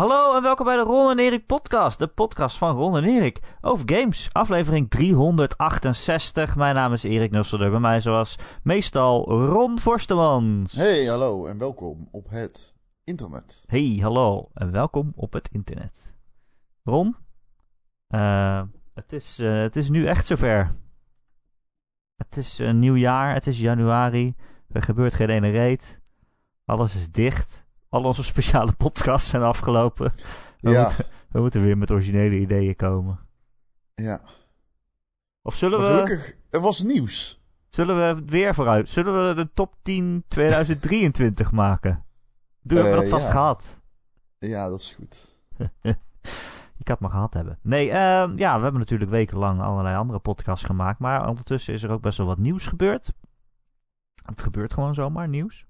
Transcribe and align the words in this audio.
Hallo 0.00 0.36
en 0.36 0.42
welkom 0.42 0.64
bij 0.64 0.76
de 0.76 0.82
Ron 0.82 1.10
en 1.10 1.18
Erik 1.18 1.46
podcast. 1.46 1.98
De 1.98 2.06
podcast 2.06 2.56
van 2.56 2.76
Ron 2.76 2.96
en 2.96 3.04
Erik 3.04 3.56
over 3.60 3.92
games. 3.94 4.28
Aflevering 4.32 4.90
368. 4.90 6.56
Mijn 6.56 6.74
naam 6.74 6.92
is 6.92 7.02
Erik 7.02 7.30
Nusselder. 7.30 7.70
Bij 7.70 7.80
mij 7.80 8.00
zoals 8.00 8.36
meestal 8.62 9.30
Ron 9.46 9.78
Forstemans. 9.78 10.72
Hey, 10.72 11.04
hallo 11.04 11.46
en 11.46 11.58
welkom 11.58 12.08
op 12.10 12.30
het 12.30 12.74
internet. 13.04 13.64
Hey, 13.66 13.98
hallo 14.02 14.48
en 14.54 14.70
welkom 14.70 15.12
op 15.16 15.32
het 15.32 15.48
internet. 15.52 16.16
Ron, 16.82 17.16
uh, 18.08 18.62
het, 18.94 19.12
is, 19.12 19.40
uh, 19.40 19.60
het 19.60 19.76
is 19.76 19.90
nu 19.90 20.06
echt 20.06 20.26
zover. 20.26 20.70
Het 22.16 22.36
is 22.36 22.58
een 22.58 22.78
nieuw 22.78 22.96
jaar, 22.96 23.34
het 23.34 23.46
is 23.46 23.60
januari. 23.60 24.34
Er 24.68 24.82
gebeurt 24.82 25.14
geen 25.14 25.30
ene 25.30 25.50
reet. 25.50 26.00
Alles 26.64 26.94
is 26.94 27.10
dicht. 27.10 27.68
Al 27.90 28.04
onze 28.04 28.24
speciale 28.24 28.72
podcasts 28.72 29.30
zijn 29.30 29.42
afgelopen. 29.42 30.12
We, 30.60 30.70
ja. 30.70 30.82
moeten, 30.82 31.04
we 31.30 31.40
moeten 31.40 31.62
weer 31.62 31.78
met 31.78 31.90
originele 31.90 32.38
ideeën 32.38 32.76
komen. 32.76 33.18
Ja. 33.94 34.20
Of 35.42 35.54
zullen 35.54 35.80
Maar 35.80 35.88
we... 35.88 35.94
gelukkig, 36.00 36.36
er 36.50 36.60
was 36.60 36.82
nieuws. 36.82 37.42
Zullen 37.68 37.96
we 37.96 38.02
het 38.02 38.30
weer 38.30 38.54
vooruit? 38.54 38.88
Zullen 38.88 39.28
we 39.28 39.34
de 39.34 39.50
top 39.54 39.74
10 39.82 40.24
2023 40.28 41.52
maken? 41.64 42.04
Doe, 42.62 42.78
hebben 42.78 42.98
we 42.98 43.04
Eh, 43.04 43.10
dat 43.10 43.20
vast 43.20 43.32
ja. 43.32 43.38
gehad? 43.38 43.80
Ja, 44.38 44.68
dat 44.68 44.80
is 44.80 44.92
goed. 44.92 45.38
Ik 46.78 46.88
had 46.88 47.00
maar 47.00 47.10
gehad 47.10 47.34
hebben. 47.34 47.58
Nee, 47.62 47.90
ehm, 47.90 48.36
ja, 48.36 48.56
we 48.56 48.62
hebben 48.62 48.80
natuurlijk 48.80 49.10
wekenlang 49.10 49.60
allerlei 49.60 49.96
andere 49.96 50.18
podcasts 50.18 50.64
gemaakt. 50.64 50.98
Maar 50.98 51.28
ondertussen 51.28 51.74
is 51.74 51.82
er 51.82 51.90
ook 51.90 52.00
best 52.00 52.18
wel 52.18 52.26
wat 52.26 52.38
nieuws 52.38 52.66
gebeurd. 52.66 53.12
Het 54.24 54.42
gebeurt 54.42 54.74
gewoon 54.74 54.94
zomaar, 54.94 55.28
nieuws. 55.28 55.66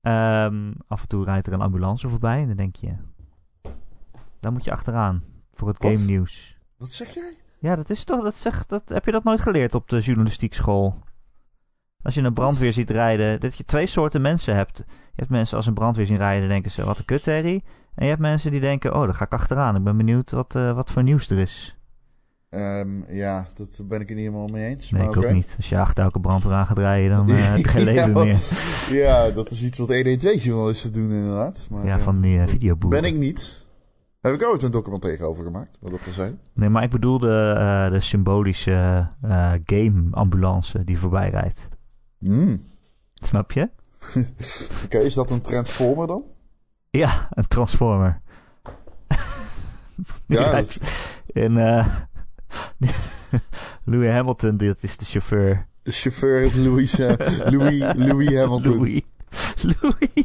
Ehm, 0.00 0.72
af 0.86 1.02
en 1.02 1.08
toe 1.08 1.24
rijdt 1.24 1.46
er 1.46 1.52
een 1.52 1.60
ambulance 1.60 2.08
voorbij 2.08 2.40
en 2.40 2.46
dan 2.46 2.56
denk 2.56 2.76
je... 2.76 2.96
Daar 4.40 4.52
moet 4.52 4.64
je 4.64 4.72
achteraan 4.72 5.22
voor 5.52 5.68
het 5.68 5.82
Wat? 5.82 5.92
game 5.92 6.04
nieuws. 6.04 6.56
Wat 6.76 6.92
zeg 6.92 7.14
jij? 7.14 7.36
Ja, 7.58 7.76
dat 7.76 7.90
is 7.90 8.04
toch, 8.04 8.22
dat 8.22 8.34
zegt, 8.34 8.68
dat, 8.68 8.88
heb 8.88 9.04
je 9.04 9.10
dat 9.10 9.24
nooit 9.24 9.40
geleerd 9.40 9.74
op 9.74 9.88
de 9.88 10.00
journalistiek-school? 10.00 10.94
Als 12.02 12.14
je 12.14 12.22
een 12.22 12.34
brandweer 12.34 12.72
ziet 12.72 12.90
rijden, 12.90 13.40
dat 13.40 13.56
je 13.56 13.64
twee 13.64 13.86
soorten 13.86 14.20
mensen 14.20 14.54
hebt. 14.54 14.78
Je 14.86 15.14
hebt 15.14 15.30
mensen 15.30 15.56
als 15.56 15.66
een 15.66 15.74
brandweer 15.74 16.06
zien 16.06 16.16
rijden, 16.16 16.48
denken 16.48 16.70
ze, 16.70 16.84
wat 16.84 16.98
een 16.98 17.04
kutherrie. 17.04 17.64
En 17.94 18.04
je 18.04 18.10
hebt 18.10 18.20
mensen 18.20 18.50
die 18.50 18.60
denken, 18.60 18.94
oh, 18.94 19.02
daar 19.02 19.14
ga 19.14 19.24
ik 19.24 19.32
achteraan. 19.32 19.76
Ik 19.76 19.84
ben 19.84 19.96
benieuwd 19.96 20.30
wat, 20.30 20.56
eh, 20.56 20.72
wat 20.72 20.90
voor 20.90 21.02
nieuws 21.02 21.30
er 21.30 21.38
is. 21.38 21.77
Ehm, 22.50 23.12
ja, 23.12 23.46
dat 23.54 23.80
ben 23.88 24.00
ik 24.00 24.08
het 24.08 24.16
niet 24.16 24.26
helemaal 24.26 24.48
mee 24.48 24.66
eens. 24.68 24.90
Nee, 24.90 25.02
maar 25.02 25.10
ik 25.10 25.16
ook 25.16 25.32
niet. 25.32 25.54
Als 25.56 25.68
je 25.68 25.78
achter 25.78 26.04
elke 26.04 26.20
brandweer 26.20 26.52
aan 26.52 26.66
gaat 26.66 26.78
rijden, 26.78 27.16
dan 27.16 27.28
eh, 27.36 27.48
heb 27.48 27.58
je 27.58 27.68
geen 27.68 27.84
leven 27.84 28.14
ja, 28.14 28.24
meer. 28.24 28.38
Ja, 28.90 29.30
dat 29.30 29.50
is 29.50 29.62
iets 29.62 29.78
wat 29.78 29.88
112-journalisten 29.88 30.92
doen 30.92 31.10
inderdaad. 31.10 31.66
Maar, 31.70 31.84
Ja, 31.84 31.96
eh, 31.96 32.02
van 32.02 32.20
die 32.20 32.38
uh. 32.38 32.74
Ben 32.88 33.04
ik 33.04 33.16
niet. 33.16 33.66
Heb 34.20 34.34
ik 34.34 34.46
ooit 34.46 34.62
een 34.62 34.70
documentaire 34.70 35.24
over 35.24 35.44
gemaakt, 35.44 35.78
wat 35.80 35.90
dat 35.90 36.04
te 36.04 36.10
zijn. 36.10 36.40
Nee, 36.52 36.68
maar 36.68 36.82
ik 36.82 36.90
bedoelde 36.90 37.54
eh, 37.58 37.90
de 37.90 38.00
symbolische 38.00 39.08
game-ambulance 39.64 40.84
die 40.84 40.98
voorbij 40.98 41.30
rijdt. 41.30 41.68
Hmm. 42.18 42.60
Snap 43.14 43.52
je? 43.52 43.70
Oké, 44.84 44.98
is 44.98 45.14
dat 45.14 45.30
een 45.30 45.40
transformer 45.40 46.06
dan? 46.06 46.22
Ja, 46.90 47.28
een 47.30 47.48
transformer. 47.48 48.20
Ja, 50.26 50.50
rijdt 50.50 50.78
in 51.32 51.58
eh, 51.58 51.86
Louis 53.84 54.10
Hamilton, 54.10 54.56
dat 54.56 54.82
is 54.82 54.96
de 54.96 55.04
chauffeur. 55.04 55.66
De 55.82 55.90
chauffeur 55.90 56.42
is 56.42 56.54
Louis, 56.54 56.96
Louis, 57.44 57.84
Louis 57.94 58.34
Hamilton. 58.34 58.76
Louis. 58.76 59.02
Louis. 59.80 60.10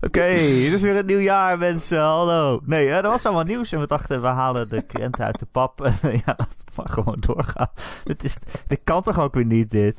Oké, 0.00 0.20
het 0.20 0.72
is 0.72 0.82
weer 0.82 0.96
een 0.96 1.06
nieuw 1.06 1.18
jaar, 1.18 1.58
mensen. 1.58 1.98
Hallo. 1.98 2.60
Nee, 2.64 2.88
eh, 2.88 2.96
er 2.96 3.02
was 3.02 3.26
allemaal 3.26 3.44
nieuws 3.44 3.72
en 3.72 3.80
we 3.80 3.86
dachten, 3.86 4.20
we 4.20 4.26
halen 4.26 4.68
de 4.68 4.82
krenten 4.82 5.24
uit 5.24 5.38
de 5.38 5.46
pap. 5.46 5.78
Ja, 6.02 6.36
het 6.36 6.76
maar 6.76 6.88
gewoon 6.88 7.20
doorgaan. 7.20 7.70
Dit, 8.04 8.24
is, 8.24 8.36
dit 8.66 8.80
kan 8.84 9.02
toch 9.02 9.20
ook 9.20 9.34
weer 9.34 9.44
niet, 9.44 9.70
dit? 9.70 9.96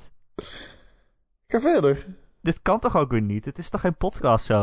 Ga 1.48 1.60
verder. 1.60 2.06
Dit 2.42 2.60
kan 2.62 2.80
toch 2.80 2.98
ook 2.98 3.12
weer 3.12 3.22
niet? 3.22 3.46
Het 3.46 3.58
is 3.58 3.70
toch 3.70 3.82
geen 3.82 3.98
podcast 3.98 4.46
zo? 4.46 4.62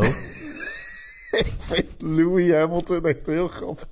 Ik 1.31 1.55
vind 1.59 2.03
Louis 2.03 2.51
Hamilton 2.51 3.05
echt 3.05 3.27
heel 3.27 3.49
grappig. 3.49 3.89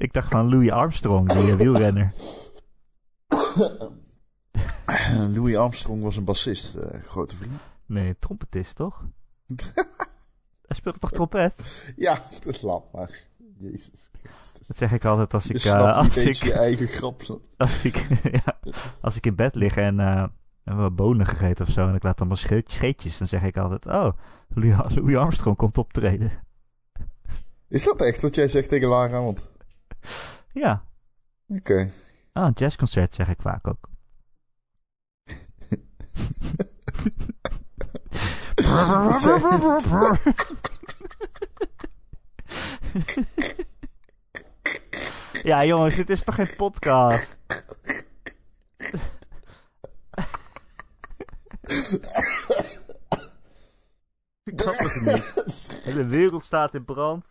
Ik 0.00 0.12
dacht 0.12 0.30
van 0.30 0.48
Louis 0.48 0.70
Armstrong, 0.70 1.32
die 1.32 1.50
eh, 1.50 1.56
wielrenner. 1.56 2.12
Louis 5.34 5.56
Armstrong 5.56 6.02
was 6.02 6.16
een 6.16 6.24
bassist, 6.24 6.74
eh, 6.74 7.00
grote 7.02 7.36
vriend. 7.36 7.60
Nee, 7.86 8.16
trompetist, 8.18 8.76
toch? 8.76 9.04
Hij 10.66 10.76
speelde 10.76 10.98
toch 10.98 11.10
trompet? 11.10 11.54
Ja, 11.96 12.22
dat 12.44 12.54
is 12.54 12.60
lap, 12.60 12.92
maar... 12.92 13.28
Jezus 13.58 14.10
Christus. 14.22 14.66
Dat 14.66 14.76
zeg 14.76 14.92
ik 14.92 15.04
altijd 15.04 15.34
als 15.34 15.44
Je 15.44 15.54
ik, 15.54 15.64
eh, 15.64 15.96
als, 15.96 16.16
ik 16.16 16.34
je 16.34 16.52
eigen 16.52 16.86
grap. 16.86 17.22
als, 17.56 17.84
ik, 17.84 18.06
ja, 18.44 18.58
als 19.00 19.16
ik 19.16 19.26
in 19.26 19.34
bed 19.34 19.54
lig 19.54 19.76
en 19.76 20.00
eh, 20.00 20.22
en 20.64 20.76
we 20.76 20.82
hebben 20.82 20.94
bonen 20.94 21.26
gegeten 21.26 21.66
of 21.66 21.72
zo 21.72 21.88
en 21.88 21.94
ik 21.94 22.02
laat 22.02 22.18
dan 22.18 22.28
maar 22.28 22.36
sche- 22.36 22.62
scheetjes, 22.66 23.18
dan 23.18 23.26
zeg 23.26 23.42
ik 23.42 23.56
altijd, 23.56 23.86
oh, 23.86 24.10
Louis 24.48 25.16
Armstrong 25.16 25.56
komt 25.56 25.78
optreden. 25.78 26.30
Is 27.68 27.84
dat 27.84 28.00
echt 28.00 28.22
wat 28.22 28.34
jij 28.34 28.48
zegt 28.48 28.68
tegen 28.68 28.88
Lara? 28.88 29.22
Want... 29.22 29.49
Ja, 30.52 30.84
Oké. 31.48 31.90
ah, 32.32 32.46
een 32.46 32.52
jazzconcert 32.52 33.14
zeg 33.14 33.28
ik 33.28 33.40
vaak 33.40 33.66
ook. 33.66 33.88
ja, 45.42 45.64
jongens, 45.64 45.94
dit 45.96 46.10
is 46.10 46.24
toch 46.24 46.34
geen 46.34 46.54
podcast? 46.56 47.38
Ik 54.44 54.60
snap 54.60 54.74
het 54.78 55.02
niet. 55.04 55.34
De 55.68 55.80
hele 55.82 56.04
wereld 56.04 56.44
staat 56.44 56.74
in 56.74 56.84
brand. 56.84 57.26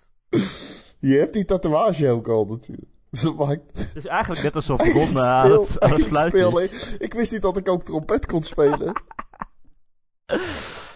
Je 1.02 1.18
hebt 1.18 1.34
die 1.34 1.46
tatoeage 1.46 2.10
ook 2.10 2.28
al 2.28 2.46
natuurlijk. 2.46 2.88
Dat 3.24 3.36
maakt... 3.36 3.78
Het 3.78 3.96
is 3.96 4.06
eigenlijk 4.06 4.44
net 4.44 4.56
alsof 4.56 4.82
Ik 4.86 4.94
Ron 4.94 5.16
eh, 5.18 5.30
aan 5.30 5.52
het, 5.52 5.66
speel- 5.68 5.82
aan 5.82 5.90
het 5.92 6.00
ik 6.06 6.06
fluiten 6.06 6.40
speel- 6.40 6.60
is. 6.60 6.98
Ik 6.98 7.14
wist 7.14 7.32
niet 7.32 7.42
dat 7.42 7.58
ik 7.58 7.68
ook 7.70 7.84
trompet 7.84 8.26
kon 8.26 8.44
spelen. 8.44 8.94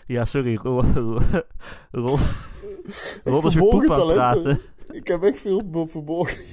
Ja, 0.07 0.25
sorry, 0.25 0.55
Ron. 0.55 0.93
Ron, 0.93 1.23
Ron, 1.91 2.19
Ron 3.23 3.37
is 3.37 3.43
weer 3.43 3.51
verborgen 3.51 3.87
poep 3.87 3.89
aan 3.97 4.07
het 4.07 4.17
talenten. 4.17 4.41
praten. 4.43 4.59
Ik 4.95 5.07
heb 5.07 5.23
echt 5.23 5.39
veel 5.39 5.87
verborgen. 5.87 6.43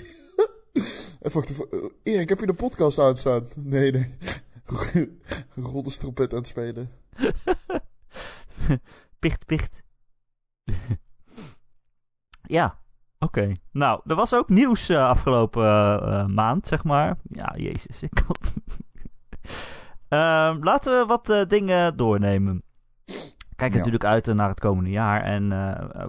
Even 1.21 1.33
wachten. 1.33 1.57
eh, 1.71 2.15
Erik, 2.15 2.29
heb 2.29 2.41
je 2.41 2.47
de 2.47 2.55
podcast 2.55 2.99
uitstaan? 2.99 3.47
Nee, 3.57 3.93
nee. 3.93 4.17
Ron 5.55 5.85
is 5.85 5.97
trompet 5.97 6.33
aan 6.33 6.39
het 6.39 6.47
spelen. 6.47 6.91
Picht, 9.19 9.47
picht. 9.47 9.83
ja, 12.43 12.79
oké. 13.25 13.53
Nou, 13.73 14.01
er 14.07 14.15
was 14.15 14.35
ook 14.35 14.49
nieuws 14.49 14.89
eh, 14.89 15.05
afgelopen 15.05 15.65
eh, 15.65 16.21
eh, 16.21 16.27
maand, 16.27 16.67
zeg 16.67 16.85
maar. 16.85 17.17
Ja, 17.23 17.55
jezus, 17.57 18.03
ik 18.03 18.11
kan... 18.11 18.37
Ehm, 20.09 20.63
laten 20.63 20.99
we 20.99 21.07
wat 21.07 21.49
dingen 21.49 21.97
doornemen. 21.97 22.63
Kijk 23.57 23.73
Ja. 23.73 23.77
natuurlijk 23.77 24.05
uit 24.05 24.27
naar 24.27 24.49
het 24.49 24.61
komende 24.61 24.91
jaar. 24.91 25.23
En 25.23 25.49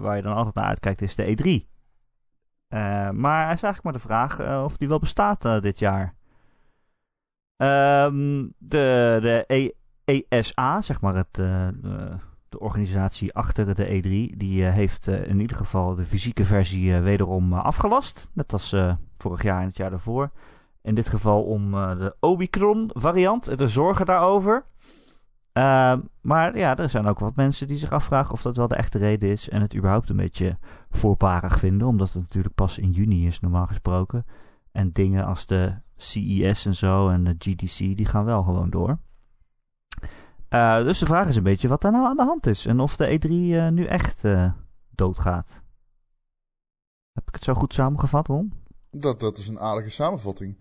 waar 0.00 0.16
je 0.16 0.22
dan 0.22 0.34
altijd 0.34 0.54
naar 0.54 0.64
uitkijkt 0.64 1.02
is 1.02 1.14
de 1.14 1.26
E3. 1.26 1.68
Eh, 2.68 3.10
maar 3.10 3.42
is 3.42 3.62
eigenlijk 3.62 3.82
maar 3.82 3.92
de 3.92 3.98
vraag 3.98 4.62
of 4.64 4.76
die 4.76 4.88
wel 4.88 4.98
bestaat 4.98 5.62
dit 5.62 5.78
jaar. 5.78 6.14
Ehm, 7.56 8.46
de 8.58 9.18
de 9.20 9.44
e 9.46 9.70
ESA, 10.04 10.80
zeg 10.80 11.00
maar 11.00 11.14
het, 11.14 11.42
de, 12.52 12.60
organisatie 12.60 13.34
achter 13.34 13.74
de 13.74 13.86
E3, 13.86 14.36
die 14.36 14.66
eh, 14.66 14.72
heeft 14.72 15.08
eh, 15.08 15.28
in 15.28 15.40
ieder 15.40 15.56
geval 15.56 15.94
de 15.94 16.04
fysieke 16.04 16.44
versie 16.44 16.94
eh, 16.94 17.02
wederom 17.02 17.52
afgelast. 17.52 18.30
Net 18.32 18.52
als 18.52 18.74
vorig 19.18 19.42
jaar 19.42 19.60
en 19.60 19.66
het 19.66 19.76
jaar 19.76 19.90
daarvoor. 19.90 20.30
In 20.82 20.94
dit 20.94 21.08
geval 21.08 21.42
om 21.42 21.70
de 21.70 22.16
Omicron 22.20 22.90
variant, 22.92 23.58
de 23.58 23.68
zorgen 23.68 24.06
daarover. 24.06 24.64
Ehm, 25.52 26.00
maar 26.20 26.56
ja, 26.58 26.76
er 26.76 26.88
zijn 26.88 27.06
ook 27.06 27.18
wat 27.18 27.36
mensen 27.36 27.68
die 27.68 27.76
zich 27.76 27.92
afvragen 27.92 28.32
of 28.32 28.42
dat 28.42 28.56
wel 28.56 28.68
de 28.68 28.74
echte 28.74 28.98
reden 28.98 29.30
is. 29.30 29.48
En 29.48 29.60
het 29.60 29.76
überhaupt 29.76 30.10
een 30.10 30.16
beetje 30.16 30.58
voorbarig 30.90 31.58
vinden. 31.58 31.86
Omdat 31.86 32.12
het 32.12 32.22
natuurlijk 32.22 32.54
pas 32.54 32.78
in 32.78 32.90
juni 32.90 33.26
is, 33.26 33.40
normaal 33.40 33.66
gesproken. 33.66 34.26
En 34.72 34.92
dingen 34.92 35.24
als 35.24 35.46
de 35.46 35.74
CES 35.96 36.66
en 36.66 36.74
zo 36.74 37.08
en 37.08 37.24
de 37.24 37.34
GDC, 37.38 37.78
die 37.78 38.06
gaan 38.06 38.24
wel 38.24 38.42
gewoon 38.42 38.70
door. 38.70 38.98
Eh, 40.52 40.84
dus 40.84 40.98
de 40.98 41.06
vraag 41.06 41.28
is 41.28 41.36
een 41.36 41.42
beetje 41.42 41.68
wat 41.68 41.80
daar 41.80 41.92
nou 41.92 42.06
aan 42.06 42.16
de 42.16 42.22
hand 42.22 42.46
is. 42.46 42.66
En 42.66 42.80
of 42.80 42.96
de 42.96 43.18
E3 43.18 43.28
eh, 43.28 43.68
nu 43.68 43.86
echt 43.86 44.24
eh, 44.24 44.52
doodgaat. 44.90 45.62
Heb 47.12 47.28
ik 47.28 47.34
het 47.34 47.44
zo 47.44 47.54
goed 47.54 47.74
samengevat, 47.74 48.26
Ron? 48.26 48.52
Dat, 48.90 49.20
dat 49.20 49.38
is 49.38 49.48
een 49.48 49.60
aardige 49.60 49.90
samenvatting. 49.90 50.58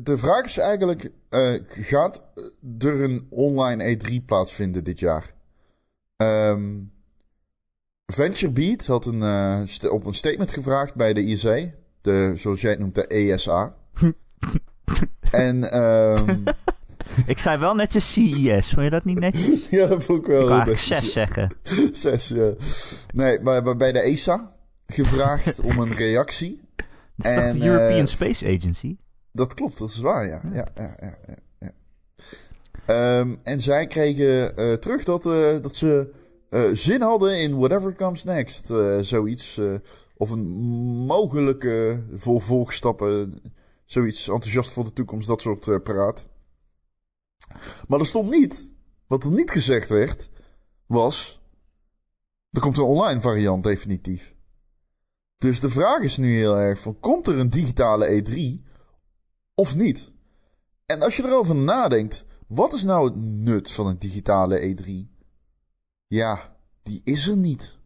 De 0.00 0.18
vraag 0.18 0.44
is 0.44 0.58
eigenlijk: 0.58 1.10
gaat 1.66 2.22
er 2.78 3.02
een 3.02 3.26
online 3.30 3.96
E3 3.96 4.24
plaatsvinden 4.24 4.84
dit 4.84 4.98
jaar? 4.98 5.32
Ehm 6.16 6.80
VentureBeat 8.06 8.86
had 8.86 9.06
een, 9.06 9.22
op 9.90 10.04
een 10.04 10.14
statement 10.14 10.52
gevraagd 10.52 10.94
bij 10.94 11.12
de 11.12 11.22
IC. 11.22 11.72
De, 12.00 12.32
zoals 12.36 12.60
jij 12.60 12.70
het 12.70 12.80
noemt, 12.80 12.94
de 12.94 13.06
ESA. 13.06 13.76
en 15.30 15.70
ehm, 15.70 16.42
Ik 17.26 17.38
zei 17.38 17.58
wel 17.58 17.74
netjes 17.74 18.12
CES. 18.12 18.70
Vond 18.70 18.84
je 18.84 18.90
dat 18.90 19.04
niet 19.04 19.18
netjes? 19.18 19.68
ja, 19.78 19.86
dat 19.86 20.04
vond 20.04 20.18
ik 20.18 20.26
wel 20.26 20.42
Ik 20.42 20.50
eigenlijk 20.50 20.88
netjes. 20.88 21.02
zes 21.02 21.12
zeggen. 21.12 21.56
Zes, 21.92 22.28
ja. 22.28 22.54
Nee, 23.12 23.40
maar 23.40 23.76
bij 23.76 23.92
de 23.92 24.00
ESA 24.00 24.52
gevraagd 24.86 25.60
om 25.60 25.78
een 25.78 25.94
reactie. 25.94 26.60
Is 27.16 27.24
En, 27.24 27.58
de 27.58 27.66
European 27.66 28.00
eh, 28.00 28.06
Space 28.06 28.46
Agency? 28.46 28.96
Dat 29.32 29.54
klopt, 29.54 29.78
dat 29.78 29.90
is 29.90 29.98
waar, 29.98 30.26
ja. 30.26 30.40
ja, 30.52 30.66
ja, 30.74 30.96
ja, 31.00 31.18
ja, 31.26 31.36
ja. 31.58 31.70
Ehm, 32.86 33.34
en 33.42 33.60
zij 33.60 33.86
kregen 33.86 34.56
eh, 34.56 34.72
terug 34.72 35.04
dat, 35.04 35.26
eh, 35.26 35.60
dat 35.60 35.74
ze 35.76 36.12
zin 36.72 37.02
hadden 37.02 37.38
in 37.38 37.58
whatever 37.58 37.94
comes 37.94 38.24
next. 38.24 38.66
zoiets. 39.00 39.60
of 40.16 40.30
een 40.30 40.46
mogelijke 41.06 42.02
vervolgstappen. 42.14 43.40
Zoiets 43.84 44.28
enthousiast 44.28 44.72
voor 44.72 44.84
de 44.84 44.92
toekomst, 44.92 45.26
dat 45.26 45.40
soort 45.40 45.82
paraat. 45.82 46.24
Maar 47.88 48.00
er 48.00 48.06
stond 48.06 48.30
niet, 48.30 48.72
wat 49.06 49.24
er 49.24 49.32
niet 49.32 49.50
gezegd 49.50 49.88
werd, 49.88 50.30
was. 50.86 51.40
Er 52.50 52.60
komt 52.60 52.76
een 52.76 52.84
online 52.84 53.20
variant 53.20 53.64
definitief. 53.64 54.34
Dus 55.38 55.60
de 55.60 55.70
vraag 55.70 56.00
is 56.00 56.16
nu 56.16 56.28
heel 56.28 56.58
erg 56.58 56.78
van, 56.78 57.00
komt 57.00 57.26
er 57.26 57.38
een 57.38 57.50
digitale 57.50 58.22
E3 58.22 58.68
of 59.54 59.76
niet? 59.76 60.12
En 60.86 61.02
als 61.02 61.16
je 61.16 61.24
erover 61.24 61.56
nadenkt, 61.56 62.24
wat 62.46 62.72
is 62.72 62.82
nou 62.82 63.04
het 63.04 63.16
nut 63.16 63.70
van 63.70 63.86
een 63.86 63.98
digitale 63.98 64.74
E3? 64.74 64.90
Ja, 66.06 66.56
die 66.82 67.00
is 67.04 67.28
er 67.28 67.36
niet. 67.36 67.78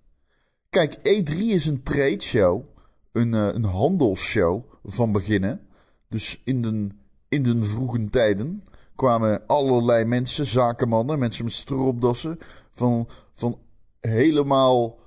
Kijk, 0.69 0.96
E3 0.96 1.36
is 1.36 1.66
een 1.66 1.82
trade 1.82 2.20
show, 2.20 2.64
een, 3.12 3.34
eh, 3.34 3.48
een 3.52 3.64
handelsshow 3.64 4.64
van 4.84 5.12
beginnen. 5.12 5.66
Dus 6.08 6.40
in 6.44 6.62
de, 6.62 6.88
in 7.28 7.42
de 7.42 7.64
vroege 7.64 8.04
tijden 8.10 8.64
kwamen 8.96 9.46
allerlei 9.46 10.04
mensen, 10.04 10.46
zakenmannen, 10.46 11.19
mensen 11.19 11.44
met 11.44 11.54
stropdassen, 11.54 12.38
van, 12.72 13.08
van 13.32 13.58
helemaal 14.00 14.98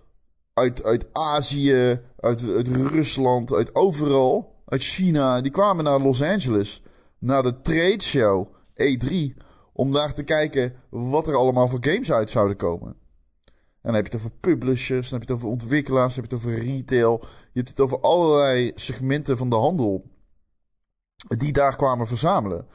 uit, 0.53 0.83
uit 0.83 1.05
Azië, 1.13 2.01
uit, 2.17 2.43
uit 2.55 2.67
Rusland, 2.67 3.53
uit 3.53 3.75
overal, 3.75 4.55
uit 4.65 4.83
China. 4.83 5.41
Die 5.41 5.51
kwamen 5.51 5.83
naar 5.83 5.99
Los 5.99 6.21
Angeles, 6.21 6.83
naar 7.19 7.43
de 7.43 7.61
trade 7.61 8.01
show 8.01 8.47
E3, 8.73 9.13
om 9.73 9.91
daar 9.91 10.13
te 10.13 10.23
kijken 10.23 10.73
wat 10.89 11.27
er 11.27 11.35
allemaal 11.35 11.67
voor 11.67 11.79
games 11.81 12.11
uit 12.11 12.29
zouden 12.29 12.57
komen. 12.57 12.95
En 13.81 13.85
dan 13.85 13.93
heb 13.93 14.11
je 14.11 14.17
het 14.17 14.25
over 14.25 14.37
publishers, 14.39 15.09
dan 15.09 15.19
heb 15.19 15.27
je 15.27 15.33
het 15.33 15.43
over 15.43 15.53
ontwikkelaars, 15.53 16.15
dan 16.15 16.23
heb 16.23 16.31
je 16.31 16.37
het 16.37 16.45
over 16.45 16.65
retail. 16.65 17.19
Je 17.21 17.59
hebt 17.59 17.69
het 17.69 17.79
over 17.79 17.99
allerlei 17.99 18.71
segmenten 18.75 19.37
van 19.37 19.49
de 19.49 19.55
handel 19.55 20.05
die 21.27 21.51
daar 21.51 21.75
kwamen 21.75 22.07
verzamelen. 22.07 22.67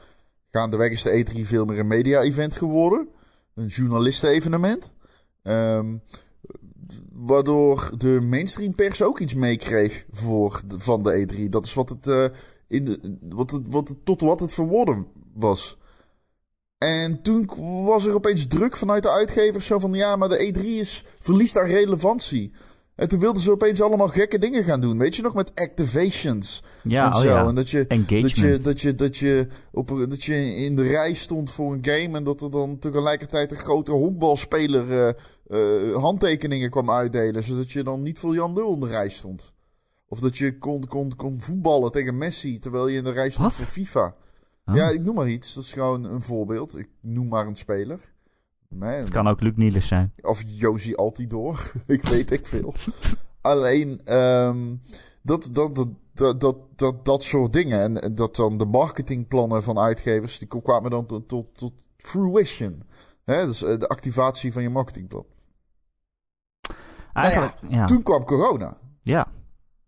Gaandeweg 0.55 0.91
is 0.91 1.01
de 1.01 1.25
E3 1.25 1.41
veel 1.45 1.65
meer 1.65 1.79
een 1.79 1.87
media-event 1.87 2.55
geworden. 2.55 3.07
Een 3.55 3.65
journalisten-evenement. 3.65 4.93
Ehm, 5.43 5.97
waardoor 7.11 7.91
de 7.97 8.21
mainstream 8.21 8.75
pers 8.75 9.01
ook 9.01 9.19
iets 9.19 9.33
meekreeg 9.33 10.05
voor 10.11 10.61
de- 10.65 10.79
van 10.79 11.03
de 11.03 11.13
E3. 11.19 11.49
Dat 11.49 11.65
is 11.65 11.73
wat 11.73 11.89
het, 11.89 12.07
eh, 12.07 12.25
in 12.67 12.85
de, 12.85 13.17
wat 13.29 13.51
het, 13.51 13.61
wat 13.69 13.87
het, 13.87 14.05
tot 14.05 14.21
wat 14.21 14.39
het 14.39 14.53
verworden 14.53 15.07
was. 15.33 15.77
En 16.77 17.21
toen 17.21 17.49
was 17.85 18.05
er 18.05 18.13
opeens 18.13 18.47
druk 18.47 18.77
vanuit 18.77 19.03
de 19.03 19.11
uitgevers 19.11 19.65
zo 19.65 19.79
van... 19.79 19.93
ja, 19.93 20.15
maar 20.15 20.29
de 20.29 20.53
E3 20.53 20.61
is, 20.65 21.03
verliest 21.19 21.57
aan 21.57 21.67
relevantie. 21.67 22.51
En 22.95 23.07
toen 23.07 23.19
wilden 23.19 23.41
ze 23.41 23.51
opeens 23.51 23.81
allemaal 23.81 24.07
gekke 24.07 24.39
dingen 24.39 24.63
gaan 24.63 24.81
doen. 24.81 24.97
Weet 24.97 25.15
je 25.15 25.21
nog, 25.21 25.33
met 25.33 25.51
activations 25.55 26.63
Ja, 26.83 27.05
en 27.05 27.13
oh 27.13 27.21
zo. 27.21 27.27
ja. 27.27 27.47
En 27.47 27.55
dat 27.55 27.69
je, 27.69 27.87
Engagement. 27.87 28.23
dat 28.23 28.35
je, 28.35 28.59
dat, 28.59 28.81
je, 28.81 28.95
dat, 28.95 29.17
je 29.17 29.47
op, 29.71 30.05
dat 30.09 30.23
je 30.23 30.55
in 30.55 30.75
de 30.75 30.83
rij 30.87 31.13
stond 31.13 31.51
voor 31.51 31.73
een 31.73 31.85
game... 31.85 32.17
en 32.17 32.23
dat 32.23 32.41
er 32.41 32.51
dan 32.51 32.79
tegelijkertijd 32.79 33.51
een 33.51 33.57
grote 33.57 33.91
honkbalspeler 33.91 34.91
eh, 34.91 35.07
eh, 35.47 35.95
handtekeningen 35.95 36.69
kwam 36.69 36.91
uitdelen... 36.91 37.43
zodat 37.43 37.71
je 37.71 37.83
dan 37.83 38.01
niet 38.01 38.19
voor 38.19 38.33
Jan 38.33 38.53
Lul 38.53 38.73
in 38.73 38.79
de 38.79 38.87
rij 38.87 39.09
stond. 39.09 39.53
Of 40.07 40.19
dat 40.19 40.37
je 40.37 40.57
kon, 40.57 40.87
kon, 40.87 41.15
kon 41.15 41.41
voetballen 41.41 41.91
tegen 41.91 42.17
Messi... 42.17 42.59
terwijl 42.59 42.87
je 42.87 42.97
in 42.97 43.03
de 43.03 43.11
rij 43.11 43.29
stond 43.29 43.47
Wat? 43.47 43.55
voor 43.55 43.65
FIFA. 43.65 44.15
Ja, 44.73 44.89
ik 44.89 45.01
noem 45.03 45.15
maar 45.15 45.29
iets. 45.29 45.53
Dat 45.53 45.63
is 45.63 45.73
gewoon 45.73 46.03
een 46.03 46.21
voorbeeld. 46.21 46.77
Ik 46.77 46.89
noem 47.01 47.27
maar 47.27 47.47
een 47.47 47.55
speler. 47.55 47.99
Nee, 48.69 48.97
Het 48.97 49.09
kan 49.09 49.27
ook 49.27 49.41
Luc 49.41 49.53
Niels 49.55 49.87
zijn. 49.87 50.11
of 50.21 50.43
Josie 50.47 50.97
Altidoor. 50.97 51.71
ik 51.87 52.01
weet 52.03 52.31
ik 52.31 52.47
veel. 52.47 52.73
Alleen 53.41 54.01
ehm, 54.03 54.75
dat, 55.21 55.49
dat, 55.51 55.75
dat, 55.75 55.87
dat, 56.13 56.39
dat, 56.41 56.57
dat, 56.75 57.05
dat 57.05 57.23
soort 57.23 57.53
dingen. 57.53 57.81
En- 57.81 58.01
En 58.01 58.15
dat 58.15 58.35
dan 58.35 58.57
de 58.57 58.65
marketingplannen 58.65 59.63
van 59.63 59.79
uitgevers. 59.79 60.39
die 60.39 60.47
kwamen 60.61 60.91
dan 60.91 61.05
tot, 61.05 61.27
tot, 61.27 61.57
tot 61.57 61.73
fruition. 61.97 62.81
Hè? 63.23 63.45
Dus 63.45 63.63
eh, 63.63 63.77
de 63.79 63.87
activatie 63.87 64.53
van 64.53 64.61
je 64.61 64.69
marketingplan. 64.69 65.25
Eigenlijk, 67.13 67.53
ja. 67.69 67.85
Toen 67.85 68.03
kwam 68.03 68.23
corona. 68.23 68.77
ja. 69.01 69.27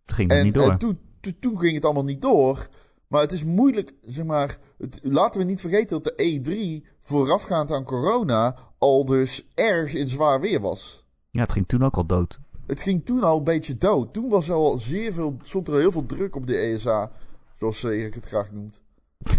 Ging 0.05 0.31
En 0.31 0.43
niet 0.43 0.53
door. 0.53 0.77
toen, 0.77 0.99
toen, 1.19 1.35
toen 1.39 1.59
ging 1.59 1.73
het 1.75 1.85
allemaal 1.85 2.03
niet 2.03 2.21
door. 2.21 2.67
Maar 3.07 3.21
het 3.21 3.31
is 3.31 3.43
moeilijk, 3.43 3.93
zeg 4.05 4.25
maar. 4.25 4.57
Het, 4.77 4.99
laten 5.03 5.39
we 5.39 5.45
niet 5.45 5.61
vergeten 5.61 6.01
dat 6.01 6.17
de 6.17 6.41
E3 6.41 6.87
voorafgaand 6.99 7.71
aan 7.71 7.83
corona. 7.83 8.55
al 8.77 9.05
dus 9.05 9.47
erg 9.53 9.93
in 9.93 10.07
zwaar 10.07 10.41
weer 10.41 10.61
was. 10.61 11.03
ja, 11.31 11.41
het 11.41 11.51
ging 11.51 11.67
toen 11.67 11.83
ook 11.83 11.95
al 11.95 12.05
dood. 12.05 12.39
Het 12.67 12.81
ging 12.81 13.05
toen 13.05 13.23
al 13.23 13.37
een 13.37 13.43
beetje 13.43 13.77
dood. 13.77 14.13
Toen 14.13 14.29
was 14.29 14.47
er 14.47 14.55
al 14.55 14.77
zeer 14.77 15.13
veel, 15.13 15.37
stond 15.41 15.67
er 15.67 15.79
heel 15.79 15.91
veel 15.91 16.05
druk 16.05 16.35
op 16.35 16.47
de 16.47 16.57
ESA. 16.57 17.11
Zoals 17.53 17.83
eh, 17.83 17.99
Erik 17.99 18.13
het 18.13 18.27
graag 18.27 18.51
noemt. 18.51 18.81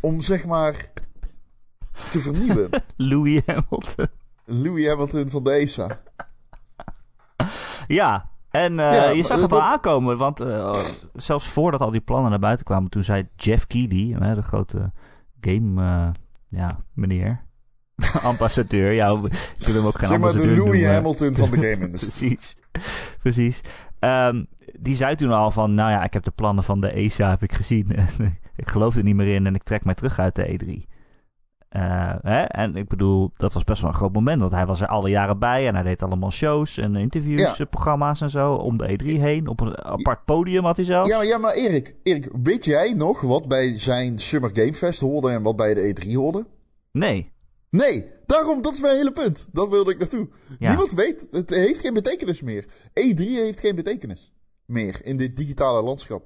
Om 0.00 0.20
zeg 0.20 0.46
maar 0.46 0.92
te 2.10 2.20
vernieuwen. 2.20 2.70
Louis 2.96 3.42
Hamilton. 3.46 4.08
Louis 4.44 4.86
Hamilton 4.86 5.28
van 5.28 5.44
de 5.44 5.50
ESA. 5.50 6.00
Ja, 7.86 8.29
en 8.50 8.80
eh, 8.80 8.92
Ja, 8.92 9.10
je 9.10 9.22
zag 9.22 9.40
het 9.40 9.50
wel 9.50 9.62
aankomen, 9.62 10.16
want 10.16 10.40
eh, 10.40 10.74
zelfs 11.14 11.48
voordat 11.48 11.80
al 11.80 11.90
die 11.90 12.00
plannen 12.00 12.30
naar 12.30 12.38
buiten 12.38 12.64
kwamen, 12.64 12.90
toen 12.90 13.04
zei 13.04 13.28
Jeff 13.36 13.66
Keighley, 13.66 14.16
hè, 14.18 14.34
de 14.34 14.42
grote 14.42 14.92
game, 15.40 15.82
eh, 15.82 16.08
ja, 16.48 16.78
meneer, 16.94 17.44
ambassadeur, 18.22 18.92
ja, 18.92 19.08
ik 19.58 19.66
wil 19.66 19.74
hem 19.74 19.86
ook 19.86 19.98
geen 19.98 20.08
Zeg 20.08 20.18
maar 20.18 20.32
de 20.32 20.56
Louis. 20.56 20.84
Hamilton 20.84 21.36
van 21.36 21.50
de 21.50 21.56
game-industrie. 21.70 22.34
Precies, 22.34 22.56
precies. 23.18 23.60
Ehm, 23.98 24.44
die 24.78 24.94
zei 24.94 25.14
toen 25.16 25.32
al 25.32 25.50
van, 25.50 25.74
nou 25.74 25.90
ja, 25.90 26.04
ik 26.04 26.12
heb 26.12 26.24
de 26.24 26.30
plannen 26.30 26.64
van 26.64 26.80
de 26.80 26.90
ESA 26.90 27.30
heb 27.30 27.42
ik 27.42 27.52
gezien. 27.52 27.86
ik 28.56 28.68
geloof 28.68 28.96
er 28.96 29.02
niet 29.02 29.14
meer 29.14 29.34
in 29.34 29.46
en 29.46 29.54
ik 29.54 29.62
trek 29.62 29.84
mij 29.84 29.94
terug 29.94 30.18
uit 30.18 30.34
de 30.34 30.58
E3. 30.58 30.90
Eh, 31.70 32.14
hè? 32.22 32.42
En 32.42 32.76
ik 32.76 32.88
bedoel, 32.88 33.30
dat 33.36 33.52
was 33.52 33.64
best 33.64 33.80
wel 33.80 33.90
een 33.90 33.96
groot 33.96 34.12
moment, 34.12 34.40
want 34.40 34.52
hij 34.52 34.66
was 34.66 34.80
er 34.80 34.86
alle 34.86 35.08
jaren 35.10 35.38
bij 35.38 35.66
en 35.66 35.74
hij 35.74 35.82
deed 35.84 36.02
allemaal 36.02 36.30
shows 36.30 36.76
en 36.78 36.96
interviews, 36.96 37.40
Ja. 37.40 37.56
eh, 37.58 37.66
programma's 37.70 38.20
en 38.20 38.30
zo 38.30 38.52
om 38.54 38.76
de 38.78 38.88
E3 38.92 39.20
heen. 39.20 39.46
Op 39.48 39.60
een 39.60 39.78
apart 39.84 40.24
podium 40.24 40.64
had 40.64 40.76
hij 40.76 40.84
zelfs. 40.84 41.08
Ja, 41.08 41.16
maar- 41.16 41.26
ja, 41.26 41.38
maar 41.38 41.52
Erik, 41.54 41.94
Erik, 42.02 42.28
weet 42.42 42.64
jij 42.64 42.92
nog 42.92 43.20
wat 43.20 43.48
bij 43.48 43.78
zijn 43.78 44.18
Summer 44.18 44.50
Game 44.52 44.74
Fest 44.74 45.00
hoorde 45.00 45.30
en 45.30 45.42
wat 45.42 45.56
bij 45.56 45.74
de 45.74 45.80
E3 45.94 46.14
hoorde? 46.16 46.46
Nee. 46.92 47.32
Nee, 47.70 48.06
daarom, 48.26 48.62
dat 48.62 48.72
is 48.72 48.80
mijn 48.80 48.96
hele 48.96 49.12
punt. 49.12 49.48
Dat 49.52 49.68
wilde 49.68 49.90
ik 49.92 49.98
naartoe. 49.98 50.28
Ja. 50.58 50.68
Niemand 50.68 50.92
weet, 50.92 51.28
het 51.30 51.50
heeft 51.50 51.80
geen 51.80 51.94
betekenis 51.94 52.42
meer. 52.42 52.64
E3 52.94 53.16
heeft 53.16 53.60
geen 53.60 53.74
betekenis 53.74 54.32
meer 54.66 55.00
in 55.04 55.16
dit 55.16 55.36
digitale 55.36 55.82
landschap. 55.82 56.22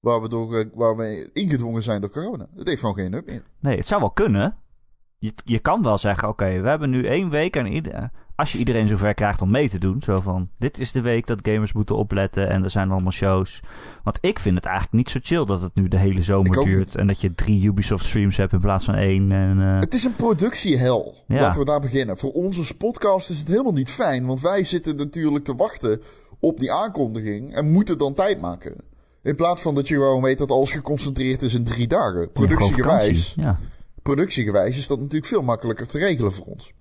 Waar 0.00 0.22
we, 0.22 0.28
door, 0.28 0.56
eh, 0.58 0.66
waar 0.74 0.96
we 0.96 1.30
ingedwongen 1.32 1.82
zijn 1.82 2.00
door 2.00 2.10
corona. 2.10 2.48
Het 2.56 2.68
heeft 2.68 2.80
gewoon 2.80 2.94
geen 2.94 3.10
nut 3.10 3.26
meer. 3.26 3.42
Nee, 3.60 3.76
het 3.76 3.86
zou 3.86 4.00
wel 4.00 4.10
kunnen. 4.10 4.56
Je, 5.18 5.32
je 5.44 5.58
kan 5.58 5.82
wel 5.82 5.98
zeggen, 5.98 6.28
oké, 6.28 6.60
we 6.60 6.68
hebben 6.68 6.90
nu 6.90 7.06
één 7.06 7.30
week 7.30 7.56
en 7.56 7.66
ieder, 7.66 8.10
als 8.36 8.52
je 8.52 8.58
iedereen 8.58 8.88
zover 8.88 9.14
krijgt 9.14 9.42
om 9.42 9.50
mee 9.50 9.68
te 9.68 9.78
doen, 9.78 10.02
zo 10.02 10.16
van, 10.16 10.48
dit 10.58 10.78
is 10.78 10.92
de 10.92 11.00
week 11.00 11.26
dat 11.26 11.40
gamers 11.42 11.72
moeten 11.72 11.96
opletten 11.96 12.48
en 12.48 12.64
er 12.64 12.70
zijn 12.70 12.90
allemaal 12.90 13.12
shows. 13.12 13.60
Want 14.04 14.18
ik 14.20 14.38
vind 14.38 14.56
het 14.56 14.64
eigenlijk 14.64 14.96
niet 14.96 15.10
zo 15.10 15.18
chill 15.22 15.44
dat 15.44 15.62
het 15.62 15.74
nu 15.74 15.88
de 15.88 15.96
hele 15.96 16.22
zomer 16.22 16.64
duurt 16.64 16.94
en 16.94 17.06
dat 17.06 17.20
je 17.20 17.34
drie 17.34 17.66
Ubisoft 17.66 18.04
streams 18.04 18.36
hebt 18.36 18.52
in 18.52 18.60
plaats 18.60 18.84
van 18.84 18.94
één. 18.94 19.32
En, 19.32 19.60
eh, 19.60 19.80
Het 19.80 19.94
is 19.94 20.04
een 20.04 20.16
productiehel. 20.16 21.14
Ja. 21.26 21.40
Laten 21.40 21.60
we 21.60 21.66
daar 21.66 21.80
beginnen. 21.80 22.18
Voor 22.18 22.32
als 22.32 22.72
podcast 22.72 23.30
is 23.30 23.38
het 23.38 23.48
helemaal 23.48 23.72
niet 23.72 23.90
fijn. 23.90 24.26
Want 24.26 24.40
wij 24.40 24.64
zitten 24.64 24.96
natuurlijk 24.96 25.44
te 25.44 25.54
wachten 25.54 26.00
op 26.40 26.58
die 26.58 26.72
aankondiging. 26.72 27.54
En 27.54 27.72
moeten 27.72 27.98
dan 27.98 28.14
tijd 28.14 28.40
maken. 28.40 28.87
In 29.28 29.36
plaats 29.36 29.62
van 29.62 29.74
dat 29.74 29.88
je 29.88 29.94
gewoon 29.94 30.22
weet 30.22 30.38
dat 30.38 30.50
alles 30.50 30.72
geconcentreerd 30.72 31.42
is 31.42 31.54
in 31.54 31.64
drie 31.64 31.86
dagen. 31.86 32.20
ja, 32.20 32.28
Productiegewijs. 32.32 33.34
Ja. 33.36 33.58
productiegewijs 34.02 34.78
is 34.78 34.86
dat 34.86 34.98
natuurlijk 34.98 35.26
veel 35.26 35.42
makkelijker 35.42 35.86
te 35.86 35.98
regelen 35.98 36.32
voor 36.32 36.46
ons. 36.46 36.72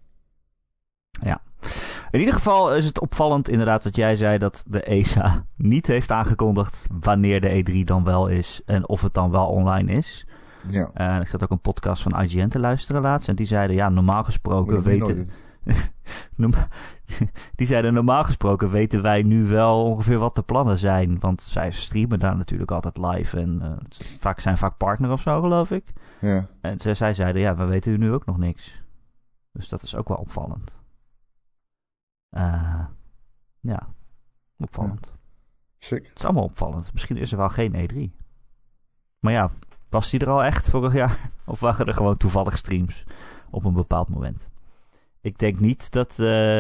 In 2.12 2.20
ieder 2.20 2.34
geval 2.34 2.76
is 2.76 2.86
het 2.86 3.00
opvallend 3.00 3.50
inderdaad 3.50 3.84
wat 3.84 3.96
jij 3.96 4.16
zei 4.16 4.38
dat 4.38 4.64
de 4.68 4.84
ESA 4.84 5.46
niet 5.56 5.88
heeft 5.88 6.12
aangekondigd 6.12 6.88
wanneer 7.00 7.42
de 7.42 7.64
E3 7.64 7.84
dan 7.84 8.04
wel 8.04 8.28
is 8.28 8.62
en 8.66 8.88
of 8.88 9.02
het 9.02 9.14
dan 9.14 9.32
wel 9.32 9.46
online 9.46 9.92
is. 9.92 10.26
Ja. 10.68 11.20
Ik 11.20 11.28
zat 11.28 11.44
ook 11.44 11.52
een 11.52 11.60
podcast 11.60 12.02
van 12.02 12.22
IGN 12.22 12.48
te 12.48 12.60
luisteren 12.60 13.02
laatst 13.02 13.30
en 13.30 13.36
die 13.36 13.46
zeiden 13.46 13.76
ja, 13.76 13.90
normaal 13.90 14.24
gesproken 14.24 14.74
nooit 14.74 14.86
weten. 14.86 15.30
die 17.56 17.68
zeiden 17.68 17.94
normaal 17.94 18.24
gesproken 18.24 18.70
weten 18.70 19.02
wij 19.02 19.24
nu 19.24 19.44
wel 19.44 19.84
ongeveer 19.84 20.18
wat 20.18 20.36
de 20.36 20.42
plannen 20.42 20.78
zijn. 20.78 21.20
Want 21.20 21.42
zij 21.42 21.72
streamen 21.72 22.20
daar 22.20 22.38
natuurlijk 22.38 22.72
altijd 22.72 22.98
live. 22.98 23.40
En 23.40 23.60
uh, 23.62 23.72
vaak 24.20 24.40
zijn 24.40 24.58
vaak 24.58 24.78
partner 24.78 25.12
of 25.12 25.22
zo, 25.22 25.42
geloof 25.42 25.72
ik. 25.72 25.94
Ja. 26.22 26.48
En 26.62 26.80
zij, 26.80 26.94
zij 26.94 27.14
zeiden, 27.14 27.42
ja, 27.42 27.56
we 27.56 27.66
weten 27.66 28.00
nu 28.00 28.12
ook 28.12 28.26
nog 28.26 28.38
niks. 28.38 28.82
Dus 29.52 29.70
dat 29.70 29.84
is 29.84 29.96
ook 29.96 30.08
wel 30.08 30.18
opvallend. 30.18 30.80
Uh, 32.32 32.86
ja, 33.60 33.88
opvallend. 34.58 35.14
Sick. 35.78 36.08
Het 36.08 36.18
is 36.18 36.24
allemaal 36.24 36.44
opvallend. 36.44 36.94
Misschien 36.94 37.18
is 37.18 37.32
er 37.32 37.38
wel 37.38 37.50
geen 37.50 37.74
E3. 37.74 38.26
Maar 39.20 39.34
ja, 39.34 39.50
was 39.90 40.10
die 40.10 40.20
er 40.20 40.30
al 40.30 40.44
echt 40.44 40.70
vorig 40.70 40.94
jaar? 40.94 41.32
Of 41.46 41.60
waren 41.60 41.86
er 41.86 41.94
gewoon 41.94 42.18
toevallig 42.18 42.58
streams 42.58 43.04
op 43.50 43.64
een 43.64 43.74
bepaald 43.74 44.10
moment? 44.10 44.50
Ik 45.28 45.40
denk 45.40 45.60
niet 45.60 45.92
dat 45.92 46.16
uh, 46.20 46.60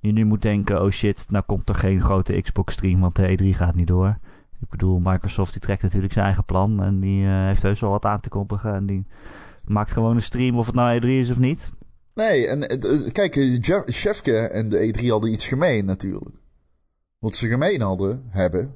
je 0.00 0.12
nu 0.12 0.24
moet 0.24 0.42
denken: 0.42 0.82
oh 0.82 0.90
shit, 0.90 1.24
nou 1.28 1.44
komt 1.46 1.68
er 1.68 1.74
geen 1.74 2.00
grote 2.00 2.40
Xbox-stream, 2.40 3.00
want 3.00 3.16
de 3.16 3.38
E3 3.38 3.56
gaat 3.56 3.74
niet 3.74 3.86
door. 3.86 4.18
Ik 4.60 4.68
bedoel, 4.70 4.98
Microsoft 4.98 5.52
die 5.52 5.60
trekt 5.60 5.82
natuurlijk 5.82 6.12
zijn 6.12 6.24
eigen 6.24 6.44
plan 6.44 6.82
en 6.82 7.00
die 7.00 7.24
uh, 7.24 7.44
heeft 7.46 7.62
heus 7.62 7.80
wel 7.80 7.90
wat 7.90 8.04
aan 8.04 8.20
te 8.20 8.28
kondigen. 8.28 8.74
En 8.74 8.86
die 8.86 9.06
maakt 9.64 9.90
gewoon 9.90 10.16
een 10.16 10.22
stream 10.22 10.58
of 10.58 10.66
het 10.66 10.74
nou 10.74 11.00
E3 11.00 11.04
is 11.04 11.30
of 11.30 11.38
niet. 11.38 11.70
Nee, 12.14 12.46
en 12.46 12.86
uh, 12.86 13.10
kijk, 13.10 13.60
Chefke 13.84 14.36
en 14.36 14.68
de 14.68 14.94
E3 14.94 15.06
hadden 15.06 15.32
iets 15.32 15.46
gemeen 15.46 15.84
natuurlijk. 15.84 16.36
Wat 17.18 17.34
ze 17.34 17.48
gemeen 17.48 17.80
hadden, 17.80 18.24
hebben, 18.28 18.74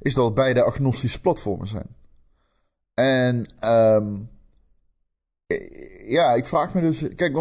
is 0.00 0.14
dat 0.14 0.34
beide 0.34 0.62
agnostische 0.62 1.20
platformen 1.20 1.66
zijn. 1.66 1.96
En 2.94 3.44
um, 3.64 4.28
ja, 6.06 6.34
ik 6.34 6.44
vraag 6.44 6.74
me 6.74 6.80
dus. 6.80 7.04
Kijk, 7.14 7.32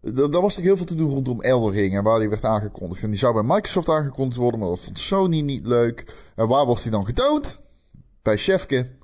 er 0.00 0.12
was 0.14 0.30
natuurlijk 0.30 0.64
heel 0.64 0.76
veel 0.76 0.86
te 0.86 0.94
doen 0.94 1.10
rondom 1.10 1.42
Elder 1.42 1.72
Ring 1.72 1.96
en 1.96 2.02
waar 2.02 2.18
die 2.18 2.28
werd 2.28 2.44
aangekondigd. 2.44 3.02
En 3.02 3.10
die 3.10 3.18
zou 3.18 3.34
bij 3.34 3.42
Microsoft 3.42 3.88
aangekondigd 3.88 4.40
worden, 4.40 4.60
maar 4.60 4.68
dat 4.68 4.80
vond 4.80 4.98
Sony 4.98 5.40
niet 5.40 5.66
leuk. 5.66 6.14
En 6.34 6.48
waar 6.48 6.66
wordt 6.66 6.82
hij 6.82 6.90
dan 6.90 7.06
getoond? 7.06 7.62
Bij 8.22 8.36
Chefke. 8.36 8.96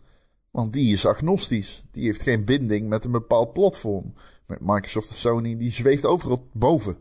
Want 0.50 0.72
die 0.72 0.92
is 0.92 1.06
agnostisch. 1.06 1.86
Die 1.90 2.04
heeft 2.04 2.22
geen 2.22 2.44
binding 2.44 2.88
met 2.88 3.04
een 3.04 3.10
bepaald 3.10 3.52
platform. 3.52 4.14
Met 4.46 4.60
Microsoft 4.60 5.10
of 5.10 5.16
Sony, 5.16 5.56
die 5.56 5.70
zweeft 5.70 6.06
overal 6.06 6.48
boven. 6.52 6.96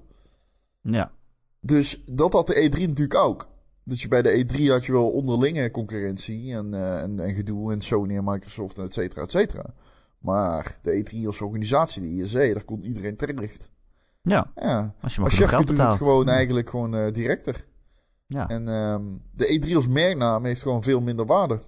Ja. 0.81 1.11
Dus 1.59 2.03
dat 2.05 2.33
had 2.33 2.47
de 2.47 2.55
E3 2.55 2.79
natuurlijk 2.79 3.15
ook. 3.19 3.47
Dus 3.83 4.01
je 4.01 4.07
bij 4.07 4.21
de 4.21 4.45
E3 4.45 4.67
had 4.67 4.85
je 4.85 4.91
wel 4.91 5.09
onderlinge 5.09 5.71
concurrentie 5.71 6.53
en, 6.53 6.73
uh, 6.73 7.01
en, 7.01 7.19
en, 7.19 7.33
gedoe 7.33 7.71
en 7.71 7.81
Sony 7.81 8.17
en 8.17 8.23
Microsoft 8.23 8.77
en 8.77 8.83
et 8.83 8.93
cetera, 8.93 9.21
et 9.21 9.31
cetera. 9.31 9.73
Maar 10.19 10.79
de 10.81 11.05
E3 11.05 11.25
als 11.25 11.41
organisatie, 11.41 12.01
de 12.01 12.07
ISE, 12.07 12.53
daar 12.53 12.63
komt 12.63 12.85
iedereen 12.85 13.15
terecht. 13.15 13.69
Ja, 14.29 14.51
ja. 14.55 14.93
als 15.01 15.15
je 15.15 15.21
maar 15.21 15.31
chef 15.31 15.51
doet 15.51 15.77
het 15.77 15.95
gewoon 15.95 16.29
eigenlijk 16.29 16.69
gewoon 16.69 16.95
uh, 16.95 17.11
directer. 17.11 17.65
Ja. 18.27 18.47
En 18.47 18.67
um, 18.67 19.21
de 19.31 19.61
E3 19.67 19.75
als 19.75 19.87
merknaam 19.87 20.45
heeft 20.45 20.61
gewoon 20.61 20.83
veel 20.83 21.01
minder 21.01 21.25
waarde. 21.25 21.59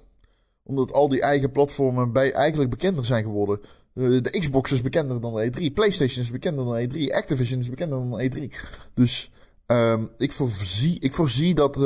Omdat 0.64 0.92
al 0.94 1.10
die 1.10 1.22
eigen 1.22 1.52
platformen 1.52 2.12
bij 2.12 2.34
eigenlijk 2.34 2.70
bekender 2.70 3.06
zijn 3.06 3.24
geworden. 3.24 3.60
Uh, 3.94 4.22
de 4.22 4.40
Xbox 4.40 4.72
is 4.72 4.82
bekender 4.82 5.22
dan 5.22 5.34
de 5.34 5.70
E3. 5.70 5.74
PlayStation 5.74 6.22
is 6.24 6.32
bekender 6.32 6.66
dan 6.66 6.74
de 6.74 7.10
E3. 7.10 7.16
Activision 7.16 7.60
is 7.60 7.70
bekender 7.70 8.00
dan 8.00 8.12
de 8.12 8.50
E3. 8.50 8.56
Dus 8.94 9.32
um, 9.68 10.10
ik, 10.18 10.32
voorzie, 10.32 11.00
ik 11.00 11.14
voorzie 11.14 11.56
dat... 11.56 11.78
Uh, 11.78 11.84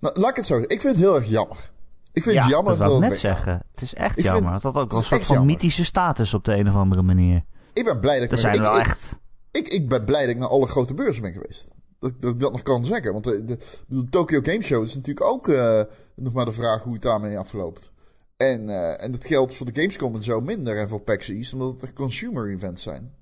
nou, 0.00 0.20
laat 0.20 0.30
ik 0.30 0.36
het 0.36 0.46
zo 0.46 0.54
zeggen. 0.54 0.68
Ik 0.70 0.80
vind 0.80 0.96
het 0.96 1.04
heel 1.04 1.14
erg 1.14 1.28
jammer. 1.28 1.70
Ik 2.12 2.22
vind 2.22 2.34
ja, 2.34 2.40
het 2.42 2.50
jammer 2.50 2.78
dat 2.78 2.86
wil 2.86 2.88
dat 2.88 2.96
ik 2.96 3.02
het 3.02 3.10
net 3.10 3.20
zeggen. 3.20 3.62
Het 3.70 3.82
is 3.82 3.94
echt 3.94 4.18
Ik 4.18 4.24
jammer. 4.24 4.50
vind- 4.50 4.62
dat 4.62 4.72
had 4.74 4.82
ook 4.82 4.90
wel 4.90 4.98
een 5.00 5.04
het 5.04 5.14
soort 5.14 5.26
van 5.26 5.36
jammer. 5.36 5.54
mythische 5.54 5.84
status 5.84 6.34
op 6.34 6.44
de 6.44 6.54
een 6.56 6.68
of 6.68 6.74
andere 6.74 7.02
manier. 7.02 7.44
Ik 7.72 7.84
ben 7.84 8.00
blij 8.00 8.14
dat 8.14 8.24
ik... 8.24 8.30
Er 8.30 8.38
zijn 8.38 8.54
ik, 8.54 8.60
wel 8.60 8.78
ik, 8.78 8.86
echt... 8.86 9.20
Ik, 9.52 9.68
ik 9.68 9.88
ben 9.88 10.04
blij 10.04 10.20
dat 10.20 10.30
ik 10.30 10.38
naar 10.38 10.48
alle 10.48 10.66
grote 10.66 10.94
beurzen 10.94 11.22
ben 11.22 11.32
geweest. 11.32 11.68
Dat, 11.98 12.12
dat 12.20 12.34
ik 12.34 12.40
dat 12.40 12.52
nog 12.52 12.62
kan 12.62 12.84
zeggen. 12.84 13.12
Want 13.12 13.24
de, 13.24 13.44
de, 13.44 13.58
de 13.86 14.08
Tokyo 14.08 14.40
Game 14.42 14.62
Show 14.62 14.82
is 14.82 14.94
natuurlijk 14.94 15.26
ook 15.26 15.48
uh, 15.48 15.82
nog 16.14 16.32
maar 16.32 16.44
de 16.44 16.52
vraag 16.52 16.82
hoe 16.82 16.92
het 16.92 17.02
daarmee 17.02 17.38
afloopt. 17.38 17.90
En, 18.36 18.68
uh, 18.68 19.02
en 19.02 19.12
dat 19.12 19.24
geldt 19.24 19.54
voor 19.54 19.66
de 19.66 19.80
Gamescom 19.80 20.14
en 20.14 20.22
zo 20.22 20.40
minder 20.40 20.78
en 20.78 20.88
voor 20.88 21.00
PAX 21.00 21.28
East, 21.28 21.52
omdat 21.52 21.80
het 21.80 21.92
consumer 21.92 22.50
events 22.50 22.82
zijn. 22.82 23.14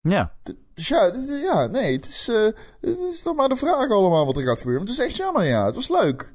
Ja, 0.00 0.34
Dus 0.74 0.88
ja, 0.88 1.12
ja 1.42 1.66
nee, 1.66 1.96
het 1.96 2.08
is, 2.08 2.28
uh, 2.28 2.44
het 2.80 2.98
is 2.98 3.22
toch 3.22 3.36
maar 3.36 3.48
de 3.48 3.56
vraag 3.56 3.90
allemaal 3.90 4.26
wat 4.26 4.36
er 4.36 4.42
gaat 4.42 4.58
gebeuren. 4.58 4.82
Maar 4.84 4.92
het 4.92 5.00
is 5.00 5.06
echt 5.06 5.16
jammer, 5.16 5.44
ja. 5.44 5.66
Het 5.66 5.74
was 5.74 5.88
leuk. 5.88 6.32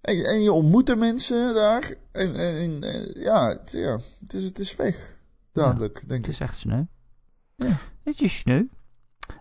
En, 0.00 0.24
en 0.24 0.42
je 0.42 0.52
ontmoet 0.52 0.86
de 0.86 0.96
mensen 0.96 1.54
daar. 1.54 1.94
En, 2.12 2.34
en, 2.34 2.80
ja, 3.14 3.48
het, 3.48 3.70
ja 3.70 3.98
het, 4.20 4.34
is, 4.34 4.44
het 4.44 4.58
is 4.58 4.76
weg. 4.76 5.20
Dadelijk, 5.52 5.94
denk 6.08 6.26
het 6.26 6.34
ik. 6.34 6.40
is 6.40 6.40
echt 6.40 6.58
sneu. 6.58 6.82
Ja. 7.56 7.72
Het 8.04 8.20
is 8.20 8.38
sneu. 8.38 8.64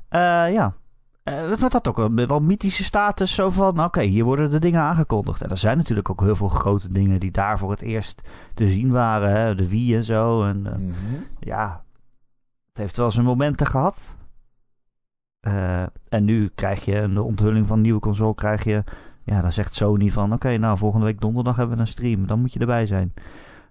Eh 0.10 0.20
ja. 0.54 0.74
Eh, 1.24 1.50
het 1.50 1.60
had 1.74 1.88
ook 1.88 1.96
wel, 1.98 2.14
wel 2.28 2.40
mythische 2.40 2.84
status. 2.84 3.36
Zo 3.36 3.50
van, 3.50 3.84
oké, 3.84 4.02
hier 4.02 4.24
worden 4.24 4.50
de 4.50 4.60
dingen 4.60 4.82
aangekondigd. 4.82 5.42
En 5.42 5.50
er 5.50 5.58
zijn 5.58 5.78
natuurlijk 5.78 6.10
ook 6.10 6.22
heel 6.22 6.36
veel 6.36 6.50
grote 6.50 6.92
dingen 6.92 7.20
die 7.20 7.32
daar 7.32 7.58
voor 7.60 7.70
het 7.70 7.82
eerst 7.82 8.30
te 8.54 8.70
zien 8.70 8.90
waren. 8.92 9.30
Hè? 9.32 9.56
De 9.56 9.70
Wii 9.70 9.96
en 9.96 10.04
zo. 10.04 10.44
En 10.44 10.66
eh, 10.66 10.72
Mhm. 10.74 11.22
ja, 11.40 11.84
het 12.70 12.78
heeft 12.78 12.98
wel 12.98 13.12
zijn 13.12 13.26
momenten 13.26 13.68
gehad. 13.68 14.18
Eh, 15.40 15.84
en 16.10 16.24
nu 16.24 16.52
krijg 16.56 16.86
je 16.86 16.96
een 16.96 17.18
onthulling 17.18 17.68
van 17.68 17.76
een 17.78 17.82
nieuwe 17.84 18.00
console. 18.00 18.36
Krijg 18.36 18.64
je, 18.64 18.84
ja, 19.24 19.42
dan 19.42 19.52
zegt 19.52 19.76
Sony 19.76 20.12
van: 20.12 20.34
Oké, 20.34 20.58
nou 20.58 20.78
volgende 20.78 21.06
week 21.06 21.22
donderdag 21.22 21.56
hebben 21.56 21.76
we 21.76 21.82
een 21.82 21.88
stream. 21.88 22.28
Dan 22.28 22.40
moet 22.42 22.54
je 22.54 22.60
erbij 22.60 22.86
zijn. 22.86 23.14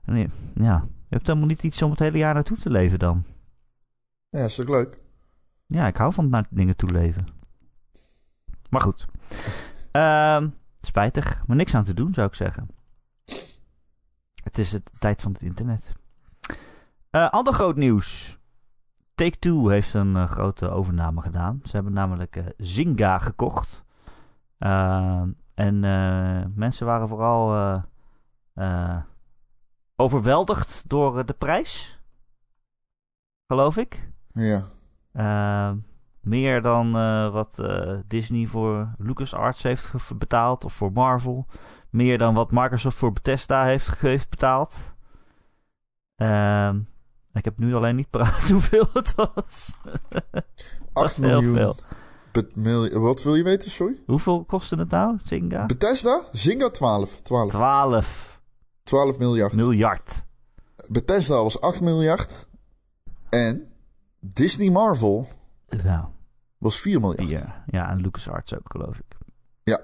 En 0.05 0.17
ja, 0.55 0.85
je 1.09 1.15
hebt 1.15 1.27
helemaal 1.27 1.49
niet 1.49 1.63
iets 1.63 1.83
om 1.83 1.91
het 1.91 1.99
hele 1.99 2.19
jaar 2.19 2.35
naartoe 2.35 2.57
te 2.57 2.71
leven 2.71 2.99
dan. 2.99 3.23
Ja, 4.35 4.45
is 4.45 4.61
ook 4.61 4.69
leuk. 4.69 4.99
Ja, 5.67 5.87
ik 5.87 5.97
hou 5.97 6.13
van 6.13 6.29
naar 6.29 6.47
dingen 6.51 6.77
toe 6.77 6.91
leven. 6.91 7.27
Maar 8.71 8.81
goed. 8.81 9.07
Ehm, 9.91 10.49
spijtig, 10.81 11.43
maar 11.47 11.57
niks 11.57 11.75
aan 11.75 11.85
te 11.85 11.95
doen 11.95 12.15
zou 12.15 12.27
ik 12.27 12.35
zeggen. 12.35 12.69
Het 14.43 14.59
is 14.59 14.71
de 14.71 14.83
tijd 14.99 15.23
van 15.23 15.33
het 15.33 15.43
internet. 15.43 15.93
Eh, 17.11 17.31
ander 17.31 17.55
groot 17.55 17.77
nieuws. 17.77 18.39
Take-Two 19.15 19.69
heeft 19.69 19.95
een 19.95 20.17
eh, 20.17 20.31
grote 20.31 20.69
overname 20.69 21.21
gedaan. 21.21 21.61
Ze 21.63 21.71
hebben 21.75 21.93
namelijk 21.93 22.37
eh, 22.37 22.45
Zynga 22.57 23.19
gekocht. 23.19 23.85
Ehm, 24.59 25.31
en 25.55 25.81
mensen 26.55 26.87
waren 26.87 27.09
vooral 27.09 27.83
overweldigd 29.97 30.85
door 30.87 31.27
de 31.27 31.33
prijs. 31.33 32.01
Geloof 33.47 33.77
ik. 33.77 34.13
Ja. 34.35 34.65
Uh, 35.13 35.77
meer 36.21 36.63
dan 36.63 36.97
uh, 36.97 37.33
wat 37.33 37.57
uh, 37.61 37.99
Disney 38.07 38.47
voor 38.47 38.95
LucasArts 38.99 39.63
heeft 39.63 40.19
betaald 40.19 40.65
of 40.65 40.73
voor 40.73 40.93
Marvel. 40.93 41.47
Meer 41.91 42.19
dan 42.19 42.35
wat 42.35 42.51
Microsoft 42.51 42.97
voor 42.97 43.13
Bethesda 43.13 43.65
heeft, 43.65 44.01
heeft 44.01 44.31
betaald. 44.31 44.95
Uh, 46.17 46.75
ik 47.33 47.45
heb 47.45 47.59
nu 47.59 47.75
alleen 47.75 47.97
niet 47.97 48.11
paraat 48.11 48.49
hoeveel 48.51 48.87
het 48.93 49.15
was. 49.15 49.75
8 50.93 51.17
heel 51.17 51.29
miljoen. 51.29 51.55
veel. 51.55 51.77
Wat 53.01 53.23
wil 53.23 53.35
je 53.35 53.43
weten, 53.43 53.71
sorry? 53.71 54.03
Hoeveel 54.07 54.45
kostte 54.45 54.77
het 54.77 54.91
nou, 54.91 55.19
Zynga? 55.25 55.67
Bethesda? 55.67 56.23
Zynga 56.33 56.71
12. 56.71 57.21
12. 57.21 57.51
12 57.51 58.41
12 58.83 59.19
miljard. 59.19 59.53
miljard. 59.53 60.25
Bethesda 60.89 61.43
was 61.43 61.61
8 61.61 61.81
miljard. 61.81 62.47
En 63.29 63.74
Disney 64.33 64.71
Marvel 64.71 65.27
Nou, 65.85 66.05
was 66.59 66.81
4 66.81 67.01
miljard. 67.01 67.29
ja, 67.31 67.65
ja, 67.67 67.91
en 67.91 68.01
LucasArts 68.01 68.55
ook, 68.55 68.63
geloof 68.71 68.97
ik. 68.97 69.17
Ja. 69.63 69.81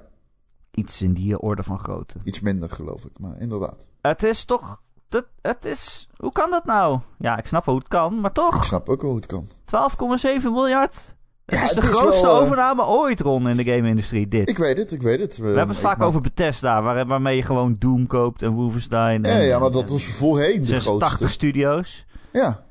Iets 0.70 1.02
in 1.02 1.12
die 1.12 1.38
orde 1.38 1.62
van 1.62 1.78
grootte. 1.78 2.18
Iets 2.24 2.40
minder, 2.40 2.70
geloof 2.70 3.04
ik. 3.04 3.18
Maar 3.18 3.38
inderdaad. 3.38 3.86
Het 4.00 4.22
is 4.22 4.44
toch... 4.44 4.82
Het, 5.08 5.26
het 5.42 5.64
is... 5.64 6.08
Hoe 6.16 6.32
kan 6.32 6.50
dat 6.50 6.64
nou? 6.64 7.00
Ja, 7.18 7.38
ik 7.38 7.46
snap 7.46 7.64
wel 7.64 7.74
hoe 7.74 7.82
het 7.84 7.92
kan, 7.92 8.20
maar 8.20 8.32
toch... 8.32 8.56
Ik 8.56 8.62
snap 8.62 8.88
ook 8.88 9.00
wel 9.02 9.10
hoe 9.10 9.20
het 9.20 9.28
kan. 9.28 9.46
12,7 9.46 10.42
miljard. 10.42 11.14
Het 11.44 11.58
Ja, 11.58 11.64
is 11.64 11.70
de 11.70 11.80
het 11.80 11.84
is 11.90 11.96
grootste 11.96 12.26
wel, 12.26 12.36
eh, 12.36 12.42
overname 12.42 12.84
ooit, 12.84 13.20
Ron, 13.20 13.48
in 13.48 13.56
de 13.56 13.64
game-industrie, 13.64 14.28
dit. 14.28 14.48
Ik 14.48 14.58
weet 14.58 14.78
het, 14.78 14.92
ik 14.92 15.02
weet 15.02 15.20
het. 15.20 15.36
We 15.38 15.46
hebben 15.46 15.68
het 15.68 15.78
vaak 15.78 16.02
over 16.02 16.20
Bethesda, 16.20 16.82
waar, 16.82 17.06
waarmee 17.06 17.36
je 17.36 17.42
gewoon 17.42 17.76
Doom 17.78 18.06
koopt 18.06 18.42
en 18.42 18.52
Wolfenstein. 18.52 19.22
Ja, 19.22 19.28
En, 19.30 19.42
ja, 19.42 19.58
maar 19.58 19.70
dat 19.70 19.88
was 19.88 20.04
voorheen 20.04 20.60
de 20.60 20.66
86 20.66 21.08
grootste. 21.08 21.28
studio's. 21.28 22.06
Ja, 22.32 22.64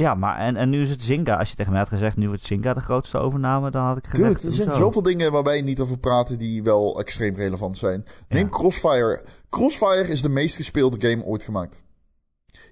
Ja, 0.00 0.14
maar 0.14 0.38
en, 0.38 0.56
en 0.56 0.68
nu 0.70 0.82
is 0.82 0.90
het 0.90 1.02
Zynga. 1.02 1.36
Als 1.36 1.50
je 1.50 1.56
tegen 1.56 1.70
mij 1.72 1.80
had 1.80 1.88
gezegd, 1.90 2.16
nu 2.16 2.26
wordt 2.28 2.44
Zynga 2.44 2.74
de 2.74 2.80
grootste 2.80 3.18
overname, 3.18 3.70
dan 3.70 3.84
had 3.84 3.96
ik 3.96 4.06
gezegd... 4.06 4.34
dude, 4.34 4.46
er 4.48 4.54
zijn 4.54 4.72
zoveel 4.74 5.02
dingen 5.02 5.32
waar 5.32 5.42
wij 5.42 5.62
niet 5.62 5.80
over 5.80 5.98
praten 5.98 6.38
die 6.38 6.62
wel 6.62 6.98
extreem 7.00 7.34
relevant 7.34 7.76
zijn. 7.76 8.04
Neem 8.28 8.42
Ja. 8.44 8.48
Crossfire. 8.50 9.24
Crossfire 9.50 10.08
is 10.08 10.22
de 10.22 10.28
meest 10.28 10.56
gespeelde 10.56 11.08
game 11.10 11.24
ooit 11.24 11.42
gemaakt. 11.42 11.82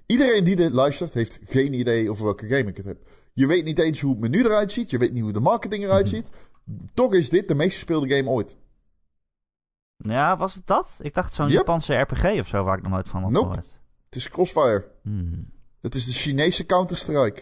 Iedereen 0.05 0.43
die 0.43 0.55
dit 0.55 0.71
luistert, 0.71 1.13
heeft 1.13 1.39
geen 1.47 1.73
idee 1.73 2.09
over 2.09 2.23
welke 2.23 2.47
game 2.47 2.69
ik 2.69 2.77
het 2.77 2.85
heb. 2.85 2.97
Je 3.33 3.47
weet 3.47 3.65
niet 3.65 3.79
eens 3.79 4.01
hoe 4.01 4.11
het 4.11 4.19
menu 4.19 4.43
eruit 4.43 4.71
ziet. 4.71 4.89
Je 4.89 4.97
weet 4.97 5.13
niet 5.13 5.23
hoe 5.23 5.31
de 5.33 5.39
marketing 5.39 5.83
eruit 5.83 6.05
Mhm. 6.05 6.15
ziet. 6.15 6.29
Toch 6.93 7.13
is 7.13 7.29
dit 7.29 7.47
de 7.47 7.55
meest 7.55 7.73
gespeelde 7.73 8.15
game 8.15 8.29
ooit. 8.29 8.55
Ja, 9.97 10.37
was 10.37 10.55
het 10.55 10.67
dat? 10.67 10.97
Ik 11.01 11.13
dacht 11.13 11.33
zo'n 11.33 11.45
Yep. 11.47 11.55
Japanse 11.55 11.93
RPG 11.93 12.23
of 12.39 12.47
zo, 12.47 12.63
waar 12.63 12.77
ik 12.77 12.83
nog 12.83 12.91
nooit 12.91 13.09
van 13.09 13.21
had 13.21 13.31
Nope. 13.31 13.47
gehoord. 13.47 13.81
Het 14.05 14.15
is 14.15 14.29
Crossfire. 14.29 14.87
Hmm. 15.03 15.53
Het 15.85 15.95
is 15.95 16.05
de 16.05 16.13
Chinese 16.13 16.65
Counter-Strike. 16.65 17.41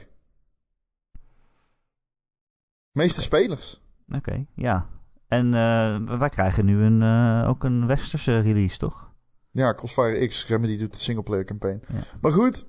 Meeste 2.92 3.22
spelers. 3.22 3.82
Oké, 4.16 4.46
ja. 4.56 4.90
En 5.28 5.46
uh, 5.46 6.18
wij 6.18 6.30
krijgen 6.30 6.66
nu 6.66 6.84
een, 6.84 7.02
uh, 7.02 7.50
ook 7.50 7.64
een 7.64 7.88
westerse 7.88 8.40
release, 8.40 8.78
toch? 8.78 9.12
Ja, 9.52 9.74
Crossfire 9.74 10.28
X, 10.28 10.48
Remedy 10.48 10.78
doet 10.78 10.92
de 10.92 11.00
singleplayer 11.00 11.46
campaign. 11.46 11.82
Ja. 11.88 12.00
Maar 12.22 12.32
goed, 12.32 12.66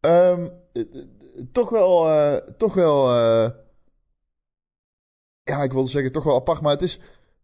um, 0.00 0.50
toch 1.52 1.70
wel, 1.70 2.08
uh, 2.08 2.36
toch 2.36 2.74
wel, 2.74 3.10
ja, 5.42 5.62
ik 5.62 5.72
wilde 5.72 5.88
zeggen 5.88 6.12
toch 6.12 6.24
wel 6.24 6.36
apart, 6.36 6.60
maar 6.60 6.72
het 6.72 6.82
is, 6.82 7.00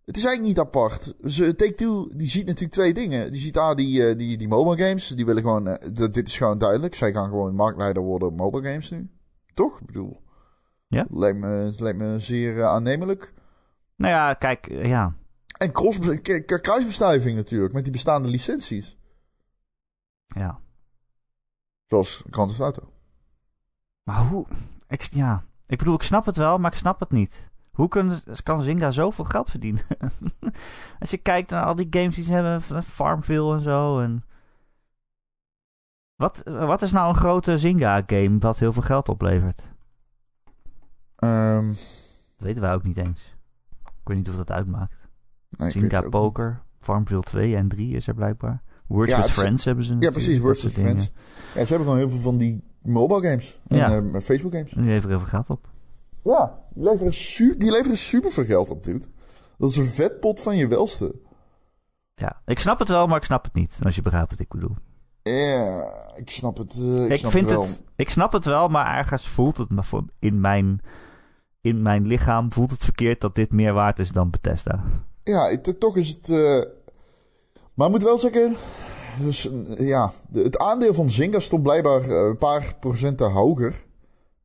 het 0.08 0.16
is 0.16 0.24
eigenlijk 0.24 0.56
niet 0.56 0.66
apart. 0.66 1.14
Take-Two, 1.58 2.08
die 2.16 2.28
ziet 2.28 2.46
natuurlijk 2.46 2.72
twee 2.72 2.94
dingen. 2.94 3.32
Die 3.32 3.40
ziet, 3.40 3.56
ah, 3.56 3.74
die, 3.74 4.16
die, 4.16 4.36
die 4.36 4.48
mobile 4.48 4.86
games, 4.86 5.08
die 5.08 5.26
willen 5.26 5.42
gewoon, 5.42 5.78
dit 5.92 6.28
is 6.28 6.36
gewoon 6.36 6.58
duidelijk. 6.58 6.94
Zij 6.94 7.12
gaan 7.12 7.28
gewoon 7.28 7.54
marktleider 7.54 8.02
worden 8.02 8.28
op 8.28 8.36
mobile 8.36 8.68
games 8.68 8.90
nu. 8.90 9.10
Toch? 9.54 9.80
Ik 9.80 9.86
bedoel, 9.86 10.22
ja? 10.86 11.06
lijkt, 11.10 11.38
me, 11.38 11.74
lijkt 11.78 11.98
me 11.98 12.18
zeer 12.18 12.64
aannemelijk. 12.64 13.32
Nou 13.96 14.12
ja, 14.12 14.34
kijk, 14.34 14.66
ja. 14.66 15.14
En 15.58 15.72
cross, 15.72 15.98
kruisbestuiving 16.60 17.36
natuurlijk, 17.36 17.72
met 17.72 17.82
die 17.82 17.92
bestaande 17.92 18.28
licenties. 18.28 18.98
Ja. 20.26 20.60
Zoals 21.86 22.24
Grand 22.30 22.48
Theft 22.48 22.60
Auto. 22.60 22.92
Maar 24.02 24.26
hoe... 24.26 24.46
Ik, 24.88 25.02
ja, 25.02 25.44
ik 25.66 25.78
bedoel, 25.78 25.94
ik 25.94 26.02
snap 26.02 26.26
het 26.26 26.36
wel, 26.36 26.58
maar 26.58 26.72
ik 26.72 26.78
snap 26.78 27.00
het 27.00 27.10
niet. 27.10 27.50
Hoe 27.78 27.88
kan, 27.88 28.20
kan 28.42 28.62
Zynga 28.62 28.90
zoveel 28.90 29.24
geld 29.24 29.50
verdienen? 29.50 29.82
Als 31.00 31.10
je 31.10 31.16
kijkt 31.16 31.50
naar 31.50 31.64
al 31.64 31.74
die 31.74 31.86
games 31.90 32.14
die 32.14 32.24
ze 32.24 32.32
hebben, 32.32 32.82
Farmville 32.82 33.54
en 33.54 33.60
zo. 33.60 34.00
En... 34.00 34.24
Wat, 36.16 36.42
wat 36.44 36.82
is 36.82 36.92
nou 36.92 37.08
een 37.08 37.20
grote 37.20 37.58
Zynga-game 37.58 38.38
wat 38.38 38.58
heel 38.58 38.72
veel 38.72 38.82
geld 38.82 39.08
oplevert? 39.08 39.70
Um, 41.24 41.66
dat 41.66 42.46
weten 42.46 42.62
wij 42.62 42.74
ook 42.74 42.82
niet 42.82 42.96
eens. 42.96 43.36
Ik 43.84 44.08
weet 44.08 44.16
niet 44.16 44.28
of 44.28 44.36
dat 44.36 44.50
uitmaakt. 44.50 45.08
Nee, 45.50 45.70
Zynga 45.70 46.08
Poker, 46.08 46.62
Farmville 46.78 47.22
2 47.22 47.56
en 47.56 47.68
3 47.68 47.94
is 47.94 48.06
er 48.06 48.14
blijkbaar. 48.14 48.62
Words 48.86 49.16
with 49.16 49.30
Friends 49.30 49.64
hebben 49.64 49.84
ze 49.84 49.96
Ja, 50.00 50.10
precies, 50.10 50.38
Words 50.38 50.62
with 50.62 50.72
Friends. 50.72 51.10
Ja, 51.54 51.64
ze 51.64 51.68
hebben 51.68 51.78
gewoon 51.78 51.96
heel 51.96 52.10
veel 52.10 52.20
van 52.20 52.38
die 52.38 52.62
mobile 52.82 53.28
games. 53.28 53.60
En 53.66 53.76
ja. 53.76 54.00
uh, 54.00 54.20
Facebook 54.20 54.52
games. 54.52 54.72
En 54.72 54.82
die 54.82 54.90
leveren 54.90 55.10
heel 55.10 55.26
veel 55.26 55.28
geld 55.28 55.50
op. 55.50 55.68
Ja, 56.22 56.62
die 56.74 56.84
leveren, 56.84 57.12
su 57.12 57.56
die 57.56 57.70
leveren 57.70 57.96
super 57.96 58.32
veel 58.32 58.44
geld 58.44 58.70
op, 58.70 58.84
dude. 58.84 59.06
Dat 59.58 59.70
is 59.70 59.76
een 59.76 59.84
vetpot 59.84 60.40
van 60.40 60.56
je 60.56 60.66
welste. 60.66 61.14
Ja, 62.14 62.42
ik 62.46 62.58
snap 62.58 62.78
het 62.78 62.88
wel, 62.88 63.06
maar 63.06 63.16
ik 63.16 63.24
snap 63.24 63.44
het 63.44 63.54
niet. 63.54 63.78
Als 63.82 63.94
je 63.94 64.02
begrijpt 64.02 64.30
wat 64.30 64.38
ik 64.38 64.48
bedoel. 64.48 64.76
Ja, 65.22 65.90
ik 66.16 66.30
snap 66.30 66.56
het. 66.56 66.74
Uh, 66.78 67.04
ik, 67.04 67.10
ik 67.10 67.16
snap 67.16 67.30
vind 67.30 67.48
het, 67.48 67.58
wel. 67.58 67.66
het, 67.66 67.82
Ik 67.96 68.10
snap 68.10 68.32
het 68.32 68.44
wel, 68.44 68.68
maar 68.68 68.96
ergens 68.96 69.28
voelt 69.28 69.56
het 69.56 69.70
me 69.70 69.84
voor 69.84 70.04
in 70.18 70.40
mijn 70.40 70.80
in 71.60 71.82
mijn 71.82 72.06
lichaam 72.06 72.52
voelt 72.52 72.70
het 72.70 72.84
verkeerd 72.84 73.20
dat 73.20 73.34
dit 73.34 73.52
meer 73.52 73.72
waard 73.72 73.98
is 73.98 74.10
dan 74.10 74.30
Bethesda. 74.30 74.84
Ja, 75.24 75.48
het, 75.48 75.80
toch 75.80 75.96
is 75.96 76.08
het. 76.08 76.28
Uh... 76.28 76.62
Maar 77.74 77.86
ik 77.86 77.92
moet 77.92 78.02
wel 78.02 78.18
zeggen. 78.18 78.56
Dus, 79.20 79.48
ja, 79.74 80.12
het 80.32 80.58
aandeel 80.58 80.94
van 80.94 81.10
Zynga 81.10 81.40
stond 81.40 81.62
blijkbaar 81.62 82.00
eh, 82.00 82.26
een 82.28 82.38
paar 82.38 82.74
procenten 82.80 83.30
hoger. 83.30 83.86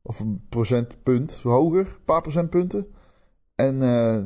Of 0.06 0.20
een 0.20 0.46
procentpunt 0.48 1.40
hoger, 1.42 1.86
een 1.86 2.04
paar 2.04 2.20
procentpunten. 2.20 2.86
En 3.54 3.74
uh, 3.74 4.18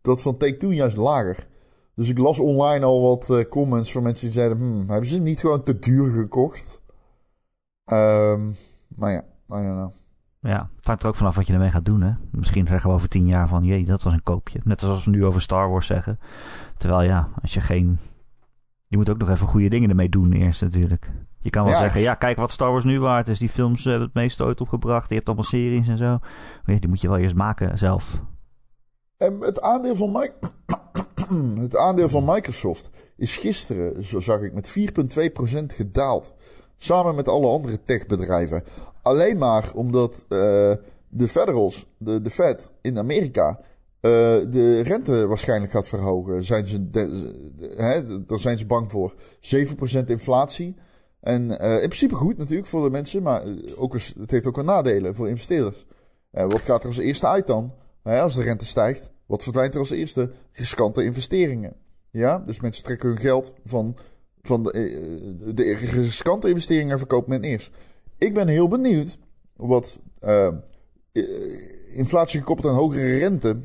dat 0.00 0.22
van 0.22 0.36
Take-Two 0.36 0.70
juist 0.72 0.96
lager. 0.96 1.46
Dus 1.94 2.08
ik 2.08 2.18
las 2.18 2.38
online 2.38 2.84
al 2.84 3.02
wat 3.02 3.46
comments 3.48 3.92
van 3.92 4.02
mensen 4.02 4.24
die 4.24 4.34
zeiden... 4.34 4.58
Hmm, 4.58 4.88
hebben 4.88 5.08
ze 5.08 5.18
niet 5.18 5.40
gewoon 5.40 5.62
te 5.62 5.78
duur 5.78 6.10
gekocht? 6.10 6.80
Um, 7.92 8.54
maar 8.88 9.12
ja, 9.12 9.22
I 9.48 9.62
don't 9.62 9.76
know. 9.76 9.92
Ja, 10.40 10.70
het 10.76 10.86
hangt 10.86 11.02
er 11.02 11.08
ook 11.08 11.14
vanaf 11.14 11.36
wat 11.36 11.46
je 11.46 11.52
ermee 11.52 11.70
gaat 11.70 11.84
doen. 11.84 12.02
Hè? 12.02 12.12
Misschien 12.30 12.66
zeggen 12.66 12.90
we 12.90 12.96
over 12.96 13.08
tien 13.08 13.26
jaar 13.26 13.48
van, 13.48 13.64
jee, 13.64 13.84
dat 13.84 14.02
was 14.02 14.12
een 14.12 14.22
koopje. 14.22 14.60
Net 14.64 14.80
zoals 14.80 15.04
we 15.04 15.10
nu 15.10 15.24
over 15.24 15.42
Star 15.42 15.70
Wars 15.70 15.86
zeggen. 15.86 16.18
Terwijl 16.76 17.02
ja, 17.02 17.28
als 17.42 17.54
je 17.54 17.60
geen... 17.60 17.98
Je 18.88 18.96
moet 18.96 19.10
ook 19.10 19.18
nog 19.18 19.30
even 19.30 19.46
goede 19.46 19.68
dingen 19.68 19.88
ermee 19.88 20.08
doen 20.08 20.32
eerst 20.32 20.62
natuurlijk. 20.62 21.10
Je 21.40 21.50
kan 21.50 21.64
wel 21.64 21.76
zeggen, 21.76 22.00
ja, 22.00 22.14
kijk 22.14 22.36
wat 22.36 22.50
Star 22.50 22.70
Wars 22.70 22.84
nu 22.84 23.00
waard 23.00 23.28
is. 23.28 23.38
Die 23.38 23.48
films 23.48 23.84
hebben 23.84 24.02
het 24.02 24.14
meest 24.14 24.40
ooit 24.40 24.60
opgebracht. 24.60 25.08
Je 25.08 25.14
hebt 25.14 25.26
allemaal 25.26 25.44
series 25.44 25.88
en 25.88 25.96
zo. 25.96 26.18
Maar 26.64 26.74
ja, 26.74 26.78
die 26.78 26.88
moet 26.88 27.00
je 27.00 27.08
wel 27.08 27.18
eerst 27.18 27.34
maken 27.34 27.78
zelf. 27.78 28.22
En 29.16 29.40
het 29.40 29.60
aandeel 29.60 29.96
van, 29.96 30.12
Mike... 30.12 30.34
het 31.64 31.76
aandeel 31.76 32.08
van 32.08 32.24
Microsoft 32.24 32.90
is 33.16 33.36
gisteren, 33.36 34.04
zo 34.04 34.20
zag 34.20 34.40
ik, 34.40 34.54
met 34.54 34.78
4,2% 34.78 35.64
gedaald. 35.66 36.32
Samen 36.76 37.14
met 37.14 37.28
alle 37.28 37.48
andere 37.48 37.84
techbedrijven. 37.84 38.62
Alleen 39.02 39.38
maar 39.38 39.72
omdat 39.74 40.24
uh, 40.28 40.28
de 41.08 41.28
Federals, 41.28 41.86
de, 41.98 42.20
de 42.20 42.30
Fed 42.30 42.72
in 42.82 42.98
Amerika, 42.98 43.60
de 44.50 44.80
rente 44.80 45.26
waarschijnlijk 45.26 45.72
gaat 45.72 45.88
verhogen. 45.88 46.44
Zijn 46.44 46.66
ze, 46.66 46.88
hè, 47.76 48.24
daar 48.26 48.38
zijn 48.38 48.58
ze 48.58 48.66
bang 48.66 48.90
voor. 48.90 49.14
7% 49.40 50.04
inflatie. 50.04 50.76
En 51.20 51.42
uh, 51.42 51.72
in 51.72 51.88
principe 51.88 52.14
goed 52.14 52.38
natuurlijk 52.38 52.68
voor 52.68 52.84
de 52.84 52.90
mensen, 52.90 53.22
maar 53.22 53.42
ook 53.76 53.92
het 53.92 54.30
heeft 54.30 54.46
ook 54.46 54.56
wel 54.56 54.64
nadelen 54.64 55.14
voor 55.14 55.28
investeerders. 55.28 55.86
wat 56.30 56.64
gaat 56.64 56.82
er 56.82 56.88
als 56.88 56.98
eerste 56.98 57.26
uit 57.26 57.46
dan? 57.46 57.72
als 58.02 58.34
de 58.34 58.42
rente 58.42 58.66
stijgt, 58.66 59.10
wat 59.26 59.42
verdwijnt 59.42 59.74
er 59.74 59.80
als 59.80 59.90
eerste? 59.90 60.30
Riskante 60.52 61.04
investeringen. 61.04 61.76
Ja, 62.10 62.38
dus 62.38 62.60
mensen 62.60 62.84
trekken 62.84 63.08
hun 63.08 63.18
geld 63.18 63.52
van 63.64 63.96
van 64.42 64.62
de, 64.62 64.72
eh, 64.72 65.54
de 65.54 65.74
riskante 65.74 66.48
investeringen 66.48 66.98
verkoopt 66.98 67.28
men 67.28 67.42
eerst. 67.42 67.70
Ik 68.18 68.34
ben 68.34 68.48
heel 68.48 68.68
benieuwd 68.68 69.18
wat 69.56 69.98
inflatie 71.90 72.38
gekoppeld 72.38 72.72
aan 72.72 72.78
hogere 72.78 73.18
rente. 73.18 73.60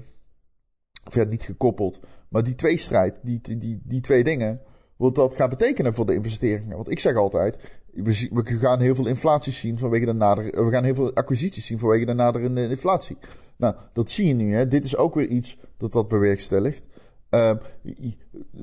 Of 1.03 1.15
ja, 1.15 1.23
niet 1.23 1.43
gekoppeld. 1.43 1.99
Maar 2.29 2.43
die 2.43 2.55
tweestrijd, 2.55 3.19
die, 3.21 3.57
die, 3.57 3.81
die 3.83 4.01
twee 4.01 4.23
dingen. 4.23 4.61
Wat 4.95 5.15
dat 5.15 5.35
gaat 5.35 5.49
betekenen 5.49 5.93
voor 5.93 6.05
de 6.05 6.13
investeringen. 6.13 6.75
Want 6.75 6.89
ik 6.89 6.99
zeg 6.99 7.15
altijd. 7.15 7.79
We, 7.93 8.43
gaan 8.43 8.79
heel 8.79 8.95
veel 8.95 9.07
inflatie 9.07 9.53
zien 9.53 9.77
vanwege 9.77 10.05
de 10.05 10.13
nader. 10.13 10.65
We 10.65 10.71
gaan 10.71 10.83
heel 10.83 10.95
veel 10.95 11.13
acquisities 11.13 11.65
zien 11.65 11.79
vanwege 11.79 12.05
de 12.05 12.13
naderende 12.13 12.69
inflatie. 12.69 13.17
Nou, 13.57 13.75
dat 13.93 14.09
zie 14.09 14.27
je 14.27 14.33
nu. 14.33 14.53
Hè. 14.53 14.67
Dit 14.67 14.85
is 14.85 14.97
ook 14.97 15.15
weer 15.15 15.27
iets 15.27 15.57
dat 15.77 15.93
dat 15.93 16.07
bewerkstelligt. 16.07 16.85
Uh, 17.29 17.51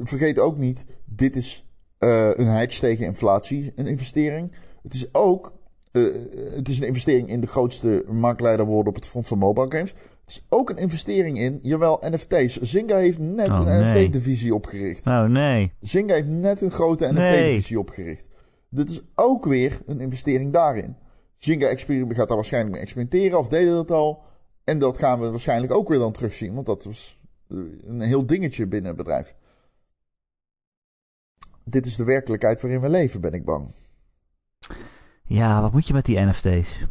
vergeet 0.02 0.38
ook 0.38 0.58
niet, 0.58 0.84
dit 1.04 1.36
is 1.36 1.64
uh, 1.98 2.30
een 2.34 2.46
hedge 2.46 2.80
tegen 2.80 3.06
inflatie, 3.06 3.72
een 3.74 3.86
investering. 3.86 4.52
Het 4.82 4.94
is 4.94 5.14
ook 5.14 5.52
uh, 5.92 6.14
het 6.54 6.68
is 6.68 6.78
een 6.78 6.86
investering 6.86 7.28
in 7.28 7.40
de 7.40 7.46
grootste 7.46 8.04
marktleider 8.08 8.66
worden 8.66 8.88
op 8.88 8.94
het 8.94 9.06
front 9.06 9.26
van 9.26 9.38
mobile 9.38 9.70
games. 9.70 9.94
Het 10.28 10.36
is 10.36 10.46
ook 10.48 10.70
een 10.70 10.76
investering 10.76 11.38
in, 11.38 11.58
jawel, 11.62 12.02
NFT's. 12.10 12.60
Zynga 12.60 12.96
heeft 12.96 13.18
net 13.18 13.50
oh, 13.50 13.62
een 13.66 13.82
NFT-divisie 13.82 14.54
opgericht. 14.54 15.06
Oh 15.06 15.24
nee. 15.24 15.72
Zynga 15.80 16.14
heeft 16.14 16.28
net 16.28 16.60
een 16.60 16.70
grote 16.70 17.12
NFT-divisie 17.12 17.78
opgericht. 17.78 18.28
Dit 18.70 18.90
is 18.90 19.02
ook 19.14 19.44
weer 19.44 19.80
een 19.86 20.00
investering 20.00 20.52
daarin. 20.52 20.96
Zynga 21.36 21.76
gaat 21.76 22.28
daar 22.28 22.36
waarschijnlijk 22.36 22.72
mee 22.72 22.82
experimenteren, 22.82 23.38
of 23.38 23.48
deden 23.48 23.74
dat 23.74 23.90
al. 23.90 24.22
En 24.64 24.78
dat 24.78 24.98
gaan 24.98 25.20
we 25.20 25.30
waarschijnlijk 25.30 25.74
ook 25.74 25.88
weer 25.88 25.98
dan 25.98 26.12
terugzien, 26.12 26.54
want 26.54 26.66
dat 26.66 26.84
was 26.84 27.20
een 27.84 28.00
heel 28.00 28.26
dingetje 28.26 28.66
binnen 28.66 28.88
het 28.88 28.98
bedrijf 28.98 29.34
dit 31.70 31.86
is 31.86 31.96
de 31.96 32.04
werkelijkheid 32.04 32.60
waarin 32.60 32.80
we 32.80 32.88
leven, 32.88 33.20
ben 33.20 33.32
ik 33.32 33.44
bang. 33.44 33.70
Ja, 35.24 35.60
wat 35.60 35.72
moet 35.72 35.86
je 35.86 35.92
met 35.92 36.04
die 36.04 36.18
NFT's? 36.18 36.86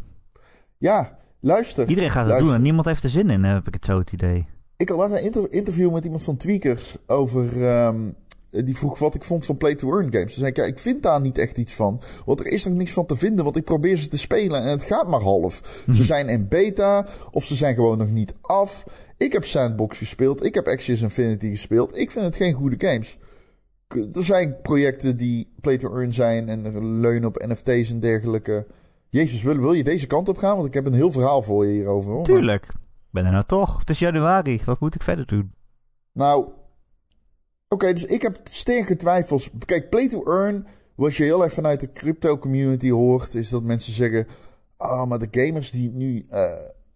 Ja, 0.77 1.17
luister. 1.39 1.87
Iedereen 1.87 2.11
gaat 2.11 2.27
het 2.27 2.39
doen 2.39 2.53
en 2.53 2.61
niemand 2.61 2.85
heeft 2.85 3.03
er 3.03 3.09
zin 3.09 3.29
in, 3.29 3.43
heb 3.43 3.67
ik 3.67 3.73
het 3.73 3.85
zo 3.85 3.99
het 3.99 4.11
idee. 4.11 4.47
Ik 4.77 4.89
had 4.89 4.97
laatst 4.97 5.35
een 5.35 5.49
interview 5.49 5.91
met 5.91 6.03
iemand 6.03 6.23
van 6.23 6.37
Tweakers 6.37 6.97
over... 7.07 7.67
Um, 7.87 8.13
die 8.49 8.77
vroeg 8.77 8.99
wat 8.99 9.15
ik 9.15 9.23
vond 9.23 9.45
van 9.45 9.57
play-to-earn 9.57 10.11
games. 10.11 10.33
Toen 10.33 10.39
zei 10.39 10.49
ik, 10.49 10.57
ja, 10.57 10.63
ik 10.63 10.79
vind 10.79 11.03
daar 11.03 11.21
niet 11.21 11.37
echt 11.37 11.57
iets 11.57 11.73
van. 11.73 12.01
Want 12.25 12.39
er 12.39 12.47
is 12.47 12.65
nog 12.65 12.73
niks 12.73 12.91
van 12.91 13.05
te 13.05 13.15
vinden, 13.15 13.43
want 13.43 13.57
ik 13.57 13.63
probeer 13.63 13.97
ze 13.97 14.07
te 14.07 14.17
spelen 14.17 14.61
en 14.61 14.69
het 14.69 14.83
gaat 14.83 15.07
maar 15.07 15.21
half. 15.21 15.83
Ze 15.91 16.03
zijn 16.03 16.29
in 16.29 16.47
beta 16.47 17.07
of 17.31 17.43
ze 17.43 17.55
zijn 17.55 17.75
gewoon 17.75 17.97
nog 17.97 18.09
niet 18.09 18.33
af. 18.41 18.83
Ik 19.17 19.33
heb 19.33 19.45
Sandbox 19.45 19.97
gespeeld, 19.97 20.45
ik 20.45 20.53
heb 20.53 20.67
Axis 20.67 21.01
Infinity 21.01 21.49
gespeeld. 21.49 21.97
Ik 21.97 22.11
vind 22.11 22.25
het 22.25 22.35
geen 22.35 22.53
goede 22.53 22.87
games 22.87 23.17
er 23.95 24.23
zijn 24.23 24.61
projecten 24.61 25.17
die 25.17 25.53
play 25.61 25.77
to 25.77 25.93
earn 25.93 26.13
zijn 26.13 26.49
en 26.49 26.99
leunen 26.99 27.29
op 27.29 27.45
NFT's 27.45 27.91
en 27.91 27.99
dergelijke. 27.99 28.67
Jezus, 29.09 29.41
wil, 29.41 29.57
wil 29.57 29.73
je 29.73 29.83
deze 29.83 30.07
kant 30.07 30.29
op 30.29 30.37
gaan? 30.37 30.55
Want 30.55 30.67
ik 30.67 30.73
heb 30.73 30.85
een 30.85 30.93
heel 30.93 31.11
verhaal 31.11 31.41
voor 31.41 31.65
je 31.65 31.71
hierover. 31.71 32.11
Hoor. 32.11 32.23
Tuurlijk. 32.23 32.67
Ben 33.09 33.25
er 33.25 33.31
nou 33.31 33.43
toch? 33.47 33.79
Het 33.79 33.89
is 33.89 33.99
januari. 33.99 34.61
Wat 34.65 34.79
moet 34.79 34.95
ik 34.95 35.03
verder 35.03 35.25
doen? 35.25 35.53
Nou, 36.11 36.47
oké, 37.67 37.93
dus 37.93 38.05
ik 38.05 38.21
heb 38.21 38.39
sterke 38.43 38.95
twijfels. 38.95 39.49
Kijk, 39.65 39.89
play 39.89 40.07
to 40.07 40.23
earn, 40.23 40.67
wat 40.95 41.15
je 41.15 41.23
heel 41.23 41.43
erg 41.43 41.53
vanuit 41.53 41.79
de 41.79 41.91
crypto 41.91 42.37
community 42.37 42.89
hoort, 42.89 43.35
is 43.35 43.49
dat 43.49 43.63
mensen 43.63 43.93
zeggen: 43.93 44.27
Ah, 44.77 45.01
oh, 45.01 45.07
maar 45.07 45.19
de 45.19 45.27
gamers 45.31 45.71
die 45.71 45.91
nu 45.91 46.25
uh, 46.31 46.41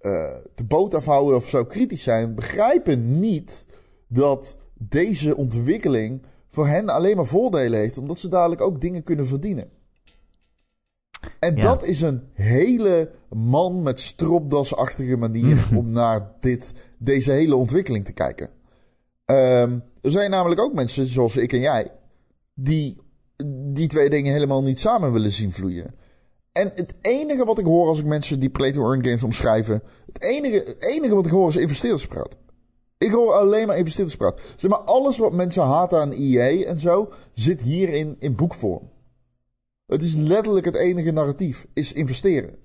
uh, 0.02 0.36
de 0.56 0.64
boot 0.68 0.94
afhouden 0.94 1.36
of 1.36 1.48
zo 1.48 1.66
kritisch 1.66 2.04
zijn, 2.04 2.36
begrijpen 2.36 3.20
niet 3.20 3.66
dat 4.08 4.58
deze 4.74 5.36
ontwikkeling 5.36 6.22
voor 6.48 6.68
hen 6.68 6.90
alleen 6.90 7.16
maar 7.16 7.26
voordelen 7.26 7.80
heeft, 7.80 7.98
omdat 7.98 8.20
ze 8.20 8.30
dadelijk 8.30 8.62
ook 8.62 8.82
dingen 8.82 9.04
kunnen 9.04 9.28
verdienen. 9.28 9.70
En 11.42 11.56
Ja. 11.56 11.62
dat 11.62 11.84
is 11.86 12.02
een 12.02 12.22
hele 12.34 13.12
man 13.30 13.84
met 13.84 14.00
stropdasachtige 14.00 15.18
manier 15.18 15.68
om 15.78 15.92
naar 15.92 16.32
dit, 16.40 16.74
deze 16.98 17.32
hele 17.32 17.56
ontwikkeling 17.56 18.06
te 18.06 18.14
kijken. 18.14 18.50
Ehm, 19.26 19.80
er 20.02 20.12
zijn 20.12 20.32
namelijk 20.32 20.62
ook 20.62 20.74
mensen 20.74 21.06
zoals 21.08 21.38
ik 21.38 21.54
en 21.54 21.60
jij, 21.60 21.92
die 22.54 22.98
die 23.74 23.88
twee 23.88 24.10
dingen 24.10 24.34
helemaal 24.34 24.64
niet 24.64 24.80
samen 24.80 25.14
willen 25.14 25.32
zien 25.32 25.52
vloeien. 25.52 25.96
En 26.52 26.72
het 26.76 26.94
enige 27.02 27.46
wat 27.46 27.60
ik 27.60 27.66
hoor 27.66 27.88
als 27.88 28.00
ik 28.00 28.06
mensen 28.06 28.40
die 28.40 28.50
play-to-earn 28.50 29.04
games 29.04 29.24
omschrijven, 29.24 29.82
het 30.14 30.24
enige, 30.24 30.58
het 30.58 30.84
enige 30.84 31.16
wat 31.16 31.26
ik 31.26 31.32
hoor 31.32 31.50
is 31.50 31.58
investeerderspraat. 31.58 32.38
Ik 32.98 33.12
hoor 33.12 33.34
alleen 33.34 33.68
maar 33.68 33.78
investeerderspraat. 33.78 34.42
Zeg 34.56 34.72
maar, 34.72 34.80
alles 34.80 35.18
wat 35.18 35.34
mensen 35.34 35.64
haten 35.64 36.00
aan 36.00 36.12
EA 36.12 36.66
en 36.66 36.80
zo, 36.80 37.12
zit 37.32 37.62
hierin 37.62 38.16
in 38.20 38.36
boekvorm. 38.36 38.90
Het 39.92 40.02
is 40.02 40.16
letterlijk 40.16 40.66
het 40.66 40.76
enige 40.76 41.12
narratief, 41.12 41.66
is 41.74 41.94
investeren. 41.94 42.56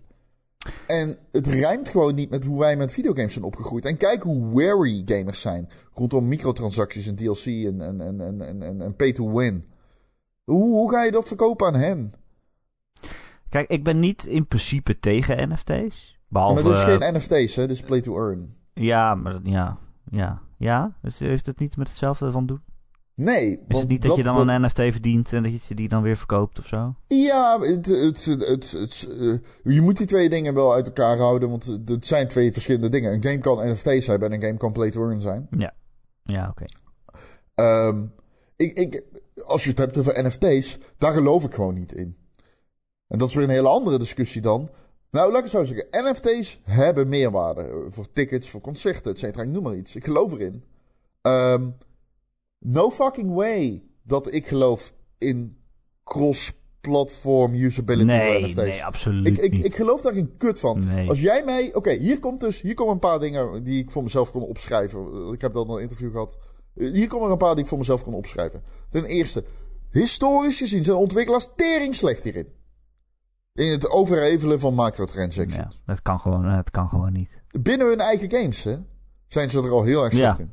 En 0.87 1.17
het 1.33 1.47
rijmt 1.47 1.89
gewoon 1.89 2.15
niet 2.15 2.31
met 2.31 2.45
hoe 2.45 2.59
wij 2.59 2.77
met 2.77 2.93
videogames 2.93 3.33
zijn 3.33 3.45
opgegroeid. 3.45 3.85
En 3.85 3.97
kijk 3.97 4.23
hoe 4.23 4.51
wary 4.53 5.03
gamers 5.05 5.41
zijn 5.41 5.69
rondom 5.95 6.29
microtransacties 6.29 7.07
en 7.07 7.17
DLC 7.17 7.45
en, 7.47 7.81
en, 7.81 8.01
en, 8.01 8.41
en, 8.41 8.62
en, 8.62 8.81
en, 8.81 8.97
pay 8.97 9.12
to 9.12 9.33
win. 9.33 9.65
Hoe, 10.45 10.62
hoe 10.62 10.91
ga 10.91 11.05
je 11.05 11.11
dat 11.11 11.29
verkopen 11.29 11.67
aan 11.67 11.75
hen? 11.75 12.12
Kijk, 13.49 13.71
ik 13.71 13.85
ben 13.85 14.01
niet 14.01 14.25
in 14.25 14.47
principe 14.47 14.99
tegen 14.99 15.49
NFT's. 15.49 16.19
Behalve... 16.29 16.55
maar 16.55 16.62
dat 16.62 16.73
is 16.73 16.83
geen 16.83 17.15
NFT's, 17.15 17.57
hè? 17.57 17.67
Dit 17.67 17.77
is 17.77 17.83
play 17.83 18.01
to 18.01 18.17
earn. 18.17 18.57
Ja, 18.75 19.15
maar 19.15 19.41
ja, 19.43 19.79
ja, 20.11 20.43
ja. 20.59 20.97
Dus 21.03 21.19
heeft 21.19 21.47
het 21.47 21.59
niet 21.59 21.77
met 21.77 21.89
hetzelfde 21.89 22.31
van 22.31 22.47
doen? 22.47 22.61
Nee, 23.16 23.50
Is 23.52 23.59
want 23.68 23.79
het 23.81 23.88
niet 23.88 24.02
dat, 24.02 24.16
je 24.16 24.22
dan 24.22 24.48
een 24.48 24.61
NFT 24.62 24.76
verdient 24.76 25.33
en 25.33 25.42
dat 25.42 25.66
je 25.66 25.74
die 25.74 25.88
dan 25.88 26.02
weer 26.02 26.16
verkoopt 26.16 26.59
of 26.59 26.66
zo? 26.66 26.94
Ja, 27.09 27.61
het, 27.61 27.87
het, 27.87 28.24
het, 28.24 28.46
het, 28.46 28.70
het, 28.70 29.09
eh, 29.20 29.72
je 29.74 29.81
moet 29.81 29.96
die 29.96 30.07
twee 30.07 30.29
dingen 30.29 30.55
wel 30.55 30.72
uit 30.72 30.87
elkaar 30.87 31.18
houden, 31.18 31.48
want 31.50 31.79
het 31.85 32.07
zijn 32.07 32.29
twee 32.29 32.52
verschillende 32.52 32.88
dingen. 32.88 33.12
Een 33.12 33.22
game 33.22 33.38
kan 33.38 33.70
NFT 33.70 34.02
zijn 34.05 34.22
en 34.22 34.33
een 34.33 34.42
game 34.42 34.57
kan 34.57 34.72
play 34.72 34.90
to 34.90 35.02
earn 35.02 35.20
zijn. 35.20 35.46
Ja. 35.50 35.74
Ja, 36.22 36.48
oké. 36.50 36.64
Ehm, 37.55 38.07
ik, 38.57 38.79
ik, 38.79 39.02
als 39.44 39.62
je 39.64 39.70
het 39.70 39.79
hebt 39.79 39.98
over 39.98 40.24
NFT's, 40.24 40.79
daar 40.98 41.12
geloof 41.12 41.44
ik 41.44 41.55
gewoon 41.55 41.74
niet 41.74 41.92
in. 41.92 42.16
En 43.09 43.18
dat 43.18 43.29
is 43.29 43.35
weer 43.35 43.44
een 43.44 43.50
hele 43.50 43.68
andere 43.68 43.98
discussie 43.98 44.40
dan. 44.40 44.70
Nou, 45.11 45.29
laat 45.29 45.37
ik 45.44 45.52
het 45.52 45.52
zo 45.52 45.64
zeggen. 45.64 45.87
NFT's 45.90 46.61
hebben 46.62 47.09
meerwaarde. 47.09 47.62
eh, 47.62 47.76
Voor 47.88 48.12
tickets, 48.12 48.50
voor 48.50 48.61
concerten, 48.61 49.12
et 49.12 49.18
cetera. 49.18 49.42
Ik 49.44 49.50
noem 49.50 49.62
maar 49.62 49.76
iets. 49.76 49.96
Ik 49.96 50.05
geloof 50.05 50.33
erin. 50.33 50.64
Ehm, 51.22 51.68
no 52.68 52.90
fucking 52.90 53.35
way 53.35 53.85
dat 54.02 54.35
ik 54.35 54.46
geloof 54.46 54.92
in 55.18 55.57
cross-platform 56.05 57.55
usability 57.55 58.09
voor 58.11 58.18
Nee, 58.18 58.42
NFT's. 58.44 58.55
nee, 58.55 58.85
absoluut 58.85 59.26
Ik, 59.26 59.37
ik, 59.38 59.52
niet. 59.52 59.64
ik 59.64 59.74
geloof 59.74 60.00
daar 60.00 60.12
geen 60.12 60.37
kut 60.37 60.59
van. 60.59 60.85
Nee. 60.94 61.09
Als 61.09 61.20
jij 61.20 61.42
mij. 61.44 61.74
Oké, 61.74 61.90
hier 61.92 62.20
komt 62.20 62.40
dus. 62.40 62.61
Hier 62.61 62.74
komen 62.74 62.92
een 62.92 62.98
paar 62.98 63.18
dingen 63.20 63.62
die 63.64 63.83
ik 63.83 63.90
voor 63.90 64.02
mezelf 64.02 64.31
kon 64.31 64.42
opschrijven. 64.42 65.33
Ik 65.33 65.40
heb 65.40 65.52
dan 65.52 65.70
een 65.70 65.81
interview 65.83 66.11
gehad. 66.11 66.38
Eh, 66.74 66.92
Hier 66.92 67.07
komen 67.09 67.26
er 67.26 67.33
een 67.33 67.38
paar 67.38 67.55
die 67.55 67.62
ik 67.64 67.68
voor 67.70 67.79
mezelf 67.79 68.02
kon 68.02 68.14
opschrijven. 68.14 68.62
Ten 68.88 69.05
eerste, 69.05 69.44
historisch 69.90 70.59
gezien 70.59 70.85
zijn 70.85 70.96
ontwikkelaars 70.96 71.48
tering 71.57 71.94
slecht 71.94 72.24
hierin. 72.24 72.48
In 73.55 73.70
het 73.70 73.90
overhevelen 73.90 74.61
van 74.61 74.74
microtransactions. 74.74 75.74
Ja, 75.76 75.83
dat 75.92 76.02
kan 76.02 76.18
gewoon, 76.20 76.57
dat 76.57 76.70
kan 76.70 76.88
gewoon 76.88 77.12
niet. 77.12 77.31
Binnen 77.61 77.87
hun 77.87 78.00
eigen 78.00 78.31
games, 78.31 78.64
hè, 78.64 78.76
zijn 79.26 79.50
ze 79.50 79.62
er 79.62 79.70
al 79.70 79.83
heel 79.83 80.05
erg 80.05 80.12
slecht 80.12 80.38
Ja. 80.38 80.44
in. 80.44 80.52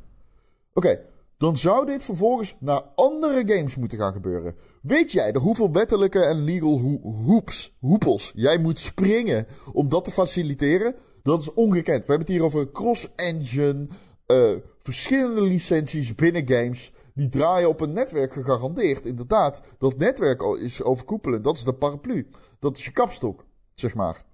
Oké, 0.74 1.00
dan 1.38 1.56
zou 1.56 1.86
dit 1.86 2.04
vervolgens 2.04 2.56
naar 2.60 2.82
andere 2.94 3.42
games 3.46 3.76
moeten 3.76 3.98
gaan 3.98 4.12
gebeuren. 4.12 4.54
Weet 4.82 5.12
jij 5.12 5.32
de 5.32 5.38
hoeveel 5.38 5.72
wettelijke 5.72 6.20
en 6.20 6.44
legal 6.44 6.80
ho- 6.80 7.12
hoops, 7.12 7.76
hoepels 7.78 8.32
jij 8.34 8.58
moet 8.58 8.78
springen 8.78 9.46
om 9.72 9.88
dat 9.88 10.04
te 10.04 10.10
faciliteren? 10.10 10.94
Dat 11.22 11.40
is 11.40 11.52
ongekend. 11.54 12.06
We 12.06 12.12
hebben 12.12 12.26
het 12.26 12.36
hier 12.36 12.44
over 12.44 12.70
cross-engine, 12.70 13.86
eh, 14.26 14.52
verschillende 14.78 15.40
licenties 15.40 16.14
binnen 16.14 16.48
games. 16.48 16.92
Die 17.14 17.28
draaien 17.28 17.68
op 17.68 17.80
een 17.80 17.92
netwerk 17.92 18.32
gegarandeerd. 18.32 19.06
Inderdaad, 19.06 19.62
dat 19.78 19.96
netwerk 19.96 20.42
is 20.42 20.82
overkoepelend. 20.82 21.44
Dat 21.44 21.56
is 21.56 21.64
de 21.64 21.74
paraplu. 21.74 22.28
Dat 22.58 22.76
is 22.76 22.84
je 22.84 22.90
kapstok, 22.90 23.44
zeg 23.74 23.94
maar. 23.94 24.24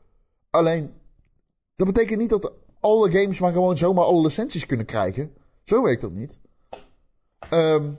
Alleen, 0.51 0.91
dat 1.77 1.87
betekent 1.87 2.19
niet 2.19 2.31
dat 2.31 2.53
alle 2.81 3.11
games 3.11 3.41
maar 3.41 3.53
gewoon 3.53 3.77
zomaar 3.77 4.05
alle 4.05 4.23
licenties 4.23 4.67
kunnen 4.67 4.87
krijgen. 4.87 5.33
Zo 5.63 5.83
werkt 5.83 6.01
dat 6.01 6.13
niet. 6.13 6.39
Ehm, 7.49 7.93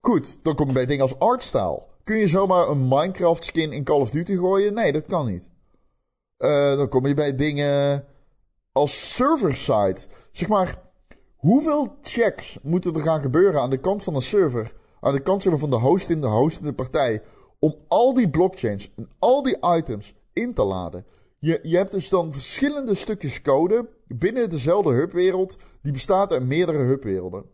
goed, 0.00 0.44
dan 0.44 0.54
kom 0.54 0.66
je 0.66 0.72
bij 0.72 0.86
dingen 0.86 1.02
als 1.02 1.18
artstyle. 1.18 1.86
Kun 2.04 2.16
je 2.16 2.28
zomaar 2.28 2.68
een 2.68 2.88
Minecraft 2.88 3.44
skin 3.44 3.72
in 3.72 3.84
Call 3.84 4.00
of 4.00 4.10
Duty 4.10 4.36
gooien? 4.36 4.74
Nee, 4.74 4.92
dat 4.92 5.06
kan 5.06 5.26
niet. 5.26 5.50
Eh, 6.36 6.76
dan 6.76 6.88
kom 6.88 7.06
je 7.06 7.14
bij 7.14 7.34
dingen 7.34 8.04
als 8.72 9.14
server-side. 9.14 9.98
Zeg 10.32 10.48
maar, 10.48 10.82
hoeveel 11.36 11.96
checks 12.02 12.58
moeten 12.62 12.94
er 12.94 13.00
gaan 13.00 13.20
gebeuren 13.20 13.60
aan 13.60 13.70
de 13.70 13.80
kant 13.80 14.02
van 14.02 14.14
een 14.14 14.22
server? 14.22 14.72
Aan 15.00 15.14
de 15.14 15.20
kant 15.20 15.42
van 15.42 15.70
de 15.70 15.76
host 15.76 16.10
in 16.10 16.20
de 16.20 16.26
hostende 16.26 16.72
partij. 16.72 17.22
Om 17.58 17.74
al 17.88 18.14
die 18.14 18.30
blockchains 18.30 18.92
en 18.96 19.08
al 19.18 19.42
die 19.42 19.58
items 19.76 20.14
in 20.32 20.54
te 20.54 20.64
laden. 20.64 21.06
Je, 21.38 21.58
je 21.62 21.76
hebt 21.76 21.90
dus 21.90 22.08
dan 22.08 22.32
verschillende 22.32 22.94
stukjes 22.94 23.42
code 23.42 23.88
binnen 24.06 24.50
dezelfde 24.50 24.92
hubwereld. 24.92 25.56
Die 25.82 25.92
bestaat 25.92 26.32
uit 26.32 26.42
meerdere 26.42 26.82
hubwerelden. 26.82 27.44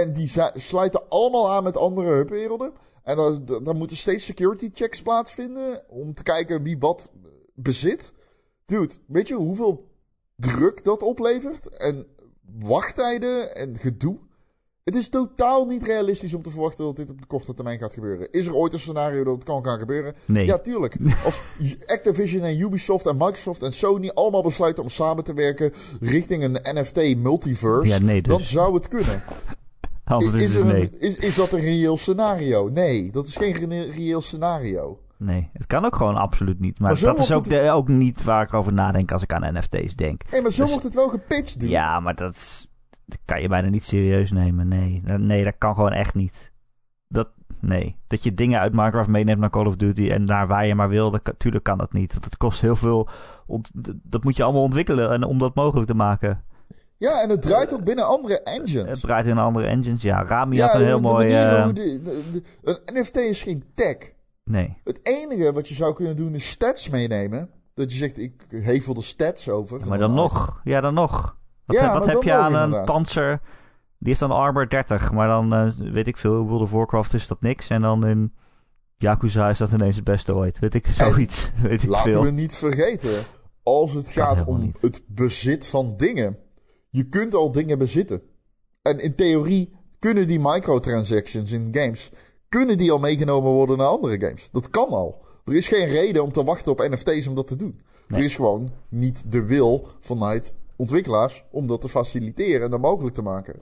En 0.00 0.12
die 0.12 0.32
sluiten 0.54 1.08
allemaal 1.08 1.52
aan 1.52 1.62
met 1.62 1.76
andere 1.76 2.08
hubwerelden. 2.14 2.72
En 3.02 3.16
dan, 3.16 3.44
dan 3.44 3.64
dan 3.64 3.76
moeten 3.78 3.96
steeds 3.96 4.24
security 4.24 4.70
checks 4.72 5.02
plaatsvinden. 5.02 5.82
Om 5.88 6.14
te 6.14 6.22
kijken 6.22 6.62
wie 6.62 6.78
wat 6.78 7.10
bezit. 7.54 8.12
Dude, 8.66 8.94
weet 9.06 9.28
je 9.28 9.34
hoeveel 9.34 9.88
druk 10.36 10.84
dat 10.84 11.02
oplevert? 11.02 11.76
En 11.76 12.06
wachttijden 12.58 13.56
en 13.56 13.78
gedoe. 13.78 14.18
Het 14.84 14.94
is 14.96 15.08
totaal 15.08 15.66
niet 15.66 15.82
realistisch 15.84 16.34
om 16.34 16.42
te 16.42 16.50
verwachten 16.50 16.84
dat 16.84 16.96
dit 16.96 17.10
op 17.10 17.20
de 17.20 17.26
korte 17.26 17.54
termijn 17.54 17.78
gaat 17.78 17.94
gebeuren. 17.94 18.30
Is 18.30 18.46
er 18.46 18.54
ooit 18.54 18.72
een 18.72 18.78
scenario 18.78 19.24
dat 19.24 19.34
het 19.34 19.44
kan 19.44 19.64
gaan 19.64 19.78
gebeuren? 19.78 20.14
Nee. 20.26 20.46
Ja, 20.46 20.58
tuurlijk. 20.58 20.96
Als 21.24 21.40
Activision 21.86 22.42
en 22.42 22.60
Ubisoft 22.60 23.06
en 23.06 23.16
Microsoft 23.16 23.62
en 23.62 23.72
Sony 23.72 24.08
allemaal 24.08 24.42
besluiten 24.42 24.82
om 24.82 24.90
samen 24.90 25.24
te 25.24 25.34
werken 25.34 25.72
richting 26.00 26.42
een 26.42 26.58
NFT-multiverse, 26.62 27.92
Ja, 27.92 27.98
nee, 27.98 28.22
dus. 28.22 28.32
dan 28.32 28.44
zou 28.44 28.74
het 28.74 28.88
kunnen. 28.88 29.22
Anders 30.04 30.42
is 30.42 30.54
er 30.54 30.64
nee. 30.64 30.82
een, 30.82 31.00
is, 31.00 31.16
is 31.16 31.34
dat 31.34 31.52
een 31.52 31.60
reëel 31.60 31.96
scenario? 31.96 32.68
Nee, 32.68 33.10
dat 33.12 33.26
is 33.26 33.36
geen 33.36 33.52
reëel 33.90 34.20
scenario. 34.20 34.98
Nee, 35.16 35.50
het 35.52 35.66
kan 35.66 35.84
ook 35.84 35.96
gewoon 35.96 36.16
absoluut 36.16 36.60
niet. 36.60 36.78
Maar, 36.78 37.00
dat 37.00 37.18
is 37.18 37.32
ook, 37.32 37.44
het- 37.44 37.52
de- 37.52 37.70
ook 37.70 37.88
niet 37.88 38.24
waar 38.24 38.42
ik 38.42 38.54
over 38.54 38.72
nadenk 38.72 39.12
als 39.12 39.22
ik 39.22 39.32
aan 39.32 39.54
NFT's 39.56 39.94
denk. 39.96 40.22
Hé, 40.28 40.40
maar 40.40 40.50
zo 40.50 40.62
Dus- 40.62 40.70
wordt 40.70 40.84
het 40.86 40.94
wel 40.94 41.08
gepitcht, 41.08 41.60
dude. 41.60 41.72
Ja, 41.72 42.00
maar 42.00 42.14
dat, 42.14 42.34
is- 42.34 42.66
dat 43.06 43.18
kan 43.24 43.40
je 43.42 43.48
bijna 43.48 43.68
niet 43.68 43.84
serieus 43.84 44.30
nemen. 44.32 44.68
Nee, 44.68 45.02
Dat- 45.04 45.20
nee, 45.20 45.44
dat 45.44 45.54
kan 45.58 45.74
gewoon 45.74 45.92
echt 45.92 46.14
niet. 46.14 46.52
Dat, 47.08 47.28
nee, 47.60 47.96
dat 48.06 48.22
je 48.22 48.34
dingen 48.34 48.60
uit 48.60 48.72
Minecraft 48.72 49.08
meeneemt 49.08 49.40
naar 49.40 49.50
Call 49.50 49.66
of 49.66 49.76
Duty 49.76 50.08
en 50.10 50.24
naar 50.24 50.46
waar 50.46 50.66
je 50.66 50.74
maar 50.74 50.88
wil, 50.88 51.10
dat, 51.10 51.34
kan- 51.62 51.78
dat 51.78 51.92
niet. 51.92 52.12
Want 52.12 52.24
het 52.24 52.36
kost 52.36 52.60
heel 52.60 52.76
veel. 52.76 53.08
dat 54.02 54.24
moet 54.24 54.36
je 54.36 54.42
allemaal 54.42 54.62
ontwikkelen 54.62 55.10
en 55.10 55.24
om 55.24 55.38
dat 55.38 55.54
mogelijk 55.54 55.86
te 55.86 55.94
maken. 55.94 56.44
Ja, 57.02 57.22
en 57.22 57.30
het 57.30 57.42
draait 57.42 57.72
ook 57.74 57.84
binnen 57.84 58.06
andere 58.06 58.42
engines. 58.42 58.88
Het 58.88 59.00
draait 59.00 59.26
in 59.26 59.38
andere 59.38 59.66
engines. 59.66 60.02
Ja, 60.02 60.24
Rami 60.24 60.56
ja, 60.56 60.66
had 60.66 60.74
een 60.74 60.84
heel 60.86 61.00
mooi. 61.00 61.32
eh, 61.32 61.66
een 62.64 62.82
NFT 62.92 63.16
is 63.16 63.42
geen 63.42 63.64
tech. 63.74 63.96
nee, 64.44 64.76
Het 64.84 65.00
enige 65.02 65.52
wat 65.52 65.68
je 65.68 65.74
zou 65.74 65.94
kunnen 65.94 66.16
doen 66.16 66.34
is 66.34 66.48
stats 66.48 66.88
meenemen. 66.88 67.50
Dat 67.74 67.92
je 67.92 67.98
zegt, 67.98 68.18
ik 68.18 68.42
hevel 68.48 68.94
de 68.94 69.02
stats 69.02 69.48
over. 69.48 69.88
maar 69.88 69.98
dan 69.98 70.14
nog. 70.14 70.60
Ja, 70.64 70.80
dan 70.80 70.94
nog. 70.94 71.36
Wat, 71.64 71.76
Ja, 71.76 71.82
heb- 71.82 71.92
wat 71.92 72.06
heb 72.06 72.22
je 72.22 72.32
aan 72.34 72.54
een 72.54 72.84
panzer? 72.84 73.40
Die 73.98 74.08
heeft 74.08 74.20
dan 74.20 74.30
armor 74.30 74.68
30, 74.68 75.12
maar 75.12 75.28
dan 75.28 75.52
eh, 75.54 75.66
weet 75.92 76.06
ik 76.06 76.16
veel. 76.16 76.34
World 76.46 76.62
of 76.62 76.70
Warcraft 76.70 77.14
is 77.14 77.26
dat 77.28 77.40
niks. 77.40 77.68
En 77.68 77.80
dan 77.82 78.06
in 78.06 78.34
Yakuza 78.96 79.48
is 79.48 79.58
dat 79.58 79.72
ineens 79.72 79.96
het 79.96 80.04
beste 80.04 80.34
ooit. 80.34 80.58
Weet 80.58 80.74
ik, 80.74 80.86
zoiets. 80.86 81.50
weet 81.62 81.82
ik 81.82 81.88
Laten 81.88 82.12
veel. 82.12 82.22
we 82.22 82.30
niet 82.30 82.54
vergeten, 82.54 83.10
als 83.62 83.92
het 83.92 84.06
gaat 84.08 84.44
om 84.44 84.58
niet. 84.60 84.76
het 84.80 85.02
bezit 85.06 85.66
van 85.66 85.94
dingen. 85.96 86.36
Je 86.94 87.08
kunt 87.08 87.34
al 87.34 87.52
dingen 87.52 87.78
bezitten. 87.78 88.22
En 88.82 88.98
in 88.98 89.14
theorie 89.14 89.72
kunnen 89.98 90.26
die 90.26 90.38
microtransactions 90.38 91.52
in 91.52 91.68
games... 91.70 92.10
kunnen 92.48 92.78
die 92.78 92.92
al 92.92 92.98
meegenomen 92.98 93.50
worden 93.50 93.78
naar 93.78 93.86
andere 93.86 94.20
games. 94.20 94.48
Dat 94.52 94.70
kan 94.70 94.88
al. 94.88 95.24
Er 95.44 95.54
is 95.54 95.68
geen 95.68 95.86
reden 95.86 96.22
om 96.22 96.32
te 96.32 96.44
wachten 96.44 96.72
op 96.72 96.78
NFT's 96.78 97.26
om 97.26 97.34
dat 97.34 97.46
te 97.46 97.56
doen. 97.56 97.80
Nee. 98.08 98.18
Er 98.18 98.26
is 98.26 98.36
gewoon 98.36 98.70
niet 98.88 99.32
de 99.32 99.44
wil 99.44 99.86
vanuit 99.98 100.54
ontwikkelaars... 100.76 101.44
om 101.50 101.66
dat 101.66 101.80
te 101.80 101.88
faciliteren 101.88 102.64
en 102.64 102.70
dat 102.70 102.80
mogelijk 102.80 103.14
te 103.14 103.22
maken. 103.22 103.54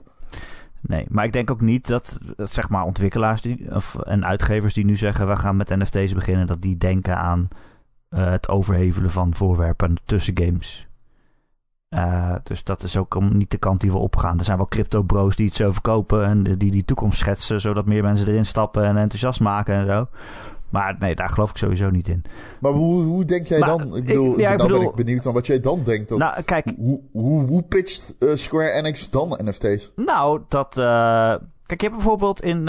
Nee, 0.81 1.05
maar 1.09 1.25
ik 1.25 1.33
denk 1.33 1.51
ook 1.51 1.61
niet 1.61 1.87
dat, 1.87 2.17
dat 2.35 2.51
zeg 2.51 2.69
maar 2.69 2.85
ontwikkelaars 2.85 3.41
die, 3.41 3.75
of, 3.75 3.95
en 3.95 4.25
uitgevers 4.25 4.73
die 4.73 4.85
nu 4.85 4.95
zeggen 4.95 5.27
we 5.27 5.35
gaan 5.35 5.57
met 5.57 5.69
NFT's 5.69 6.13
beginnen, 6.13 6.47
dat 6.47 6.61
die 6.61 6.77
denken 6.77 7.17
aan 7.17 7.47
eh, 8.09 8.31
het 8.31 8.49
overhevelen 8.49 9.11
van 9.11 9.35
voorwerpen 9.35 9.95
tussen 10.05 10.37
games. 10.37 10.89
Eh, 11.95 12.35
dus 12.43 12.63
dat 12.63 12.83
is 12.83 12.97
ook 12.97 13.21
niet 13.33 13.51
de 13.51 13.57
kant 13.57 13.81
die 13.81 13.91
we 13.91 13.97
opgaan. 13.97 14.37
Er 14.39 14.43
zijn 14.45 14.57
wel 14.57 14.65
crypto 14.65 15.01
bros 15.01 15.35
die 15.35 15.45
het 15.45 15.55
zo 15.55 15.71
verkopen 15.71 16.25
en 16.25 16.43
die 16.43 16.71
die 16.71 16.85
toekomst 16.85 17.19
schetsen, 17.19 17.61
zodat 17.61 17.85
meer 17.85 18.03
mensen 18.03 18.27
erin 18.27 18.45
stappen 18.45 18.83
en 18.83 18.97
enthousiast 18.97 19.39
maken 19.39 19.75
en 19.75 19.85
zo. 19.85 20.07
Maar 20.69 20.95
nee, 20.99 21.15
daar 21.15 21.29
geloof 21.29 21.49
ik 21.49 21.57
sowieso 21.57 21.89
niet 21.89 22.07
in. 22.07 22.23
Maar 22.59 22.71
hoe, 22.71 23.03
hoe 23.03 23.25
denk 23.25 23.45
jij 23.47 23.59
Maar, 23.59 23.69
dan? 23.69 23.95
Ik 23.95 24.05
bedoel, 24.05 24.33
ik- 24.33 24.39
ja, 24.39 24.51
ik 24.51 24.57
dan 24.57 24.67
ben 24.71 24.81
ik 24.81 24.95
benieuwd 24.95 25.23
naar 25.23 25.33
wat 25.33 25.47
jij 25.47 25.59
dan 25.59 25.83
denkt. 25.83 26.09
Dat, 26.09 26.19
Nou, 26.19 26.41
kijk, 26.41 26.73
hoe, 26.77 27.01
hoe, 27.11 27.47
hoe 27.47 27.63
pitcht 27.63 28.15
eh, 28.19 28.29
Square 28.35 28.71
Enix 28.71 29.09
dan 29.09 29.39
NFT's? 29.43 29.91
Nou, 29.95 30.41
dat. 30.47 30.77
eh, 30.77 30.83
kijk, 31.65 31.81
je 31.81 31.87
hebt 31.87 31.95
bijvoorbeeld 31.95 32.41
in 32.41 32.67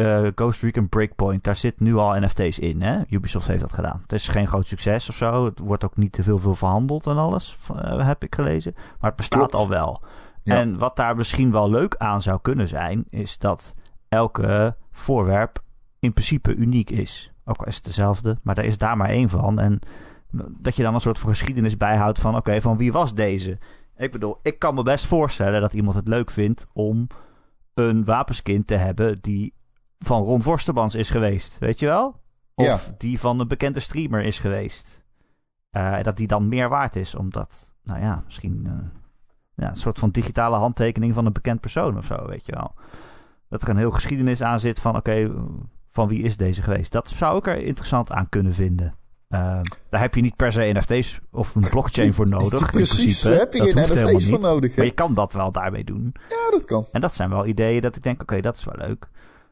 eh, 0.00 0.30
Ghost 0.34 0.62
Recon 0.62 0.88
Breakpoint. 0.88 1.44
Daar 1.44 1.56
zit 1.56 1.80
nu 1.80 1.96
al 1.96 2.20
NFT's 2.20 2.58
in. 2.58 2.82
Hè? 2.82 3.00
Ubisoft 3.08 3.46
heeft 3.46 3.60
dat 3.60 3.72
gedaan. 3.72 4.00
Het 4.02 4.12
is 4.12 4.28
geen 4.28 4.46
groot 4.46 4.66
succes 4.66 5.08
of 5.08 5.14
zo. 5.14 5.44
Het 5.44 5.58
wordt 5.58 5.84
ook 5.84 5.96
niet 5.96 6.12
te 6.12 6.22
veel, 6.22 6.38
veel 6.38 6.54
verhandeld 6.54 7.06
en 7.06 7.16
alles. 7.16 7.58
eh, 7.76 8.06
heb 8.06 8.24
ik 8.24 8.34
gelezen. 8.34 8.72
Maar 8.74 9.08
het 9.10 9.16
bestaat 9.16 9.38
Klopt. 9.38 9.54
al 9.54 9.68
wel. 9.68 10.02
Ja. 10.42 10.56
En 10.56 10.78
wat 10.78 10.96
daar 10.96 11.16
misschien 11.16 11.52
wel 11.52 11.70
leuk 11.70 11.96
aan 11.96 12.22
zou 12.22 12.38
kunnen 12.42 12.68
zijn. 12.68 13.04
Is 13.10 13.38
dat 13.38 13.74
elke 14.08 14.76
voorwerp 14.92 15.62
in 15.98 16.12
principe 16.12 16.54
uniek 16.54 16.90
is. 16.90 17.32
Ook 17.44 17.58
al 17.58 17.66
is 17.66 17.74
het 17.76 17.84
dezelfde. 17.84 18.38
Maar 18.42 18.58
er 18.58 18.64
is 18.64 18.78
daar 18.78 18.96
maar 18.96 19.08
één 19.08 19.28
van. 19.28 19.58
En 19.58 19.78
dat 20.58 20.76
je 20.76 20.82
dan 20.82 20.94
een 20.94 21.00
soort 21.00 21.18
van 21.18 21.30
geschiedenis 21.30 21.76
bijhoudt 21.76 22.18
van... 22.18 22.36
Oké, 22.36 22.60
van 22.60 22.76
wie 22.76 22.92
was 22.92 23.14
deze? 23.14 23.58
Ik 23.96 24.12
bedoel, 24.12 24.38
ik 24.42 24.58
kan 24.58 24.74
me 24.74 24.82
best 24.82 25.06
voorstellen 25.06 25.60
dat 25.60 25.74
iemand 25.74 25.96
het 25.96 26.08
leuk 26.08 26.30
vindt 26.30 26.64
om 26.72 27.06
een 27.74 28.04
wapenskin 28.04 28.64
te 28.64 28.74
hebben 28.74 29.18
die 29.20 29.54
van 30.04 30.22
Ron 30.22 30.42
Vorstemans 30.42 30.94
is 30.94 31.10
geweest. 31.10 31.58
Weet 31.58 31.78
je 31.78 31.86
wel? 31.86 32.20
Of 32.54 32.66
Ja. 32.66 32.78
die 32.98 33.20
van 33.20 33.40
een 33.40 33.48
bekende 33.48 33.80
streamer 33.80 34.22
is 34.22 34.38
geweest. 34.38 35.04
Eh, 35.70 36.02
dat 36.02 36.16
die 36.16 36.26
dan 36.26 36.48
meer 36.48 36.68
waard 36.68 36.96
is, 36.96 37.14
omdat, 37.14 37.74
nou 37.82 38.00
ja, 38.00 38.22
misschien 38.24 38.62
eh, 38.66 38.72
ja, 39.54 39.68
een 39.68 39.76
soort 39.76 39.98
van 39.98 40.10
digitale 40.10 40.56
handtekening 40.56 41.14
van 41.14 41.26
een 41.26 41.32
bekend 41.32 41.60
persoon 41.60 41.96
of 41.96 42.04
zo, 42.04 42.26
weet 42.26 42.46
je 42.46 42.52
wel. 42.52 42.74
Dat 43.48 43.62
er 43.62 43.68
een 43.68 43.76
heel 43.76 43.90
geschiedenis 43.90 44.42
aan 44.42 44.60
zit 44.60 44.80
van, 44.80 44.96
oké, 44.96 45.32
van 45.90 46.08
wie 46.08 46.22
is 46.22 46.36
deze 46.36 46.62
geweest? 46.62 46.92
Dat 46.92 47.08
zou 47.08 47.38
ik 47.38 47.46
er 47.46 47.58
interessant 47.58 48.12
aan 48.12 48.28
kunnen 48.28 48.54
vinden. 48.54 48.94
Eh, 49.28 49.60
daar 49.88 50.00
heb 50.00 50.14
je 50.14 50.20
niet 50.20 50.36
per 50.36 50.52
se 50.52 50.70
NFT's 50.74 51.20
of 51.30 51.54
een 51.54 51.66
blockchain 51.70 52.14
voor 52.14 52.28
nodig. 52.28 52.70
Precies, 52.70 53.20
daar 53.22 53.38
heb 53.38 53.52
je 53.52 53.62
geen 53.62 53.74
NFT's 53.74 54.28
voor 54.28 54.40
nodig. 54.40 54.70
hè? 54.70 54.76
Maar 54.76 54.84
je 54.86 54.90
kan 54.94 55.14
dat 55.14 55.32
wel 55.32 55.52
daarmee 55.52 55.84
doen. 55.84 56.14
Ja, 56.28 56.50
dat 56.50 56.64
kan. 56.64 56.84
En 56.92 57.00
dat 57.00 57.14
zijn 57.14 57.30
wel 57.30 57.46
ideeën 57.46 57.80
dat 57.80 57.96
ik 57.96 58.02
denk, 58.02 58.22
oké, 58.22 58.40
dat 58.40 58.56
is 58.56 58.64
wel 58.64 58.74
leuk. 58.88 59.08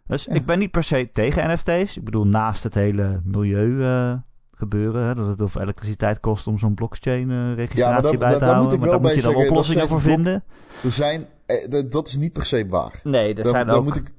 Dus 0.09 0.25
Ja. 0.25 0.35
ik 0.35 0.47
ben 0.47 0.59
niet 0.59 0.71
per 0.71 0.83
se 0.83 1.11
tegen 1.12 1.51
NFT's. 1.53 1.97
Ik 1.97 2.05
bedoel, 2.05 2.27
naast 2.27 2.62
het 2.62 2.75
hele 2.75 3.21
milieu 3.25 3.83
eh, 3.83 4.14
gebeuren, 4.51 5.03
hè, 5.07 5.14
dat 5.14 5.38
het 5.38 5.51
veel 5.51 5.61
elektriciteit 5.62 6.21
kost 6.21 6.47
om 6.47 6.59
zo'n 6.59 6.75
blockchain 6.75 7.31
eh, 7.31 7.55
registratie 7.55 8.12
Ja, 8.12 8.18
bij 8.18 8.33
te 8.33 8.38
daar 8.38 8.49
houden. 8.49 8.62
moet 8.62 8.73
ik 8.73 8.79
maar 8.79 8.88
wel 8.88 8.90
daar 8.90 9.01
moet 9.01 9.09
bij 9.09 9.14
je 9.16 9.23
dan 9.23 9.33
dat 9.35 9.51
oplossingen 9.51 9.88
voor 9.88 10.01
vinden. 10.01 10.44
Er 10.83 10.92
zijn, 10.92 11.27
eh, 11.47 11.68
dat- 11.71 11.92
dat 11.92 12.07
is 12.09 12.16
niet 12.16 12.33
per 12.33 12.47
se 12.47 12.66
waar. 12.66 13.01
Nee, 13.05 13.29
er 13.35 13.42
Dan, 13.42 13.53
zijn 13.53 13.66
dan 13.66 13.77
ook 13.77 13.85
moet 13.85 13.97
ik, 13.97 14.12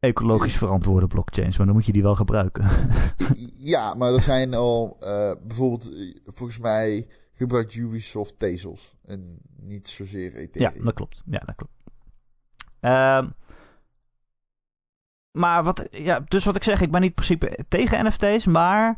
ecologisch 0.00 0.56
verantwoorde 0.56 1.06
blockchains, 1.06 1.56
maar 1.56 1.66
dan 1.66 1.74
moet 1.74 1.86
je 1.86 1.92
die 1.92 2.02
wel 2.02 2.14
gebruiken. 2.14 2.68
ja, 3.74 3.94
maar 3.94 4.14
er 4.14 4.22
zijn 4.22 4.54
al 4.54 4.96
bijvoorbeeld, 5.46 5.90
volgens 6.24 6.58
mij 6.58 7.06
gebruikt 7.32 7.74
Ubisoft 7.74 8.38
Tezos 8.38 8.94
en 9.06 9.38
niet 9.60 9.88
zozeer 9.88 10.32
ja, 10.32 10.38
Ethereum. 10.38 10.84
dat 10.84 10.94
klopt. 10.94 11.22
Ja, 11.26 11.42
dat 11.46 11.54
klopt. 11.54 11.72
Ehm, 12.80 13.28
maar 15.34 15.64
wat, 15.64 15.86
ja, 15.90 16.20
dus 16.28 16.44
wat 16.44 16.56
ik 16.56 16.64
zeg, 16.64 16.80
ik 16.80 16.90
ben 16.90 17.00
niet 17.00 17.08
in 17.08 17.14
principe 17.14 17.64
tegen 17.68 18.06
NFT's, 18.06 18.46
maar 18.46 18.96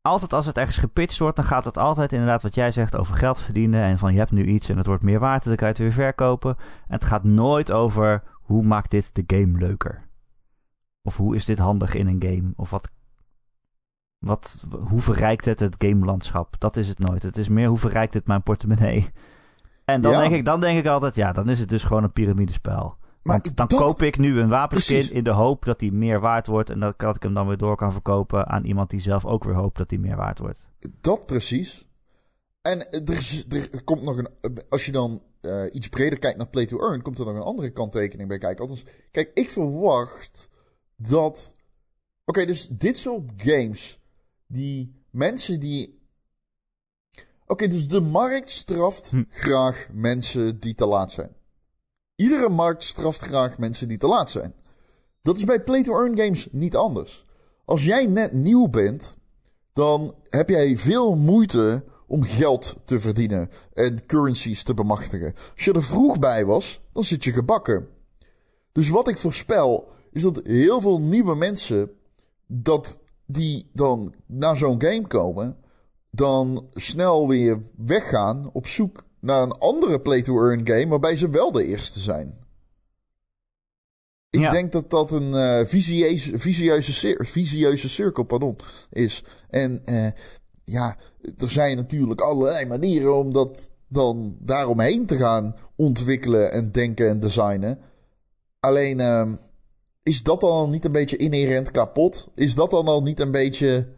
altijd 0.00 0.32
als 0.32 0.46
het 0.46 0.58
ergens 0.58 0.76
gepitcht 0.76 1.18
wordt, 1.18 1.36
dan 1.36 1.44
gaat 1.44 1.64
het 1.64 1.78
altijd 1.78 2.12
inderdaad 2.12 2.42
wat 2.42 2.54
jij 2.54 2.70
zegt 2.70 2.96
over 2.96 3.16
geld 3.16 3.40
verdienen 3.40 3.82
en 3.82 3.98
van 3.98 4.12
je 4.12 4.18
hebt 4.18 4.30
nu 4.30 4.44
iets 4.44 4.68
en 4.68 4.76
het 4.76 4.86
wordt 4.86 5.02
meer 5.02 5.18
waard, 5.18 5.44
dan 5.44 5.56
kan 5.56 5.66
je 5.66 5.72
het 5.72 5.82
weer 5.82 5.92
verkopen. 5.92 6.56
En 6.58 6.94
het 6.94 7.04
gaat 7.04 7.24
nooit 7.24 7.72
over 7.72 8.22
hoe 8.32 8.62
maakt 8.62 8.90
dit 8.90 9.14
de 9.14 9.24
game 9.36 9.58
leuker? 9.58 10.08
Of 11.02 11.16
hoe 11.16 11.34
is 11.34 11.44
dit 11.44 11.58
handig 11.58 11.94
in 11.94 12.06
een 12.06 12.22
game? 12.22 12.52
Of 12.56 12.70
wat, 12.70 12.90
wat, 14.18 14.66
hoe 14.88 15.00
verrijkt 15.00 15.44
het 15.44 15.60
het 15.60 15.74
gamelandschap? 15.78 16.54
Dat 16.58 16.76
is 16.76 16.88
het 16.88 16.98
nooit. 16.98 17.22
Het 17.22 17.36
is 17.36 17.48
meer 17.48 17.68
hoe 17.68 17.78
verrijkt 17.78 18.14
het 18.14 18.26
mijn 18.26 18.42
portemonnee? 18.42 19.10
En 19.84 20.00
dan, 20.00 20.12
Ja. 20.12 20.18
denk 20.18 20.34
ik, 20.34 20.44
dan 20.44 20.60
denk 20.60 20.78
ik 20.78 20.86
altijd, 20.86 21.14
ja, 21.14 21.32
dan 21.32 21.48
is 21.48 21.58
het 21.58 21.68
dus 21.68 21.84
gewoon 21.84 22.02
een 22.04 22.12
piramidespel. 22.12 22.96
Maar 23.22 23.40
Want 23.42 23.56
dan 23.56 23.66
dat- 23.68 23.78
koop 23.80 24.02
ik 24.02 24.18
nu 24.18 24.40
een 24.40 24.48
wapenskin 24.48 24.96
Precies. 24.96 25.14
in 25.16 25.24
de 25.24 25.30
hoop 25.30 25.64
dat 25.64 25.78
die 25.78 25.92
meer 25.92 26.20
waard 26.20 26.46
wordt. 26.46 26.70
En 26.70 26.80
dat, 26.80 26.98
dat 26.98 27.16
ik 27.16 27.22
hem 27.22 27.34
dan 27.34 27.46
weer 27.46 27.56
door 27.56 27.76
kan 27.76 27.92
verkopen 27.92 28.46
aan 28.48 28.64
iemand 28.64 28.90
die 28.90 29.00
zelf 29.00 29.24
ook 29.24 29.44
weer 29.44 29.54
hoopt 29.54 29.76
dat 29.78 29.88
die 29.88 29.98
meer 29.98 30.16
waard 30.16 30.38
wordt. 30.38 30.68
Dat 31.00 31.26
precies. 31.26 31.86
En 32.62 32.90
er, 32.90 33.10
is- 33.10 33.44
er 33.48 33.84
komt 33.84 34.02
nog 34.02 34.16
een. 34.16 34.28
Als 34.68 34.86
je 34.86 34.92
dan 34.92 35.22
eh, 35.40 35.64
iets 35.72 35.88
breder 35.88 36.18
kijkt 36.18 36.38
naar 36.38 36.48
Play 36.48 36.66
to 36.66 36.78
Earn, 36.78 37.02
komt 37.02 37.18
er 37.18 37.24
nog 37.24 37.34
een 37.34 37.42
andere 37.42 37.70
kanttekening 37.70 38.28
bij 38.28 38.38
kijken. 38.38 38.60
Althans, 38.62 38.84
kijk, 39.10 39.30
ik 39.34 39.50
verwacht 39.50 40.48
dat. 40.96 41.54
Oké, 42.24 42.44
dus 42.44 42.68
dit 42.68 42.96
soort 42.96 43.32
games. 43.36 44.00
Die 44.46 44.94
mensen 45.10 45.60
die. 45.60 46.00
Oké, 47.46 47.68
dus 47.68 47.88
de 47.88 48.00
markt 48.00 48.50
straft 48.50 49.10
Hm. 49.10 49.22
graag 49.28 49.88
mensen 49.92 50.60
die 50.60 50.74
te 50.74 50.86
laat 50.86 51.12
zijn. 51.12 51.30
Iedere 52.22 52.48
markt 52.48 52.82
straft 52.82 53.20
graag 53.20 53.58
mensen 53.58 53.88
die 53.88 53.98
te 53.98 54.06
laat 54.06 54.30
zijn. 54.30 54.54
Dat 55.22 55.36
is 55.36 55.44
bij 55.44 55.62
Play 55.62 55.82
to 55.82 55.92
Earn 55.92 56.18
games 56.18 56.48
niet 56.50 56.76
anders. 56.76 57.24
Als 57.64 57.84
jij 57.84 58.06
net 58.06 58.32
nieuw 58.32 58.68
bent, 58.68 59.16
dan 59.72 60.14
heb 60.28 60.48
jij 60.48 60.76
veel 60.76 61.16
moeite 61.16 61.84
om 62.06 62.22
geld 62.22 62.76
te 62.84 63.00
verdienen 63.00 63.48
en 63.74 64.06
currencies 64.06 64.62
te 64.62 64.74
bemachtigen. 64.74 65.34
Als 65.54 65.64
je 65.64 65.72
er 65.72 65.82
vroeg 65.82 66.18
bij 66.18 66.44
was, 66.44 66.80
dan 66.92 67.04
zit 67.04 67.24
je 67.24 67.32
gebakken. 67.32 67.88
Dus 68.72 68.88
wat 68.88 69.08
ik 69.08 69.18
voorspel, 69.18 69.88
is 70.12 70.22
dat 70.22 70.40
heel 70.44 70.80
veel 70.80 71.00
nieuwe 71.00 71.34
mensen, 71.34 71.90
dat 72.46 72.98
die 73.26 73.70
dan 73.72 74.14
naar 74.26 74.56
zo'n 74.56 74.82
game 74.82 75.06
komen, 75.06 75.56
dan 76.10 76.66
snel 76.72 77.28
weer 77.28 77.60
weggaan 77.76 78.50
op 78.52 78.66
zoek 78.66 79.04
naar 79.22 79.42
een 79.42 79.52
andere 79.52 80.00
play-to-earn 80.00 80.66
game, 80.66 80.86
waarbij 80.88 81.16
ze 81.16 81.30
wel 81.30 81.52
de 81.52 81.64
eerste 81.66 82.00
zijn. 82.00 82.40
Ik 84.30 84.40
Ja. 84.40 84.50
denk 84.50 84.72
dat 84.72 84.90
dat 84.90 85.12
een 85.12 85.34
eh 85.34 85.66
visieuze, 85.66 86.38
visieuze, 86.38 86.92
cir- 86.92 87.26
visieuze 87.26 87.88
cirkel 87.88 88.22
pardon, 88.24 88.56
is. 88.90 89.22
En 89.50 89.84
eh, 89.84 90.06
ja, 90.64 90.96
er 91.36 91.50
zijn 91.50 91.76
natuurlijk 91.76 92.20
allerlei 92.20 92.66
manieren 92.66 93.16
om 93.16 93.32
dat 93.32 93.70
dan 93.88 94.36
daaromheen 94.40 95.06
te 95.06 95.16
gaan 95.16 95.56
ontwikkelen 95.76 96.52
en 96.52 96.70
denken 96.72 97.08
en 97.08 97.20
designen. 97.20 97.78
Alleen, 98.60 99.00
ehm, 99.00 99.34
is 100.02 100.22
dat 100.22 100.40
dan 100.40 100.50
al 100.50 100.68
niet 100.68 100.84
een 100.84 100.92
beetje 100.92 101.16
inherent 101.16 101.70
kapot? 101.70 102.28
Is 102.34 102.54
dat 102.54 102.70
dan 102.70 102.86
al 102.86 103.02
niet 103.02 103.20
een 103.20 103.30
beetje. 103.30 103.88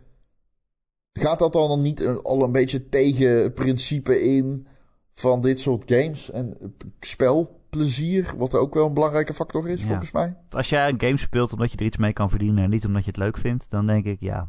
Gaat 1.12 1.38
dat 1.38 1.52
dan 1.52 1.68
al 1.68 1.78
niet 1.78 2.06
al 2.06 2.42
een 2.42 2.52
beetje 2.52 2.88
tegen 2.88 3.42
het 3.42 3.54
principe 3.54 4.22
in 4.22 4.66
van 5.16 5.40
dit 5.40 5.58
soort 5.60 5.82
games 5.86 6.30
en 6.30 6.56
spelplezier, 7.00 8.32
wat 8.38 8.54
ook 8.54 8.74
wel 8.74 8.86
een 8.86 8.94
belangrijke 8.94 9.34
factor 9.34 9.68
is, 9.68 9.80
Ja. 9.80 9.86
volgens 9.86 10.12
mij? 10.12 10.36
Als 10.50 10.68
jij 10.68 10.88
een 10.88 11.00
game 11.00 11.16
speelt 11.18 11.52
omdat 11.52 11.70
je 11.72 11.76
er 11.78 11.84
iets 11.84 11.96
mee 11.96 12.12
kan 12.12 12.30
verdienen 12.30 12.64
en 12.64 12.70
niet 12.70 12.84
omdat 12.86 13.02
je 13.04 13.10
het 13.10 13.16
leuk 13.20 13.36
vindt, 13.38 13.66
dan 13.68 13.86
denk 13.86 14.04
ik, 14.04 14.20
ja, 14.20 14.48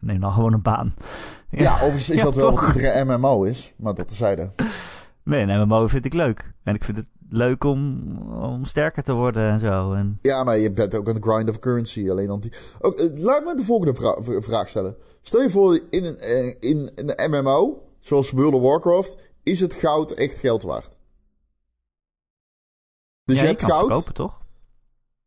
neem 0.00 0.20
dan 0.20 0.32
gewoon 0.32 0.52
een 0.52 0.62
baan. 0.62 0.94
Ja, 1.50 1.72
overigens 1.74 2.10
is 2.10 2.16
Ja, 2.16 2.22
dat 2.24 2.34
wel 2.36 2.52
wat 2.54 2.74
iedere 2.74 3.04
MMO 3.04 3.42
is, 3.42 3.72
maar 3.76 3.94
dat 3.94 4.08
tezijde. 4.08 4.50
Nee, 5.22 5.42
een 5.42 5.66
MMO 5.68 5.86
vind 5.86 6.04
ik 6.04 6.12
leuk. 6.12 6.52
En 6.62 6.74
ik 6.74 6.84
vind 6.84 6.96
het 6.96 7.06
leuk 7.28 7.64
om, 7.64 8.08
om 8.32 8.64
sterker 8.64 9.02
te 9.02 9.12
worden 9.12 9.50
en 9.50 9.60
zo. 9.60 9.92
En, 9.92 10.18
Ja, 10.22 10.44
maar 10.44 10.58
je 10.58 10.72
bent 10.72 10.94
ook 10.96 11.08
een 11.08 11.22
grind 11.22 11.48
of 11.48 11.58
currency. 11.58 12.10
Alleen 12.10 12.26
dan 12.26 12.40
die... 12.40 12.52
ook, 12.80 12.98
eh, 12.98 13.22
laat 13.22 13.44
me 13.44 13.54
de 13.56 13.62
volgende 13.64 13.94
vra- 13.94 14.40
vraag 14.40 14.68
stellen. 14.68 14.96
Stel 15.22 15.42
je 15.42 15.50
voor, 15.50 15.80
in 15.90 16.04
een, 16.04 16.18
eh, 16.18 16.54
in 16.70 16.90
een 16.94 17.30
MMO, 17.30 17.82
zoals 18.00 18.30
World 18.30 18.54
of 18.54 18.60
Warcraft, 18.60 19.16
is 19.44 19.60
het 19.60 19.74
goud 19.74 20.10
echt 20.10 20.38
geld 20.38 20.62
waard? 20.62 20.98
Dus 23.24 23.36
ja, 23.36 23.42
je 23.42 23.48
hebt 23.48 23.60
kan 23.60 23.70
goud. 23.70 23.86
verkopen, 23.86 24.14
toch? 24.14 24.42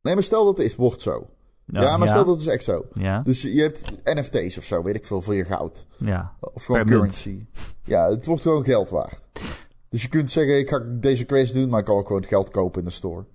Nee, 0.02 0.14
maar 0.14 0.24
stel 0.24 0.46
dat 0.46 0.58
het 0.58 0.66
is, 0.66 0.76
wordt 0.76 1.02
zo. 1.02 1.28
Ja, 1.66 1.98
maar 1.98 2.08
stel 2.08 2.26
dat 2.26 2.34
het 2.34 2.48
is 2.48 2.54
echt 2.54 2.64
zo. 2.64 2.86
Ja, 2.94 3.20
Dus 3.22 3.42
je 3.42 3.62
hebt 3.62 3.84
NFT's 4.04 4.58
of 4.58 4.64
zo, 4.64 4.84
weet 4.84 4.96
ik 4.96 5.06
veel, 5.06 5.22
voor 5.22 5.36
je 5.36 5.46
goud. 5.46 5.86
ja. 5.98 6.36
Of 6.40 6.66
gewoon 6.66 6.86
Per 6.86 6.90
munt. 6.90 7.00
currency. 7.00 7.46
Ja, 7.84 8.10
het 8.10 8.26
wordt 8.26 8.42
gewoon 8.42 8.64
geld 8.64 8.90
waard. 8.90 9.28
Dus 9.90 10.02
je 10.02 10.08
kunt 10.08 10.32
zeggen, 10.32 10.58
ik 10.60 10.70
ga 10.70 10.80
deze 10.86 11.26
quest 11.26 11.54
doen, 11.54 11.70
maar 11.70 11.80
ik 11.80 11.86
kan 11.86 11.96
ook 11.96 12.08
gewoon 12.08 12.26
geld 12.26 12.50
kopen 12.50 12.80
in 12.82 12.88
de 12.88 12.94
store. 12.94 13.26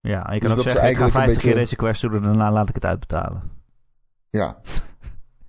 Ja, 0.00 0.26
en 0.26 0.34
je 0.34 0.40
Dus 0.40 0.48
kan 0.48 0.58
ook 0.58 0.64
dat 0.64 0.66
is 0.66 0.72
zeggen, 0.72 0.90
ik 0.90 0.96
ga 0.96 1.02
eigenlijk 1.02 1.12
50 1.12 1.42
een 1.42 1.48
keer 1.50 1.54
deze 1.60 1.76
quest 1.76 2.00
doen 2.00 2.14
en 2.14 2.22
daarna 2.22 2.52
laat 2.52 2.68
ik 2.68 2.74
het 2.74 2.84
uitbetalen. 2.84 3.50
Ja. 4.30 4.60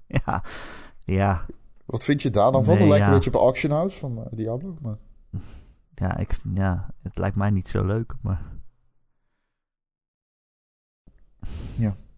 Ja, 0.26 0.44
ja, 1.00 1.46
Wat 1.92 2.04
vind 2.04 2.22
je 2.22 2.30
daar 2.30 2.52
dan 2.52 2.64
van? 2.64 2.74
Nee, 2.74 2.82
dat 2.82 2.90
lijkt 2.90 3.06
ja. 3.06 3.12
een 3.12 3.18
beetje 3.18 3.34
op 3.34 3.46
Auction 3.46 3.72
House 3.72 3.98
van 3.98 4.18
eh, 4.18 4.38
Diablo. 4.38 4.78
Maar... 4.82 4.98
ja, 5.96 6.18
ik, 6.18 6.40
ja, 6.54 6.94
het 7.02 7.18
lijkt 7.18 7.36
mij 7.36 7.50
niet 7.50 7.70
zo 7.70 7.86
leuk, 7.86 8.14
maar... 8.22 8.52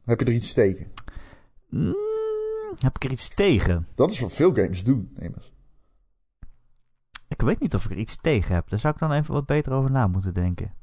Heb 0.03 0.19
je 0.19 0.25
er 0.25 0.31
iets 0.31 0.53
tegen? 0.53 0.91
Mm, 1.69 1.95
heb 2.77 2.95
ik 2.95 3.03
er 3.03 3.11
iets 3.11 3.29
tegen? 3.29 3.87
Dat 3.95 4.11
is 4.11 4.19
wat 4.19 4.33
veel 4.33 4.53
games 4.53 4.83
doen, 4.83 5.11
immers. 5.15 5.53
Ik 7.27 7.41
weet 7.41 7.59
niet 7.59 7.75
of 7.75 7.85
ik 7.85 7.91
er 7.91 7.97
iets 7.97 8.17
tegen 8.21 8.55
heb. 8.55 8.69
Daar 8.69 8.79
zou 8.79 8.93
ik 8.93 8.99
dan 8.99 9.11
even 9.11 9.33
wat 9.33 9.45
beter 9.45 9.73
over 9.73 9.91
na 9.91 10.07
moeten 10.07 10.33
denken. 10.33 10.73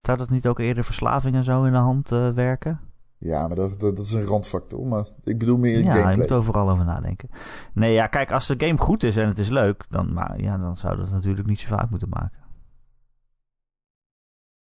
Zou 0.00 0.18
dat 0.18 0.30
niet 0.30 0.46
ook 0.46 0.58
eerder 0.58 0.84
verslaving 0.84 1.34
en 1.34 1.44
zo 1.44 1.64
in 1.64 1.72
de 1.72 1.78
hand 1.78 2.12
eh, 2.12 2.32
werken? 2.32 2.80
Ja, 3.18 3.46
maar 3.46 3.56
dat, 3.56 3.80
dat, 3.80 3.98
is 3.98 4.12
een 4.12 4.22
randfactor. 4.22 4.86
Maar 4.86 5.06
ik 5.24 5.38
bedoel 5.38 5.58
meer 5.58 5.78
ja, 5.78 5.84
gameplay. 5.84 6.12
je 6.12 6.18
moet 6.18 6.32
overal 6.32 6.70
over 6.70 6.84
nadenken. 6.84 7.28
Nee, 7.72 7.92
ja, 7.92 8.06
kijk, 8.06 8.32
als 8.32 8.46
de 8.46 8.66
game 8.66 8.78
goed 8.78 9.02
is 9.02 9.16
en 9.16 9.28
het 9.28 9.38
is 9.38 9.48
leuk, 9.48 9.84
dan, 9.88 10.12
maar, 10.12 10.40
ja, 10.40 10.56
dan 10.56 10.76
zou 10.76 10.96
dat 10.96 11.10
natuurlijk 11.10 11.46
niet 11.46 11.60
zo 11.60 11.74
uit 11.74 11.90
moeten 11.90 12.08
maken. 12.08 12.44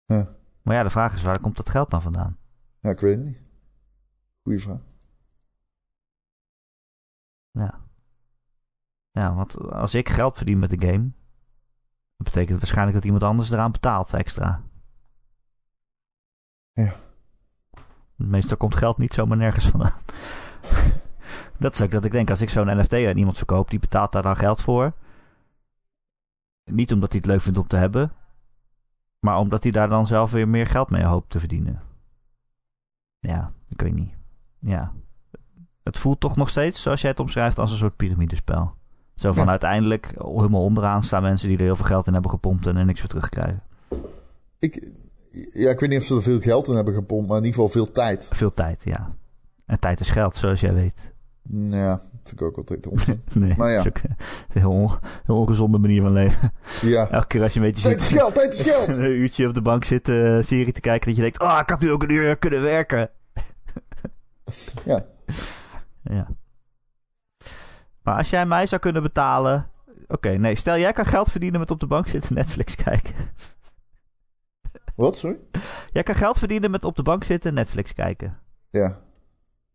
Huh. 0.07 0.27
Maar 0.63 0.75
ja, 0.75 0.83
de 0.83 0.91
vraag 0.91 1.15
is, 1.15 1.23
waar 1.23 1.41
komt 1.41 1.57
dat 1.57 1.71
geld 1.71 1.91
dan 1.91 2.03
vandaan? 2.03 2.39
Ja, 2.81 2.91
ik 2.91 3.01
weet 3.01 3.17
het 3.17 3.25
niet. 3.25 3.39
Goeie 4.43 4.59
vraag. 4.59 4.81
Ja. 7.51 7.81
Ja, 9.11 9.35
want 9.35 9.59
als 9.59 9.95
ik 9.95 10.09
geld 10.09 10.37
verdien 10.37 10.59
met 10.59 10.71
de 10.71 10.87
game, 10.87 11.11
dat 12.17 12.33
betekent 12.33 12.59
waarschijnlijk 12.59 12.97
dat 12.97 13.05
iemand 13.05 13.23
anders 13.23 13.51
eraan 13.51 13.73
betaalt 13.73 14.15
extra. 14.15 14.63
Ja. 16.73 16.93
Meestal 18.29 18.57
komt 18.57 18.77
geld 18.77 18.99
niet 18.99 19.15
zomaar 19.15 19.37
nergens 19.37 19.67
vandaan. 19.67 19.93
dat 21.59 21.75
is 21.75 21.83
ook 21.83 21.91
dat 21.91 22.05
ik 22.05 22.13
denk, 22.13 22.31
als 22.31 22.41
ik 22.41 22.51
zo'n 22.51 22.79
NFT 22.79 22.93
aan 22.95 23.17
iemand 23.17 23.37
verkoop, 23.37 23.71
die 23.71 23.79
betaalt 23.79 24.13
daar 24.13 24.23
dan 24.23 24.37
geld 24.37 24.61
voor. 24.61 24.93
Niet 26.65 26.93
omdat 26.93 27.13
hij 27.13 27.21
het 27.21 27.31
leuk 27.31 27.41
vindt 27.41 27.59
om 27.59 27.67
te 27.67 27.77
hebben, 27.77 28.13
maar 29.19 29.39
omdat 29.39 29.63
hij 29.63 29.73
daar 29.73 29.89
dan 29.89 30.07
zelf 30.07 30.31
weer 30.31 30.49
meer 30.49 30.67
geld 30.67 30.91
mee 30.91 31.05
hoopt 31.05 31.31
te 31.31 31.39
verdienen. 31.39 31.83
Ja, 33.19 33.53
ik 33.69 33.81
weet 33.81 33.95
niet. 33.95 34.15
Ja. 34.59 34.93
Het 35.83 35.99
voelt 35.99 36.21
toch 36.21 36.37
nog 36.37 36.49
steeds, 36.49 36.83
zoals 36.83 37.01
jij 37.01 37.11
het 37.11 37.21
omschrijft, 37.21 37.59
als 37.59 37.71
een 37.71 37.77
soort 37.77 37.97
piramidespel. 37.97 38.75
Zo 39.15 39.33
van 39.33 39.45
Ja. 39.45 39.51
uiteindelijk, 39.51 40.15
helemaal 40.19 40.65
onderaan 40.65 41.03
staan 41.03 41.23
mensen 41.23 41.49
die 41.49 41.57
er 41.59 41.65
heel 41.65 41.77
veel 41.77 41.85
geld 41.85 42.07
in 42.07 42.13
hebben 42.13 42.31
gepompt 42.31 42.67
en 42.67 42.77
er 42.77 42.85
niks 42.85 43.01
voor 43.01 43.09
terugkrijgen. 43.09 43.63
Ik, 44.59 44.93
ja, 45.53 45.71
ik 45.71 45.81
weet 45.81 45.89
niet 45.91 45.99
of 45.99 46.05
ze 46.05 46.15
er 46.15 46.23
veel 46.23 46.41
geld 46.41 46.69
in 46.69 46.75
hebben 46.75 46.95
gepompt, 46.95 47.29
maar 47.29 47.39
in 47.39 47.45
ieder 47.45 47.61
geval 47.61 47.73
veel 47.85 47.91
tijd. 47.93 48.29
Veel 48.33 48.53
tijd, 48.53 48.83
ja. 48.85 49.15
En 49.67 49.79
tijd 49.79 50.01
is 50.01 50.11
geld, 50.11 50.37
zoals 50.37 50.61
jij 50.61 50.75
weet. 50.75 51.13
Ja, 51.53 51.99
vind 51.99 52.41
ik 52.41 52.43
ook 52.43 52.57
altijd 52.57 52.87
onzin. 52.87 53.23
Nee, 53.35 53.55
Maar 53.57 53.71
ja. 53.71 53.83
dat 53.83 53.85
is 53.97 54.03
ook 54.03 54.11
een 54.11 54.61
heel, 54.61 54.71
on- 54.71 54.99
heel 55.25 55.37
ongezonde 55.37 55.79
manier 55.79 56.03
van 56.03 56.13
leven. 56.13 56.53
ja. 56.83 57.09
Elke 57.11 57.27
keer 57.27 57.43
als 57.43 57.53
je 57.53 57.61
een 57.61 57.67
beetje 57.67 57.83
Tijd 57.83 58.01
is 58.01 58.09
geld, 58.13 58.35
tijd 58.35 58.55
is 58.55 58.61
geld! 58.61 58.89
een 58.97 59.05
uurtje 59.05 59.49
op 59.49 59.55
de 59.55 59.63
bank 59.63 59.85
zitten, 59.85 60.37
eh, 60.37 60.43
serie 60.43 60.73
te 60.73 60.81
kijken, 60.81 61.07
dat 61.07 61.17
je 61.17 61.23
denkt, 61.23 61.39
ah, 61.39 61.59
ik 61.61 61.71
had 61.71 61.81
nu 61.81 61.91
ook 61.91 62.03
een 62.03 62.11
uur 62.11 62.37
kunnen 62.37 62.63
werken. 62.63 63.11
Ja. 64.85 65.05
Ja. 66.03 66.27
Maar 68.03 68.17
als 68.17 68.31
jij 68.31 68.47
mij 68.47 68.67
zou 68.67 68.81
kunnen 68.81 69.03
betalen... 69.03 69.67
Oké, 70.09 70.29
nee, 70.31 70.55
stel 70.55 70.79
jij 70.79 70.93
kan 70.93 71.07
geld 71.07 71.31
verdienen 71.31 71.61
met 71.61 71.71
op 71.71 71.81
de 71.81 71.87
bank 71.87 72.07
zitten 72.07 72.35
Netflix 72.35 72.75
kijken. 72.75 73.15
Wat, 74.97 75.17
sorry? 75.19 75.39
Jij 75.93 76.03
kan 76.03 76.15
geld 76.15 76.39
verdienen 76.39 76.71
met 76.71 76.85
op 76.85 76.97
de 76.97 77.03
bank 77.03 77.25
zitten 77.25 77.55
Netflix 77.55 77.93
kijken. 77.93 78.39
Ja. 78.71 79.01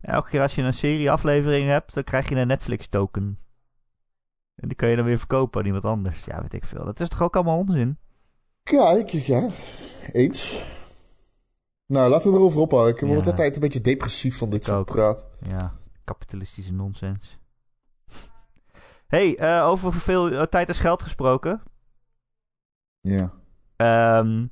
Elke 0.01 0.29
keer 0.29 0.41
als 0.41 0.55
je 0.55 0.61
een 0.61 0.73
serie 0.73 1.11
aflevering 1.11 1.67
hebt, 1.67 1.93
dan 1.93 2.03
krijg 2.03 2.29
je 2.29 2.35
een 2.35 2.47
Netflix 2.47 2.87
token. 2.87 3.39
En 4.55 4.67
die 4.67 4.77
kan 4.77 4.89
je 4.89 4.95
dan 4.95 5.05
weer 5.05 5.17
verkopen 5.17 5.59
aan 5.59 5.65
iemand 5.65 5.85
anders. 5.85 6.25
Ja, 6.25 6.41
weet 6.41 6.53
ik 6.53 6.63
veel. 6.63 6.85
Dat 6.85 6.99
is 6.99 7.09
toch 7.09 7.21
ook 7.21 7.35
allemaal 7.35 7.57
onzin? 7.57 7.97
Ja, 8.63 8.91
ik, 8.91 9.09
ja. 9.09 9.47
Eens. 10.11 10.63
Nou, 11.85 12.09
laten 12.09 12.31
we 12.31 12.37
erover 12.37 12.61
ophouden. 12.61 12.93
Ik 12.93 12.99
word 13.01 13.23
Ja. 13.25 13.29
altijd 13.31 13.55
een 13.55 13.61
beetje 13.61 13.81
depressief 13.81 14.37
van 14.37 14.49
dit 14.49 14.59
Ik 14.59 14.65
soort 14.67 14.79
ook. 14.79 14.85
praat. 14.95 15.25
Ja, 15.39 15.73
kapitalistische 16.03 16.73
nonsens. 16.73 17.39
hey, 19.07 19.37
eh, 19.37 19.65
over 19.67 19.93
veel 19.93 20.31
eh, 20.31 20.41
tijd 20.43 20.69
is 20.69 20.79
geld 20.79 21.03
gesproken. 21.03 21.61
Ja. 23.01 23.33
Ehm, 23.75 24.45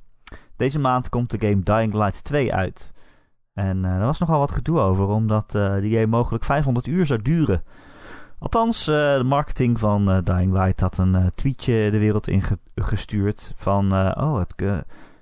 deze 0.56 0.78
maand 0.78 1.08
komt 1.08 1.30
de 1.30 1.46
game 1.48 1.62
Dying 1.62 1.94
Light 1.94 2.24
2 2.24 2.54
uit. 2.54 2.92
En 3.54 3.84
eh 3.84 3.90
er 3.90 4.04
was 4.04 4.18
nogal 4.18 4.38
wat 4.38 4.50
gedoe 4.50 4.78
over, 4.78 5.06
omdat 5.06 5.54
eh 5.54 5.74
die 5.74 5.92
game 5.92 6.06
mogelijk 6.06 6.44
500 6.44 6.86
uur 6.86 7.06
zou 7.06 7.22
duren. 7.22 7.62
Althans, 8.38 8.88
eh, 8.88 9.16
de 9.16 9.24
marketing 9.24 9.78
van 9.78 10.20
Dying 10.24 10.52
Light 10.52 10.80
had 10.80 10.98
een 10.98 11.30
tweetje 11.34 11.90
de 11.90 11.98
wereld 11.98 12.28
ingestuurd 12.74 13.52
van... 13.56 13.92
oh, 13.92 14.38
het, 14.38 14.54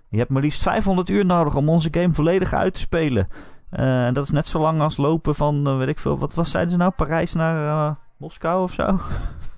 je 0.09 0.19
hebt 0.19 0.31
maar 0.31 0.43
liefst 0.43 0.63
500 0.63 1.09
uur 1.09 1.25
nodig 1.25 1.55
om 1.55 1.69
onze 1.69 1.89
game 1.91 2.15
volledig 2.15 2.53
uit 2.53 2.75
te 2.75 2.81
spelen. 2.81 3.29
En 3.71 4.15
dat 4.15 4.25
is 4.25 4.31
net 4.31 4.47
zo 4.47 4.61
lang 4.61 4.81
als 4.81 4.97
lopen 4.97 5.35
van, 5.35 5.79
weet 5.79 5.89
ik 5.89 5.99
veel, 5.99 6.19
wat 6.19 6.35
was 6.35 6.51
zeiden 6.51 6.73
ze 6.73 6.79
nou, 6.79 6.93
Parijs 6.97 7.33
naar 7.33 7.97
Moskou 8.17 8.63
of 8.63 8.73
zo? 8.73 8.99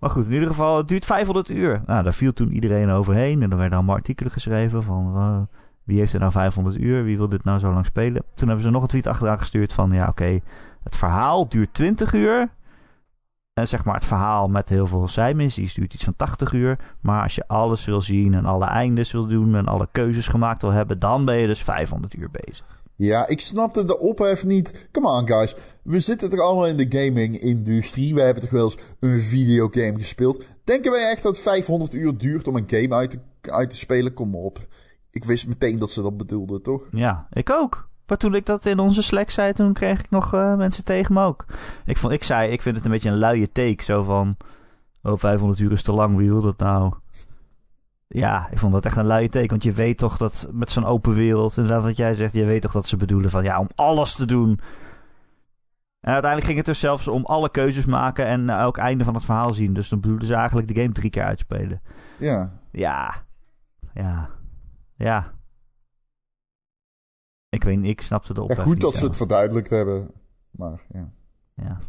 Maar 0.00 0.10
goed, 0.10 0.26
in 0.26 0.32
ieder 0.32 0.48
geval, 0.48 0.76
het 0.76 0.88
duurt 0.88 1.04
500 1.04 1.50
uur. 1.50 1.82
Nou, 1.86 2.02
daar 2.02 2.14
viel 2.14 2.32
toen 2.32 2.52
iedereen 2.52 2.90
overheen. 2.90 3.42
En 3.42 3.50
er 3.50 3.56
werden 3.56 3.76
allemaal 3.76 3.96
artikelen 3.96 4.32
geschreven 4.32 4.82
van... 4.82 5.12
eh, 5.14 5.42
wie 5.84 5.98
heeft 5.98 6.12
er 6.12 6.20
nou 6.20 6.32
500 6.32 6.78
uur? 6.78 7.04
Wie 7.04 7.16
wil 7.16 7.28
dit 7.28 7.44
nou 7.44 7.58
zo 7.58 7.72
lang 7.72 7.86
spelen? 7.86 8.22
Toen 8.34 8.46
hebben 8.46 8.64
ze 8.64 8.70
nog 8.70 8.82
een 8.82 8.88
tweet 8.88 9.06
achteraan 9.06 9.38
gestuurd 9.38 9.72
van... 9.72 9.90
Ja, 9.90 10.08
oké, 10.08 10.40
het 10.82 10.96
verhaal 10.96 11.48
duurt 11.48 11.74
20 11.74 12.12
uur. 12.12 12.48
En 13.52 13.68
zeg 13.68 13.84
maar 13.84 13.94
het 13.94 14.04
verhaal 14.04 14.48
met 14.48 14.68
heel 14.68 14.86
veel 14.86 15.08
zijmissies 15.08 15.74
duurt 15.74 15.94
iets 15.94 16.04
van 16.04 16.16
80 16.16 16.52
uur. 16.52 16.78
Maar 17.00 17.22
als 17.22 17.34
je 17.34 17.48
alles 17.48 17.84
wil 17.84 18.00
zien 18.00 18.34
en 18.34 18.44
alle 18.44 18.66
eindes 18.66 19.12
wil 19.12 19.26
doen... 19.26 19.54
en 19.54 19.66
alle 19.66 19.88
keuzes 19.92 20.28
gemaakt 20.28 20.62
wil 20.62 20.70
hebben... 20.70 20.98
dan 20.98 21.24
ben 21.24 21.36
je 21.36 21.46
dus 21.46 21.62
500 21.62 22.22
uur 22.22 22.30
bezig. 22.30 22.82
Ja, 22.96 23.26
ik 23.26 23.40
snapte 23.40 23.84
de 23.84 23.98
ophef 23.98 24.44
niet. 24.44 24.88
Come 24.92 25.08
on, 25.08 25.28
guys. 25.28 25.54
We 25.82 26.00
zitten 26.00 26.30
toch 26.30 26.40
allemaal 26.40 26.66
in 26.66 26.76
de 26.76 26.98
gaming-industrie. 26.98 28.14
We 28.14 28.20
hebben 28.20 28.42
toch 28.42 28.52
wel 28.52 28.64
eens 28.64 28.76
een 29.00 29.20
videogame 29.20 29.98
gespeeld. 29.98 30.44
Denken 30.64 30.90
wij 30.90 31.10
echt 31.10 31.22
dat 31.22 31.38
500 31.38 31.94
uur 31.94 32.18
duurt 32.18 32.48
om 32.48 32.56
een 32.56 32.68
game 32.68 32.94
uit 32.94 33.10
te, 33.10 33.50
uit 33.50 33.70
te 33.70 33.76
spelen? 33.76 34.12
Kom 34.12 34.36
op. 34.36 34.58
Ik 35.10 35.24
wist 35.24 35.46
meteen 35.46 35.78
dat 35.78 35.90
ze 35.90 36.02
dat 36.02 36.16
bedoelden, 36.16 36.62
toch? 36.62 36.88
Ja, 36.92 37.26
ik 37.32 37.50
ook. 37.50 37.88
Maar 38.06 38.18
toen 38.18 38.34
ik 38.34 38.46
dat 38.46 38.66
in 38.66 38.78
onze 38.78 39.02
Slack 39.02 39.30
zei, 39.30 39.52
toen 39.52 39.72
kreeg 39.72 40.00
ik 40.00 40.10
nog 40.10 40.34
eh, 40.34 40.56
mensen 40.56 40.84
tegen 40.84 41.14
me 41.14 41.22
ook. 41.22 41.44
Ik, 41.86 41.96
vond, 41.96 42.12
ik 42.12 42.24
zei, 42.24 42.50
ik 42.50 42.62
vind 42.62 42.76
het 42.76 42.84
een 42.84 42.90
beetje 42.90 43.10
een 43.10 43.18
luie 43.18 43.52
take. 43.52 43.82
Zo 43.82 44.02
van, 44.02 44.36
oh, 45.02 45.18
500 45.18 45.60
uur 45.60 45.72
is 45.72 45.82
te 45.82 45.92
lang, 45.92 46.16
wie 46.16 46.28
wil 46.28 46.40
dat 46.40 46.58
nou? 46.58 46.94
Ja, 48.14 48.48
ik 48.50 48.58
vond 48.58 48.72
dat 48.72 48.84
echt 48.84 48.96
een 48.96 49.06
luie 49.06 49.28
take. 49.28 49.46
Want 49.46 49.62
je 49.62 49.72
weet 49.72 49.98
toch 49.98 50.16
dat 50.16 50.48
met 50.52 50.70
zo'n 50.70 50.84
open 50.84 51.14
wereld, 51.14 51.56
inderdaad 51.56 51.82
wat 51.82 51.96
jij 51.96 52.14
zegt, 52.14 52.34
je 52.34 52.44
weet 52.44 52.62
toch 52.62 52.72
dat 52.72 52.86
ze 52.86 52.96
bedoelen 52.96 53.30
van, 53.30 53.44
ja, 53.44 53.60
om 53.60 53.68
alles 53.74 54.14
te 54.14 54.26
doen. 54.26 54.60
En 56.00 56.12
uiteindelijk 56.12 56.44
ging 56.44 56.56
het 56.56 56.66
dus 56.66 56.78
zelfs 56.78 57.08
om 57.08 57.24
alle 57.24 57.50
keuzes 57.50 57.84
maken 57.84 58.26
en 58.26 58.48
eh, 58.48 58.56
elk 58.56 58.76
einde 58.76 59.04
van 59.04 59.14
het 59.14 59.24
verhaal 59.24 59.52
zien. 59.52 59.74
Dus 59.74 59.88
dan 59.88 60.00
bedoelden 60.00 60.26
ze 60.26 60.34
eigenlijk 60.34 60.68
de 60.68 60.74
game 60.74 60.92
drie 60.92 61.10
keer 61.10 61.22
uitspelen. 61.22 61.82
Ja. 62.18 62.60
Ja. 62.70 63.14
Ja. 63.94 64.30
Ja. 64.96 65.32
Ik 67.48 67.64
weet 67.64 67.78
niet, 67.78 67.90
ik 67.90 68.00
snapte 68.00 68.34
de 68.34 68.40
ja 68.40 68.46
ophef 68.46 68.64
goed 68.64 68.80
dat 68.80 68.96
ze 68.96 69.04
het 69.04 69.16
verduidelijkt 69.16 69.70
hebben. 69.70 70.10
Maar 70.50 70.80
ja. 70.88 71.12
Ja. 71.54 71.80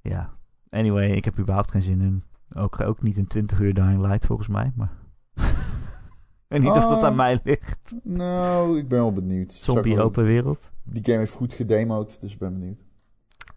Ja. 0.00 0.30
Anyway, 0.68 1.10
ik 1.10 1.24
heb 1.24 1.38
überhaupt 1.38 1.70
geen 1.70 1.82
zin 1.82 2.00
in. 2.00 2.24
Ook, 2.54 2.80
ook 2.80 3.02
niet 3.02 3.16
in 3.16 3.26
20 3.26 3.60
uur 3.60 3.74
Dying 3.74 4.00
Light 4.06 4.26
volgens 4.26 4.48
mij, 4.48 4.72
maar... 4.76 4.90
weet 6.48 6.60
niet 6.60 6.70
of 6.70 6.74
dat 6.88 6.98
Ah. 6.98 7.04
aan 7.04 7.16
mij 7.16 7.40
ligt. 7.44 7.94
Nou, 8.02 8.78
ik 8.78 8.88
ben 8.88 8.98
wel 8.98 9.12
benieuwd. 9.12 9.52
Zombie 9.52 9.96
wel- 9.96 10.04
open 10.04 10.24
wereld. 10.24 10.70
Die 10.82 11.04
game 11.04 11.18
heeft 11.18 11.32
goed 11.32 11.52
gedemoed, 11.54 12.20
dus 12.20 12.32
ik 12.32 12.38
ben 12.38 12.52
benieuwd. 12.52 12.78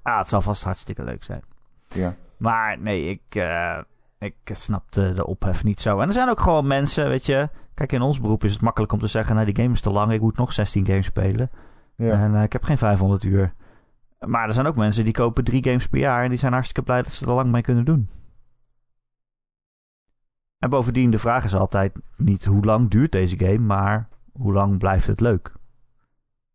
Ah, 0.01 0.17
het 0.17 0.29
zal 0.29 0.41
vast 0.41 0.63
hartstikke 0.63 1.03
leuk 1.03 1.23
zijn. 1.23 1.41
Ja. 1.87 2.15
Maar 2.37 2.79
nee, 2.79 3.09
ik, 3.09 3.35
eh, 3.35 3.77
ik 4.19 4.35
snapte 4.43 5.13
de 5.13 5.25
ophef 5.25 5.63
niet 5.63 5.81
zo. 5.81 5.99
En 5.99 6.07
er 6.07 6.13
zijn 6.13 6.29
ook 6.29 6.39
gewoon 6.39 6.67
mensen, 6.67 7.07
weet 7.07 7.25
je... 7.25 7.49
Kijk, 7.73 7.91
in 7.91 8.01
ons 8.01 8.21
beroep 8.21 8.43
is 8.43 8.51
het 8.53 8.61
makkelijk 8.61 8.91
om 8.91 8.99
te 8.99 9.07
zeggen... 9.07 9.35
Nou, 9.35 9.45
die 9.53 9.55
game 9.63 9.73
is 9.73 9.81
te 9.81 9.89
lang, 9.91 10.11
ik 10.11 10.21
moet 10.21 10.37
nog 10.37 10.53
16 10.53 10.85
games 10.85 11.05
spelen. 11.05 11.49
Ja. 11.95 12.11
En 12.23 12.35
eh, 12.35 12.43
ik 12.43 12.53
heb 12.53 12.63
geen 12.63 12.77
500 12.77 13.23
uur. 13.23 13.53
Maar 14.19 14.47
er 14.47 14.53
zijn 14.53 14.65
ook 14.65 14.75
mensen 14.75 15.03
die 15.03 15.13
kopen 15.13 15.43
drie 15.43 15.63
games 15.63 15.87
per 15.87 15.99
jaar... 15.99 16.23
en 16.23 16.29
die 16.29 16.37
zijn 16.37 16.53
hartstikke 16.53 16.83
blij 16.83 17.01
dat 17.01 17.11
ze 17.11 17.25
er 17.25 17.33
lang 17.33 17.51
mee 17.51 17.61
kunnen 17.61 17.85
doen. 17.85 18.09
En 20.65 20.71
bovendien, 20.71 21.11
de 21.11 21.19
vraag 21.19 21.43
is 21.43 21.55
altijd 21.55 21.93
niet 22.17 22.45
hoe 22.45 22.65
lang 22.65 22.89
duurt 22.89 23.11
deze 23.11 23.39
game... 23.39 23.57
maar 23.57 24.07
hoe 24.31 24.53
lang 24.53 24.77
blijft 24.77 25.07
het 25.07 25.19
leuk? 25.19 25.53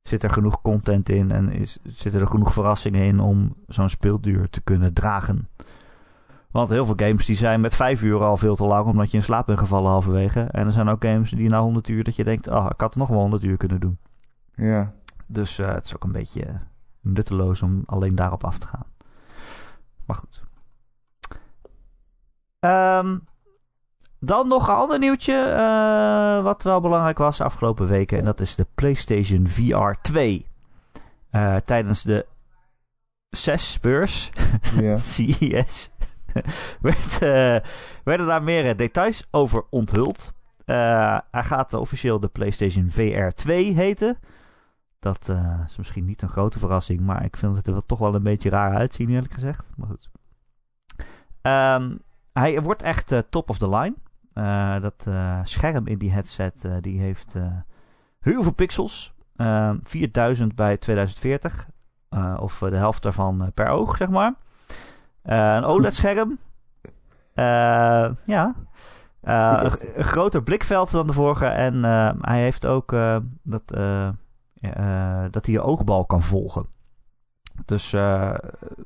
Zit 0.03 0.23
er 0.23 0.31
genoeg 0.31 0.63
content 0.63 1.09
in 1.09 1.31
en 1.31 1.53
is, 1.53 1.79
zitten 1.83 2.21
er 2.21 2.27
genoeg 2.27 2.53
verrassingen 2.53 3.03
in... 3.03 3.21
om 3.21 3.55
zo'n 3.67 3.89
speelduur 3.89 4.51
te 4.51 4.61
kunnen 4.61 4.93
dragen? 4.93 5.49
Want 6.51 6.71
heel 6.71 6.85
veel 6.87 6.95
games 6.97 7.27
die 7.27 7.37
zijn 7.37 7.61
met 7.61 7.75
vijf 7.75 8.03
uur 8.03 8.21
al 8.21 8.37
veel 8.37 8.57
te 8.57 8.65
lang... 8.65 8.87
omdat 8.87 9.11
je 9.11 9.17
in 9.17 9.23
slaap 9.23 9.47
bent 9.47 9.59
gevallen 9.59 9.91
halverwege. 9.91 10.41
En 10.41 10.67
er 10.67 10.73
zijn 10.73 10.89
ook 10.89 11.05
games 11.05 11.31
die 11.31 11.49
na 11.49 11.61
100 11.61 11.89
uur... 11.89 12.05
dat 12.05 12.17
je 12.17 12.25
denkt, 12.25 12.49
ah, 12.49 12.71
ik 12.73 12.81
had 12.81 12.97
nog 12.97 13.09
wel 13.09 13.19
100 13.19 13.45
uur 13.45 13.57
kunnen 13.57 13.81
doen. 13.81 13.99
Ja. 14.55 14.93
Dus 15.27 15.59
eh, 15.59 15.75
het 15.75 15.85
is 15.85 15.95
ook 15.95 16.05
een 16.05 16.13
beetje 16.13 16.61
nutteloos 17.01 17.63
om 17.63 17.83
alleen 17.87 18.15
daarop 18.15 18.45
af 18.45 18.59
te 18.59 18.67
gaan. 18.67 18.87
Maar 20.07 20.17
goed. 20.17 20.43
Ehm, 22.61 23.17
dan 24.21 24.49
nog 24.49 24.69
een 24.69 24.75
ander 24.75 24.99
nieuwtje. 24.99 25.35
eh, 25.35 26.43
wat 26.43 26.63
wel 26.63 26.81
belangrijk 26.81 27.19
was 27.19 27.37
de 27.39 27.45
afgelopen 27.45 27.87
weken. 27.87 28.19
En 28.19 28.25
dat 28.25 28.41
is 28.41 28.55
de 28.57 28.67
PlayStation 28.75 29.47
VR 29.47 29.93
2. 30.03 30.47
Eh, 31.31 31.57
tijdens 31.57 32.03
de 32.03 32.27
CES-beurs, 33.31 34.31
Ja. 34.77 34.97
CES, 35.13 35.91
werd, 36.81 37.23
eh, 37.23 37.71
werden 38.05 38.27
daar 38.27 38.43
meer 38.43 38.77
details 38.77 39.27
over 39.31 39.65
onthuld. 39.71 40.33
Hij 41.31 41.45
gaat 41.45 41.75
officieel 41.75 42.21
de 42.21 42.29
PlayStation 42.29 42.91
VR 42.91 43.35
2 43.35 43.75
heten. 43.75 44.19
Dat 44.99 45.29
uh, 45.31 45.61
is 45.67 45.77
misschien 45.77 46.05
niet 46.05 46.23
een 46.23 46.29
grote 46.29 46.59
verrassing, 46.59 47.01
maar 47.01 47.25
ik 47.25 47.37
vind 47.37 47.57
het 47.57 47.67
er 47.67 47.73
wel 47.73 47.87
toch 47.87 47.99
wel 47.99 48.15
een 48.15 48.23
beetje 48.23 48.51
raar 48.51 48.75
uitzien, 48.75 49.11
eerlijk 49.11 49.33
gezegd. 49.33 49.71
Maar 49.77 49.89
goed. 49.89 50.09
Um, 51.43 51.99
hij 52.33 52.63
wordt 52.63 52.83
echt 52.83 53.13
uh, 53.13 53.19
top 53.31 53.51
of 53.51 53.59
the 53.59 53.69
line. 53.69 53.95
Uh, 54.41 54.81
dat 54.81 55.07
scherm 55.43 55.87
in 55.87 55.99
die 55.99 56.13
headset 56.13 56.69
die 56.81 57.01
heeft 57.01 57.37
heel 58.21 58.43
veel 58.43 58.53
pixels. 58.53 59.15
4000 59.83 60.55
bij 60.55 60.77
2040. 60.77 61.69
of 62.39 62.59
de 62.59 62.77
helft 62.77 63.03
daarvan 63.03 63.51
per 63.55 63.69
oog, 63.69 63.97
zeg 63.97 64.09
maar. 64.09 64.35
een 65.23 65.65
OLED-scherm. 65.65 66.39
ja. 67.35 68.55
een, 69.23 69.65
een, 69.97 70.05
groter 70.05 70.43
blikveld 70.43 70.91
dan 70.91 71.07
de 71.07 71.13
vorige. 71.13 71.47
En 71.47 71.85
hij 72.21 72.41
heeft 72.41 72.67
ook 72.67 72.91
dat 73.43 73.63
uh, 74.61 75.25
dat 75.31 75.47
hij 75.47 75.55
je 75.55 75.63
oogbal 75.63 76.05
kan 76.05 76.23
volgen. 76.23 76.67
Dus 77.65 77.89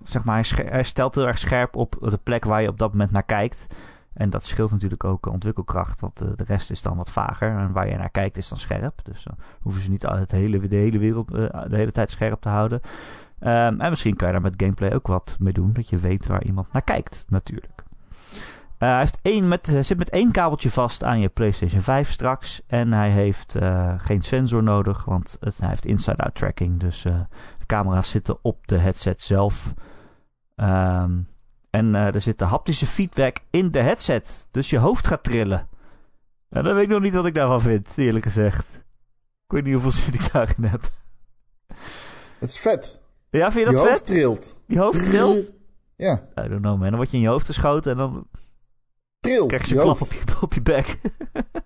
zeg 0.02 0.24
maar, 0.24 0.46
hij, 0.48 0.66
hij, 0.68 0.82
stelt 0.82 1.14
heel 1.14 1.26
erg 1.26 1.38
scherp 1.38 1.76
op 1.76 1.96
de 2.00 2.18
plek 2.22 2.44
waar 2.44 2.62
je 2.62 2.68
op 2.68 2.78
dat 2.78 2.90
moment 2.90 3.11
naar 3.11 3.22
kijkt. 3.22 3.66
En 4.14 4.30
dat 4.30 4.46
scheelt 4.46 4.70
natuurlijk 4.70 5.04
ook 5.04 5.26
ontwikkelkracht, 5.26 6.00
want 6.00 6.22
uh, 6.22 6.28
de 6.36 6.44
rest 6.44 6.70
is 6.70 6.82
dan 6.82 6.96
wat 6.96 7.10
vager. 7.10 7.56
En 7.58 7.72
waar 7.72 7.88
je 7.88 7.96
naar 7.96 8.10
kijkt 8.10 8.36
is 8.36 8.48
dan 8.48 8.58
scherp. 8.58 9.04
Dus 9.04 9.24
dan 9.24 9.36
hoeven 9.60 9.82
ze 9.82 9.90
niet 9.90 10.02
het 10.02 10.30
hele, 10.30 10.68
de 10.68 10.76
hele 10.76 10.98
wereld 10.98 11.28
de 11.30 11.66
hele 11.76 11.92
tijd 11.92 12.10
scherp 12.10 12.40
te 12.40 12.48
houden. 12.48 12.80
Um, 13.40 13.80
en 13.80 13.90
misschien 13.90 14.16
kan 14.16 14.26
je 14.26 14.32
daar 14.32 14.42
met 14.42 14.54
gameplay 14.56 14.92
ook 14.92 15.06
wat 15.06 15.36
mee 15.40 15.52
doen. 15.52 15.72
Dat 15.72 15.88
je 15.88 15.96
weet 15.96 16.26
waar 16.26 16.44
iemand 16.44 16.72
naar 16.72 16.82
kijkt, 16.82 17.24
natuurlijk. 17.28 17.82
Hij 18.78 18.98
heeft 18.98 19.18
één 19.22 19.48
met, 19.48 19.76
zit 19.80 19.98
met 19.98 20.10
één 20.10 20.30
kabeltje 20.30 20.70
vast 20.70 21.04
aan 21.04 21.20
je 21.20 21.28
PlayStation 21.28 21.80
5 21.80 22.10
straks. 22.10 22.62
En 22.66 22.92
hij 22.92 23.10
heeft 23.10 23.56
geen 23.98 24.22
sensor 24.22 24.62
nodig, 24.62 25.04
want 25.04 25.36
het, 25.40 25.58
hij 25.58 25.68
heeft 25.68 25.86
inside-out 25.86 26.34
tracking. 26.34 26.80
Dus 26.80 27.02
de 27.02 27.26
camera's 27.66 28.10
zitten 28.10 28.38
op 28.42 28.66
de 28.66 28.78
headset 28.78 29.22
zelf. 29.22 29.74
Um, 30.56 31.28
en 31.74 31.94
er 31.94 32.20
zit 32.20 32.38
de 32.38 32.44
haptische 32.44 32.86
feedback 32.86 33.36
in 33.50 33.70
de 33.70 33.78
headset. 33.78 34.46
Dus 34.50 34.70
je 34.70 34.78
hoofd 34.78 35.06
gaat 35.06 35.24
trillen. 35.24 35.68
En 36.48 36.64
dan 36.64 36.74
weet 36.74 36.84
ik 36.84 36.88
nog 36.88 37.00
niet 37.00 37.14
wat 37.14 37.26
ik 37.26 37.34
daarvan 37.34 37.60
vind, 37.60 37.88
eerlijk 37.96 38.24
gezegd. 38.24 38.74
Ik 39.44 39.50
weet 39.52 39.64
niet 39.64 39.72
hoeveel 39.72 39.90
zin 40.02 40.14
ik 40.14 40.32
daarin 40.32 40.64
heb. 40.64 40.90
Het 42.38 42.48
is 42.48 42.58
vet. 42.58 42.98
Ja, 43.30 43.52
vind 43.52 43.68
je 43.68 43.74
dat 43.74 43.82
je 43.82 43.88
vet? 43.88 43.98
Hoofd 43.98 44.06
trilt. 44.06 44.60
Je 44.66 44.78
hoofd 44.78 45.04
trilt? 45.04 45.52
Ja. 45.96 46.22
I 46.38 46.48
don't 46.48 46.60
know 46.60 46.78
man. 46.78 46.88
Dan 46.88 46.96
word 46.96 47.10
je 47.10 47.16
in 47.16 47.22
je 47.22 47.28
hoofd 47.28 47.46
geschoten 47.46 47.92
en 47.92 47.98
dan 47.98 48.26
Tril. 49.20 49.46
Krijg 49.46 49.68
je 49.68 49.74
een 49.74 49.80
klap 49.80 50.00
op 50.00 50.12
je, 50.12 50.20
op 50.40 50.54
je 50.54 50.62
bek. 50.62 50.86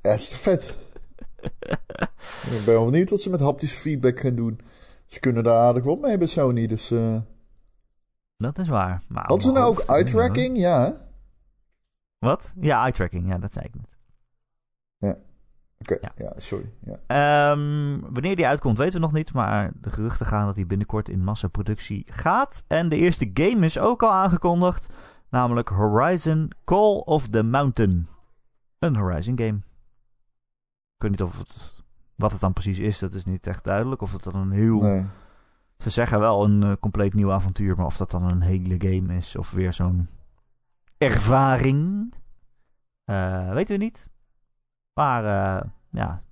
ja, 0.02 0.10
het 0.10 0.20
is 0.20 0.28
vet. 0.28 0.74
ik 2.56 2.64
ben 2.64 2.74
wel 2.74 2.84
benieuwd 2.84 3.10
wat 3.10 3.20
ze 3.20 3.30
met 3.30 3.40
haptische 3.40 3.78
feedback 3.78 4.20
gaan 4.20 4.34
doen. 4.34 4.60
Ze 5.06 5.20
kunnen 5.20 5.44
daar 5.44 5.58
aardig 5.58 5.84
wat 5.84 6.00
mee 6.00 6.18
bij 6.18 6.26
Sony, 6.26 6.66
dus... 6.66 6.90
Uh... 6.90 7.16
Dat 8.38 8.58
is 8.58 8.68
waar. 8.68 9.02
Maar 9.08 9.26
Hadden 9.26 9.46
ze 9.46 9.52
nou 9.52 9.66
ook 9.66 9.78
eye-tracking? 9.78 10.56
Ja, 10.58 10.80
hè? 10.80 10.92
Wat? 12.18 12.52
Ja, 12.60 12.82
eye-tracking. 12.82 13.28
Ja, 13.28 13.38
dat 13.38 13.52
zei 13.52 13.64
ik 13.64 13.74
net. 13.74 13.96
Ja. 14.96 15.10
Oké, 15.78 15.92
okay. 15.94 15.98
ja. 16.16 16.24
ja. 16.24 16.40
sorry. 16.40 16.72
Ja. 16.80 17.50
Um, 17.50 18.00
wanneer 18.00 18.36
die 18.36 18.46
uitkomt 18.46 18.78
weten 18.78 18.94
we 18.94 19.00
nog 19.00 19.12
niet, 19.12 19.32
maar 19.32 19.72
de 19.80 19.90
geruchten 19.90 20.26
gaan 20.26 20.46
dat 20.46 20.54
hij 20.54 20.66
binnenkort 20.66 21.08
in 21.08 21.24
massaproductie 21.24 22.04
gaat. 22.06 22.64
En 22.66 22.88
de 22.88 22.96
eerste 22.96 23.30
game 23.34 23.64
is 23.64 23.78
ook 23.78 24.02
al 24.02 24.12
aangekondigd. 24.12 24.94
Namelijk 25.30 25.68
Horizon 25.68 26.52
Call 26.64 26.96
of 26.96 27.28
the 27.28 27.42
Mountain. 27.42 28.08
Een 28.78 28.96
Horizon 28.96 29.38
game. 29.38 29.58
Ik 30.94 31.02
weet 31.02 31.10
niet 31.10 31.22
of 31.22 31.38
het, 31.38 31.74
wat 32.14 32.32
het 32.32 32.40
dan 32.40 32.52
precies 32.52 32.78
is, 32.78 32.98
dat 32.98 33.12
is 33.12 33.24
niet 33.24 33.46
echt 33.46 33.64
duidelijk. 33.64 34.02
Of 34.02 34.12
het 34.12 34.22
dan 34.22 34.34
een 34.34 34.50
heel... 34.50 34.80
Nee. 34.80 35.06
Ze 35.82 35.90
zeggen 35.90 36.18
wel 36.18 36.44
een 36.44 36.64
uh, 36.64 36.72
compleet 36.80 37.14
nieuw 37.14 37.32
avontuur, 37.32 37.76
maar 37.76 37.86
of 37.86 37.96
dat 37.96 38.10
dan 38.10 38.30
een 38.30 38.40
hele 38.40 38.74
game 38.78 39.14
is 39.14 39.36
of 39.36 39.50
weer 39.50 39.72
zo'n 39.72 40.08
ervaring, 40.96 42.12
uh, 43.10 43.52
weten 43.52 43.78
we 43.78 43.84
niet. 43.84 44.08
Maar 44.92 45.24
uh, 45.24 45.70
ja, 45.90 46.22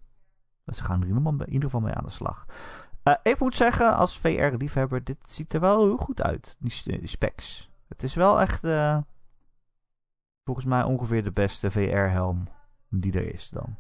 ze 0.67 0.85
gaan 0.85 1.03
er 1.03 1.09
in 1.09 1.45
ieder 1.47 1.63
geval 1.63 1.81
mee 1.81 1.95
aan 1.95 2.05
de 2.05 2.11
slag. 2.11 2.47
ik 3.23 3.39
moet 3.39 3.55
zeggen, 3.55 3.97
als 3.97 4.19
VR-liefhebber, 4.19 5.05
dit 5.05 5.31
ziet 5.31 5.53
er 5.53 5.61
wel 5.61 5.85
heel 5.85 5.97
goed 5.97 6.23
uit, 6.23 6.57
die, 6.59 7.07
specs. 7.07 7.71
Het 7.89 8.03
is 8.03 8.15
wel 8.15 8.41
echt, 8.41 8.61
volgens 10.45 10.67
mij 10.67 10.83
ongeveer 10.83 11.23
de 11.23 11.33
beste 11.33 11.71
VR-helm 11.71 12.49
die 12.89 13.13
er 13.13 13.35
is 13.35 13.49
dan. 13.49 13.77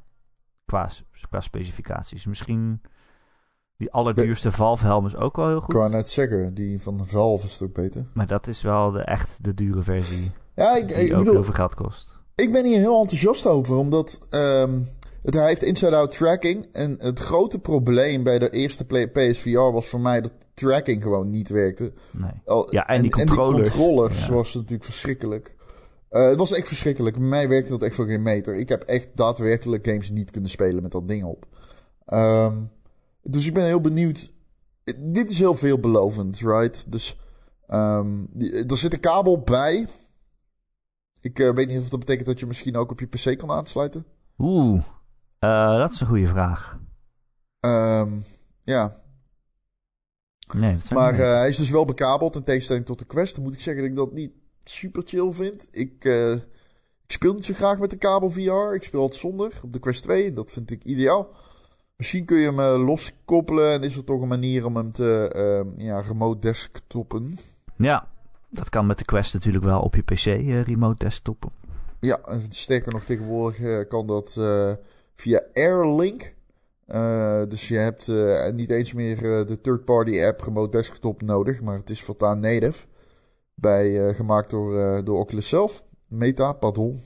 Qua, 0.64 0.88
qua 1.28 1.40
specificaties. 1.40 2.26
Misschien 2.26 2.80
die 3.76 3.92
allerduurste 3.92 4.52
Valve-helm 4.52 5.06
is 5.06 5.16
ook 5.16 5.36
wel 5.36 5.48
heel 5.48 5.60
goed. 5.60 5.74
Ik 5.74 5.80
wou 5.80 5.90
net 5.90 6.08
zeggen, 6.08 6.54
die 6.54 6.80
van 6.80 7.06
Valve 7.06 7.46
is 7.46 7.62
ook 7.62 7.72
beter. 7.72 8.04
Maar 8.12 8.26
dat 8.26 8.46
is 8.46 8.62
wel 8.62 8.90
de, 8.90 9.00
echt 9.00 9.38
de 9.40 9.54
dure 9.54 9.82
versie. 9.82 10.30
Ja, 10.54 10.76
ik, 10.76 10.88
die 10.88 10.96
ik 10.96 11.12
ook 11.12 11.18
bedoel, 11.18 11.34
heel 11.34 11.44
veel 11.44 11.52
geld 11.54 11.74
kost. 11.74 12.18
Ik 12.34 12.52
ben 12.52 12.64
hier 12.64 12.78
heel 12.78 13.00
enthousiast 13.00 13.46
over, 13.46 13.76
omdat 13.76 14.18
um, 14.30 14.86
het, 15.22 15.34
hij 15.34 15.46
heeft 15.46 15.62
inside-out 15.62 16.10
tracking. 16.10 16.66
En 16.72 16.94
het 16.98 17.18
grote 17.18 17.58
probleem 17.58 18.22
bij 18.22 18.38
de 18.38 18.50
eerste 18.50 18.84
PSVR 19.12 19.58
was 19.58 19.86
voor 19.86 20.00
mij 20.00 20.20
dat 20.20 20.32
tracking 20.54 21.02
gewoon 21.02 21.30
niet 21.30 21.48
werkte. 21.48 21.92
Nee. 22.10 22.30
Ja, 22.70 22.86
en 22.88 23.02
die 23.02 23.10
controllers. 23.10 23.58
En 23.58 23.64
die 23.64 23.72
controllers 23.72 24.26
Ja. 24.26 24.32
was 24.32 24.54
natuurlijk 24.54 24.84
verschrikkelijk. 24.84 25.54
Uh, 26.10 26.28
het 26.28 26.38
was 26.38 26.52
echt 26.52 26.66
verschrikkelijk. 26.66 27.18
Bij 27.18 27.28
mij 27.28 27.48
werkte 27.48 27.70
dat 27.70 27.82
echt 27.82 27.94
voor 27.94 28.06
geen 28.06 28.22
meter. 28.22 28.54
Ik 28.54 28.68
heb 28.68 28.82
echt 28.82 29.10
daadwerkelijk 29.14 29.86
games 29.86 30.10
niet 30.10 30.30
kunnen 30.30 30.50
spelen 30.50 30.82
met 30.82 30.92
dat 30.92 31.08
ding 31.08 31.24
op. 31.24 31.46
Um, 32.06 32.70
dus 33.26 33.46
ik 33.46 33.54
ben 33.54 33.64
heel 33.64 33.80
benieuwd. 33.80 34.32
Dit 34.98 35.30
is 35.30 35.38
heel 35.38 35.54
veelbelovend, 35.54 36.38
right? 36.38 36.92
Dus 36.92 37.16
um, 37.68 38.26
die, 38.32 38.66
er 38.66 38.76
zit 38.76 38.92
een 38.92 39.00
kabel 39.00 39.40
bij. 39.40 39.86
Ik 41.20 41.38
uh, 41.38 41.54
weet 41.54 41.68
niet 41.68 41.78
of 41.78 41.88
dat 41.88 41.98
betekent 41.98 42.26
dat 42.26 42.40
je 42.40 42.46
misschien 42.46 42.76
ook 42.76 42.90
op 42.90 43.00
je 43.00 43.06
PC 43.06 43.38
kan 43.38 43.50
aansluiten. 43.50 44.06
Oeh, 44.38 44.82
uh, 45.40 45.76
dat 45.76 45.92
is 45.92 46.00
een 46.00 46.06
goede 46.06 46.26
vraag. 46.26 46.78
Um, 47.60 48.24
ja, 48.64 49.04
Nee, 50.54 50.76
dat 50.76 50.90
maar 50.90 51.12
uh, 51.12 51.18
niet. 51.18 51.28
hij 51.28 51.48
is 51.48 51.56
dus 51.56 51.70
wel 51.70 51.84
bekabeld 51.84 52.36
in 52.36 52.44
tegenstelling 52.44 52.86
tot 52.86 52.98
de 52.98 53.04
Quest. 53.04 53.34
Dan 53.34 53.44
moet 53.44 53.54
ik 53.54 53.60
zeggen 53.60 53.82
dat 53.82 53.90
ik 53.90 53.96
dat 53.96 54.12
niet 54.12 54.32
super 54.60 55.02
chill 55.06 55.32
vind. 55.32 55.68
Ik, 55.70 56.04
ik 57.04 57.12
speel 57.12 57.34
niet 57.34 57.44
zo 57.44 57.54
graag 57.54 57.78
met 57.78 57.90
de 57.90 57.96
kabel 57.96 58.30
VR. 58.30 58.74
Ik 58.74 58.82
speel 58.82 59.00
altijd 59.00 59.20
zonder 59.20 59.60
op 59.62 59.72
de 59.72 59.78
Quest 59.78 60.02
2. 60.02 60.32
Dat 60.32 60.50
vind 60.50 60.70
ik 60.70 60.84
ideaal. 60.84 61.34
Misschien 61.96 62.24
kun 62.24 62.36
je 62.36 62.46
hem 62.46 62.58
uh, 62.58 62.86
loskoppelen 62.86 63.72
en 63.72 63.82
is 63.82 63.96
er 63.96 64.04
toch 64.04 64.20
een 64.20 64.28
manier 64.28 64.66
om 64.66 64.76
hem 64.76 64.92
te 64.92 65.32
uh, 65.76 65.86
ja, 65.86 66.00
remote 66.00 66.38
desktoppen. 66.38 67.38
Ja, 67.76 68.08
dat 68.50 68.68
kan 68.68 68.86
met 68.86 68.98
de 68.98 69.04
Quest 69.04 69.34
natuurlijk 69.34 69.64
wel 69.64 69.80
op 69.80 69.94
je 69.94 70.02
PC 70.02 70.26
uh, 70.26 70.62
remote 70.62 71.04
desktoppen. 71.04 71.50
Ja, 72.00 72.20
sterker 72.48 72.92
nog, 72.92 73.04
tegenwoordig 73.04 73.60
uh, 73.60 73.88
kan 73.88 74.06
dat 74.06 74.32
via 75.14 75.42
Airlink. 75.54 76.34
Dus 77.48 77.68
je 77.68 77.76
hebt 77.76 78.12
niet 78.52 78.70
eens 78.70 78.92
meer 78.92 79.20
de 79.46 79.60
third-party 79.60 80.24
app 80.24 80.40
Remote 80.40 80.76
Desktop 80.76 81.22
nodig, 81.22 81.62
maar 81.62 81.78
het 81.78 81.90
is 81.90 82.02
voortaan 82.02 82.40
native. 82.40 82.86
Bij, 83.54 84.14
gemaakt 84.14 84.50
door, 84.50 85.04
door 85.04 85.18
Oculus 85.18 85.48
zelf. 85.48 85.84
Meta, 86.08 86.52
pardon. 86.52 87.00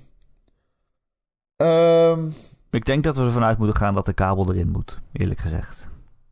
Um, 1.56 2.32
Ik 2.70 2.84
denk 2.84 3.04
dat 3.04 3.16
we 3.16 3.22
ervan 3.22 3.44
uit 3.44 3.58
moeten 3.58 3.76
gaan 3.76 3.94
dat 3.94 4.06
de 4.06 4.12
kabel 4.12 4.52
erin 4.52 4.68
moet, 4.68 5.00
eerlijk 5.12 5.40
gezegd. 5.40 5.88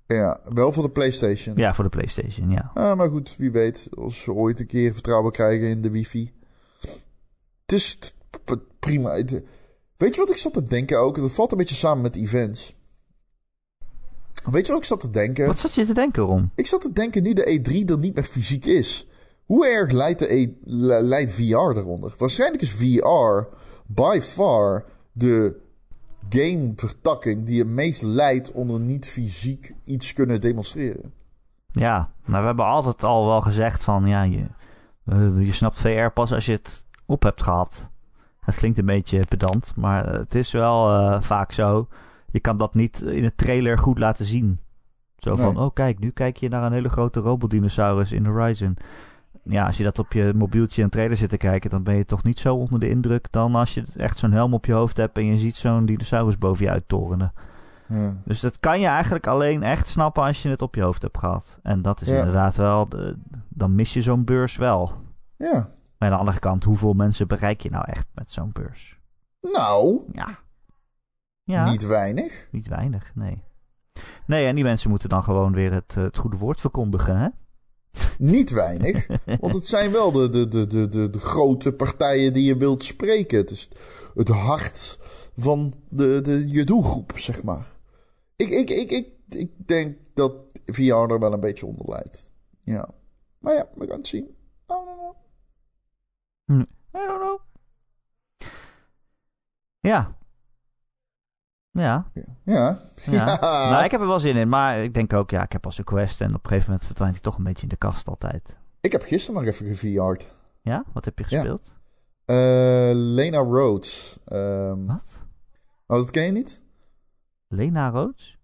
Ja, 0.06 0.40
wel 0.44 0.72
voor 0.72 0.82
de 0.82 0.90
PlayStation. 0.90 1.56
Ja, 1.56 1.74
voor 1.74 1.84
de 1.84 1.90
PlayStation, 1.90 2.50
ja. 2.50 2.70
Ah, 2.74 2.96
maar 2.96 3.08
goed, 3.08 3.36
wie 3.36 3.50
weet. 3.50 3.88
Als 3.96 4.24
we 4.24 4.32
ooit 4.32 4.60
een 4.60 4.66
keer 4.66 4.92
vertrouwen 4.92 5.32
krijgen 5.32 5.68
in 5.68 5.82
de 5.82 5.90
wifi. 5.90 6.32
Het 7.60 7.72
is 7.72 7.98
prima. 8.78 9.10
Weet 9.96 10.14
je 10.14 10.20
wat 10.20 10.30
ik 10.30 10.36
zat 10.36 10.52
te 10.52 10.62
denken 10.62 11.00
ook? 11.00 11.16
Dat 11.16 11.32
valt 11.32 11.52
een 11.52 11.58
beetje 11.58 11.74
samen 11.74 12.02
met 12.02 12.16
events. 12.16 12.74
Weet 14.50 14.66
je 14.66 14.72
wat 14.72 14.80
ik 14.80 14.86
zat 14.86 15.00
te 15.00 15.10
denken? 15.10 15.46
Wat 15.46 15.58
zat 15.58 15.74
je 15.74 15.86
te 15.86 15.94
denken, 15.94 16.22
Ron? 16.22 16.50
Ik 16.54 16.66
zat 16.66 16.80
te 16.80 16.92
denken 16.92 17.22
nu 17.22 17.32
de 17.32 17.60
E3 17.60 17.90
er 17.90 17.98
niet 17.98 18.14
meer 18.14 18.24
fysiek 18.24 18.64
is. 18.64 19.08
Hoe 19.44 19.66
erg 19.66 19.90
leidt, 19.90 20.18
de 20.18 20.34
e 20.34 20.54
leidt 21.02 21.30
VR 21.30 21.76
eronder? 21.76 22.14
Waarschijnlijk 22.16 22.62
is 22.62 22.70
VR 22.70 23.46
by 23.86 24.18
far 24.22 24.84
de 25.12 25.56
gamevertakking 26.28 27.44
die 27.44 27.58
het 27.58 27.68
meest 27.68 28.02
leidt 28.02 28.52
onder 28.52 28.80
niet 28.80 29.08
fysiek 29.08 29.74
iets 29.84 30.12
kunnen 30.12 30.40
demonstreren. 30.40 31.12
Ja, 31.72 32.10
nou 32.24 32.40
we 32.40 32.46
hebben 32.46 32.64
altijd 32.64 33.04
al 33.04 33.26
wel 33.26 33.40
gezegd 33.40 33.84
van 33.84 34.06
ja, 34.06 34.22
je, 34.22 34.46
uh, 35.04 35.46
je 35.46 35.52
snapt 35.52 35.78
VR 35.78 36.08
pas 36.14 36.32
als 36.32 36.46
je 36.46 36.52
het 36.52 36.86
op 37.06 37.22
hebt 37.22 37.42
gehad. 37.42 37.90
Het 38.40 38.54
klinkt 38.54 38.78
een 38.78 38.86
beetje 38.86 39.24
pedant, 39.28 39.72
maar 39.76 40.12
het 40.12 40.34
is 40.34 40.52
wel 40.52 40.90
uh, 40.90 41.22
vaak 41.22 41.52
zo. 41.52 41.88
Je 42.30 42.40
kan 42.40 42.56
dat 42.56 42.74
niet 42.74 43.00
in 43.00 43.24
een 43.24 43.34
trailer 43.36 43.78
goed 43.78 43.98
laten 43.98 44.24
zien. 44.24 44.60
Zo 45.18 45.36
van, 45.36 45.58
oh 45.58 45.74
kijk, 45.74 45.98
nu 45.98 46.10
kijk 46.10 46.36
je 46.36 46.48
naar 46.48 46.62
een 46.62 46.72
hele 46.72 46.88
grote 46.88 47.20
robotdinosaurus 47.20 48.12
in 48.12 48.26
Horizon. 48.26 48.76
Ja, 49.50 49.66
als 49.66 49.76
je 49.76 49.84
dat 49.84 49.98
op 49.98 50.12
je 50.12 50.32
mobieltje 50.36 50.82
en 50.82 50.90
trailer 50.90 51.16
zit 51.16 51.28
te 51.28 51.36
kijken, 51.36 51.70
dan 51.70 51.82
ben 51.82 51.96
je 51.96 52.04
toch 52.04 52.22
niet 52.22 52.38
zo 52.38 52.54
onder 52.54 52.80
de 52.80 52.88
indruk 52.88 53.26
dan 53.32 53.54
als 53.54 53.74
je 53.74 53.82
echt 53.96 54.18
zo'n 54.18 54.32
helm 54.32 54.54
op 54.54 54.64
je 54.66 54.72
hoofd 54.72 54.96
hebt 54.96 55.16
en 55.18 55.26
je 55.26 55.38
ziet 55.38 55.56
zo'n 55.56 55.86
dinosaurus 55.86 56.38
boven 56.38 56.64
je 56.64 56.70
uittorenen. 56.70 57.32
Ja. 57.88 58.16
Dus 58.24 58.40
dat 58.40 58.58
kan 58.60 58.80
je 58.80 58.86
eigenlijk 58.86 59.26
alleen 59.26 59.62
echt 59.62 59.88
snappen 59.88 60.22
als 60.22 60.42
je 60.42 60.48
het 60.48 60.62
op 60.62 60.74
je 60.74 60.82
hoofd 60.82 61.02
hebt 61.02 61.18
gehad. 61.18 61.58
En 61.62 61.82
dat 61.82 62.00
is 62.00 62.08
Ja. 62.08 62.18
inderdaad 62.18 62.56
wel, 62.56 62.88
de- 62.88 63.16
dan 63.48 63.74
mis 63.74 63.92
je 63.92 64.02
zo'n 64.02 64.24
beurs 64.24 64.56
wel. 64.56 64.92
ja. 65.36 65.68
Maar 65.98 66.08
aan 66.08 66.14
de 66.14 66.20
andere 66.20 66.38
kant, 66.38 66.64
hoeveel 66.64 66.92
mensen 66.92 67.28
bereik 67.28 67.60
je 67.60 67.70
nou 67.70 67.84
echt 67.86 68.06
met 68.14 68.30
zo'n 68.32 68.50
beurs? 68.52 68.98
Nou, 69.40 70.02
Ja. 70.12 70.28
Ja, 71.42 71.70
niet 71.70 71.86
weinig. 71.86 72.48
niet 72.50 72.68
weinig, 72.68 73.10
nee. 73.14 73.42
Nee, 74.26 74.46
en 74.46 74.54
die 74.54 74.64
mensen 74.64 74.90
moeten 74.90 75.08
dan 75.08 75.22
gewoon 75.22 75.52
weer 75.52 75.72
het, 75.72 75.94
eh, 75.96 76.02
het 76.02 76.16
goede 76.18 76.36
woord 76.36 76.60
verkondigen, 76.60 77.18
hè? 77.18 77.28
Niet 78.18 78.50
weinig. 78.50 79.06
Want 79.40 79.54
het 79.54 79.66
zijn 79.66 79.92
wel 79.92 80.12
de, 80.12 80.28
de, 80.28 80.48
de, 80.48 80.66
de, 80.66 80.88
de, 80.88 81.10
de 81.10 81.20
grote 81.20 81.72
partijen 81.72 82.32
die 82.32 82.44
je 82.44 82.56
wilt 82.56 82.84
spreken. 82.84 83.38
Het 83.38 83.50
is 83.50 83.68
het 84.14 84.28
hart 84.28 84.98
van 85.36 85.74
de, 85.88 86.20
de, 86.20 86.48
je 86.48 86.64
doelgroep, 86.64 87.12
zeg 87.14 87.42
maar. 87.42 87.76
Ik, 88.36 88.48
ik, 88.48 88.70
ik, 88.70 88.90
ik, 88.90 89.08
ik 89.28 89.68
denk 89.68 89.96
dat 90.14 90.32
VR 90.66 90.92
er 90.92 91.18
wel 91.18 91.32
een 91.32 91.40
beetje 91.40 91.66
onder 91.66 91.88
leidt. 91.88 92.32
Ja. 92.64 92.88
Maar 93.38 93.54
ja, 93.54 93.68
we 93.74 93.86
gaan 93.86 93.96
het 93.96 94.06
zien. 94.06 94.36
Oh, 94.66 94.86
no, 94.86 94.94
no. 96.44 96.60
I 96.94 97.06
don't 97.06 97.20
know. 97.20 97.40
Ja. 99.80 100.17
Ja, 101.78 102.10
Ja. 102.44 102.78
Ja. 103.10 103.38
Nou, 103.70 103.84
ik 103.84 103.90
heb 103.90 104.00
er 104.00 104.06
wel 104.06 104.20
zin 104.20 104.36
in, 104.36 104.48
maar 104.48 104.82
ik 104.82 104.94
denk 104.94 105.12
ook, 105.12 105.30
ja, 105.30 105.42
ik 105.42 105.52
heb 105.52 105.64
als 105.64 105.78
een 105.78 105.84
quest 105.84 106.20
en 106.20 106.28
op 106.34 106.42
een 106.44 106.48
gegeven 106.48 106.66
moment 106.70 106.86
verdwijnt 106.86 107.14
hij 107.14 107.22
toch 107.22 107.36
een 107.38 107.44
beetje 107.44 107.62
in 107.62 107.68
de 107.68 107.76
kast 107.76 108.08
altijd. 108.08 108.58
Ik 108.80 108.92
heb 108.92 109.02
gisteren 109.02 109.40
nog 109.42 109.50
even 109.52 109.66
geVR'd. 109.66 110.34
Ja, 110.62 110.84
wat 110.92 111.04
heb 111.04 111.18
je 111.18 111.24
Ja. 111.28 111.38
gespeeld? 111.38 111.74
Eh 112.24 112.90
Lena 112.94 113.38
Rhodes. 113.38 114.18
Ehm 114.24 114.86
Wat? 114.86 115.26
oh, 115.86 115.96
dat 115.96 116.10
ken 116.10 116.24
je 116.24 116.32
niet? 116.32 116.62
Lena 117.48 117.90
Roods? 117.90 118.36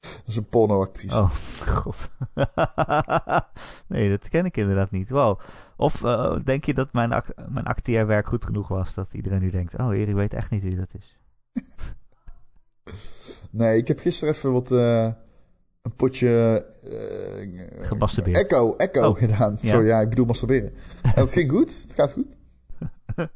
Dat 0.00 0.22
is 0.26 0.36
een 0.36 0.48
pornoactrice. 0.48 1.16
Oh, 1.20 1.30
god. 1.76 2.08
nee, 3.88 4.10
dat 4.10 4.28
ken 4.28 4.44
ik 4.44 4.56
inderdaad 4.56 4.90
niet. 4.90 5.10
Wow. 5.10 5.40
Of 5.76 6.04
eh, 6.04 6.36
denk 6.44 6.64
je 6.64 6.74
dat 6.74 6.92
mijn, 6.92 7.12
act 7.12 7.32
mijn 7.48 7.64
acteerwerk 7.64 8.26
goed 8.28 8.44
genoeg 8.44 8.68
was 8.68 8.94
dat 8.94 9.12
iedereen 9.14 9.40
nu 9.40 9.50
denkt: 9.50 9.78
oh, 9.78 9.96
Erik 9.96 10.14
weet 10.14 10.34
echt 10.34 10.50
niet 10.50 10.62
wie 10.62 10.76
dat 10.76 10.94
is? 10.98 11.16
Nee, 13.50 13.76
ik 13.78 13.88
heb 13.88 13.98
gisteren 13.98 14.34
even 14.34 14.52
wat... 14.52 14.70
eh, 14.72 15.04
een 15.82 15.94
potje... 15.96 16.64
Gemasturbeerd. 17.80 18.36
Echo, 18.36 18.76
echo 18.76 19.08
Oh, 19.08 19.16
gedaan. 19.16 19.56
ja. 19.60 19.70
Sorry, 19.70 19.86
ja, 19.86 20.00
ik 20.00 20.08
bedoel 20.08 20.26
masturberen. 20.26 20.72
En 21.02 21.12
dat 21.14 21.32
ging 21.32 21.50
goed. 21.50 21.82
Het 21.82 21.92
gaat 21.94 22.12
goed. 22.12 22.36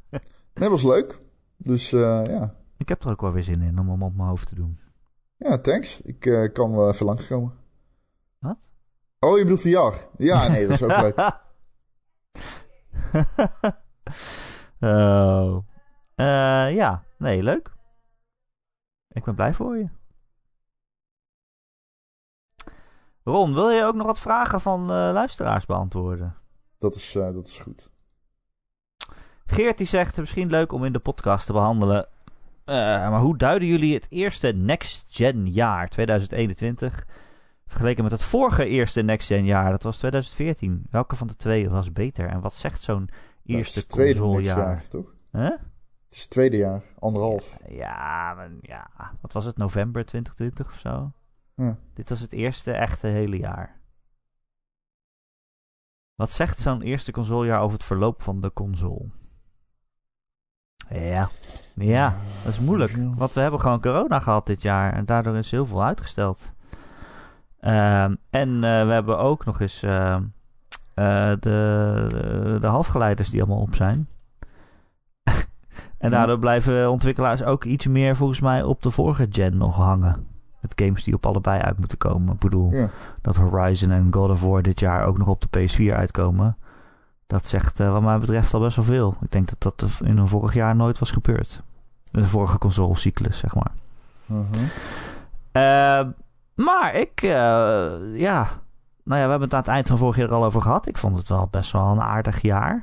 Nee, 0.55 0.69
was 0.69 0.83
leuk. 0.83 1.19
Dus 1.57 1.93
eh, 1.93 2.21
ja. 2.25 2.55
Ik 2.77 2.89
heb 2.89 3.03
er 3.05 3.11
ook 3.11 3.21
wel 3.21 3.33
weer 3.33 3.43
zin 3.43 3.63
in 3.63 3.79
om 3.79 3.89
hem 3.91 4.03
op 4.03 4.15
mijn 4.17 4.29
hoofd 4.29 4.47
te 4.49 4.55
doen. 4.55 4.79
Ja, 5.37 5.59
thanks. 5.59 6.01
Ik 6.01 6.51
kan 6.53 6.77
wel 6.77 6.89
even 6.89 7.07
langskomen. 7.07 7.53
Wat? 8.39 8.71
Oh, 9.21 9.39
je 9.39 9.45
bedoelt 9.45 9.61
VR? 9.61 10.07
Ja, 10.23 10.49
nee, 10.53 10.67
dat 10.67 10.81
is 10.81 10.83
ook 10.83 11.01
leuk. 11.01 11.19
oh. 14.81 15.59
Ja, 16.75 17.05
nee, 17.19 17.43
leuk. 17.43 17.71
Ik 19.13 19.25
ben 19.25 19.35
blij 19.35 19.55
voor 19.55 19.77
je. 19.79 19.89
Ron, 23.23 23.55
wil 23.55 23.71
je 23.71 23.85
ook 23.85 23.95
nog 23.95 24.07
wat 24.07 24.19
vragen 24.19 24.61
van 24.61 24.81
eh, 24.83 24.89
luisteraars 24.89 25.67
beantwoorden? 25.67 26.37
Dat 26.79 26.95
is, 26.95 27.15
eh, 27.15 27.33
dat 27.33 27.47
is 27.47 27.59
goed. 27.59 27.91
Geert 29.47 29.79
die 29.79 29.87
zegt, 29.87 30.19
misschien 30.19 30.51
leuk 30.51 30.73
om 30.73 30.85
in 30.85 30.93
de 30.93 30.99
podcast 30.99 31.47
te 31.47 31.53
behandelen. 31.53 32.09
Eh, 32.65 32.75
maar 33.11 33.21
hoe 33.21 33.37
duiden 33.37 33.69
jullie 33.69 33.95
het 33.95 34.07
eerste 34.11 34.49
Next 34.53 35.05
Gen 35.09 35.47
jaar 35.51 35.89
2021 35.89 37.07
vergeleken 37.67 38.03
met 38.03 38.13
het 38.13 38.23
vorige 38.23 38.67
eerste 38.67 39.03
Next 39.03 39.27
Gen 39.27 39.45
jaar? 39.45 39.71
Dat 39.71 39.83
was 39.83 39.99
2014. 39.99 40.87
Welke 40.91 41.17
van 41.17 41.27
de 41.27 41.37
twee 41.37 41.71
was 41.71 41.93
beter? 41.93 42.29
En 42.29 42.41
wat 42.41 42.55
zegt 42.55 42.83
zo'n 42.83 43.07
Dat 43.07 43.17
is 43.43 43.55
eerste 43.55 43.87
consolejaar? 43.87 44.57
jaar, 44.57 44.89
toch? 44.89 45.15
Huh? 45.33 45.51
Het 46.11 46.19
is 46.19 46.25
het 46.25 46.35
tweede 46.35 46.57
jaar. 46.57 46.83
Anderhalf. 46.99 47.59
Ja, 47.69 48.35
maar, 48.35 48.51
ja, 48.61 48.91
wat 49.21 49.33
was 49.33 49.45
het? 49.45 49.57
November 49.57 50.05
2020 50.05 50.67
of 50.67 50.79
zo? 50.79 51.13
Ja. 51.55 51.77
Dit 51.95 52.09
was 52.09 52.21
het 52.21 52.33
eerste 52.33 52.73
echte 52.73 53.07
hele 53.07 53.39
jaar. 53.39 53.81
Wat 56.15 56.31
zegt 56.31 56.59
zo'n 56.59 56.83
eerste 56.83 57.13
consolejaar 57.13 57.61
over 57.61 57.77
het 57.77 57.87
verloop 57.87 58.23
van 58.23 58.41
de 58.41 58.53
console? 58.53 59.11
Ja, 60.89 61.29
ja, 61.75 62.15
dat 62.45 62.53
is 62.53 62.61
moeilijk. 62.61 62.97
Want 63.17 63.33
we 63.33 63.41
hebben 63.41 63.61
gewoon 63.61 63.81
corona 63.81 64.21
gehad 64.21 64.47
dit 64.47 64.63
jaar 64.63 64.93
en 64.93 65.05
daardoor 65.05 65.37
is 65.37 65.51
heel 65.51 65.67
veel 65.67 65.85
uitgesteld. 65.85 66.55
Ehm, 67.61 68.15
en 68.31 68.55
eh, 68.55 68.87
we 68.87 68.93
hebben 68.93 69.19
ook 69.19 69.45
nog 69.45 69.61
eens 69.61 69.83
ehm, 69.83 70.25
eh, 70.95 71.31
de, 71.31 72.07
de, 72.09 72.59
de 72.61 72.67
halfgeleiders 72.67 73.31
die 73.31 73.43
allemaal 73.43 73.63
op 73.63 73.75
zijn. 73.75 74.09
En 76.01 76.11
daardoor 76.11 76.39
blijven 76.39 76.91
ontwikkelaars 76.91 77.43
ook 77.43 77.65
iets 77.65 77.87
meer 77.87 78.17
volgens 78.17 78.41
mij 78.41 78.63
op 78.63 78.83
de 78.83 78.91
vorige 78.91 79.27
gen 79.31 79.57
nog 79.57 79.77
hangen. 79.77 80.27
Met 80.61 80.73
games 80.77 81.05
die 81.05 81.15
op 81.15 81.27
allebei 81.27 81.61
uit 81.61 81.79
moeten 81.79 81.99
komen. 81.99 82.35
Ik 82.35 82.39
bedoel, 82.41 82.71
Ja. 82.73 82.89
dat 83.23 83.37
Horizon 83.37 83.91
en 83.91 84.09
God 84.11 84.31
of 84.31 84.43
War 84.43 84.63
dit 84.63 84.81
jaar 84.81 85.07
ook 85.07 85.19
nog 85.19 85.29
op 85.29 85.45
de 85.51 85.59
PS4 85.69 85.95
uitkomen. 85.97 86.57
Dat 87.27 87.49
zegt 87.49 87.81
eh, 87.81 87.93
wat 87.93 88.03
mij 88.03 88.19
betreft 88.19 88.55
al 88.55 88.61
best 88.61 88.77
wel 88.77 88.85
veel. 88.85 89.15
Ik 89.21 89.31
denk 89.33 89.49
dat 89.49 89.61
dat 89.79 90.01
in 90.05 90.19
een 90.19 90.29
vorig 90.29 90.55
jaar 90.55 90.77
nooit 90.77 90.99
was 90.99 91.11
gebeurd. 91.11 91.63
De 92.11 92.27
vorige 92.29 92.59
consolecyclus, 92.59 93.39
zeg 93.39 93.55
maar. 93.55 93.71
Mhm. 94.27 94.45
Eh, 95.53 96.01
maar 96.55 96.95
ik, 96.95 97.23
eh, 97.23 97.91
ja... 98.15 98.47
Nou 99.05 99.21
ja, 99.21 99.25
we 99.27 99.31
hebben 99.31 99.49
het 99.49 99.55
aan 99.55 99.61
het 99.61 99.69
eind 99.69 99.89
van 99.89 99.99
vorig 99.99 100.17
jaar 100.17 100.29
er 100.29 100.35
al 100.35 100.45
over 100.45 100.63
gehad. 100.63 100.87
Ik 100.87 100.99
vond 100.99 101.17
het 101.17 101.29
wel 101.29 101.49
best 101.51 101.73
wel 101.73 101.87
een 101.87 102.01
aardig 102.01 102.41
jaar. 102.43 102.83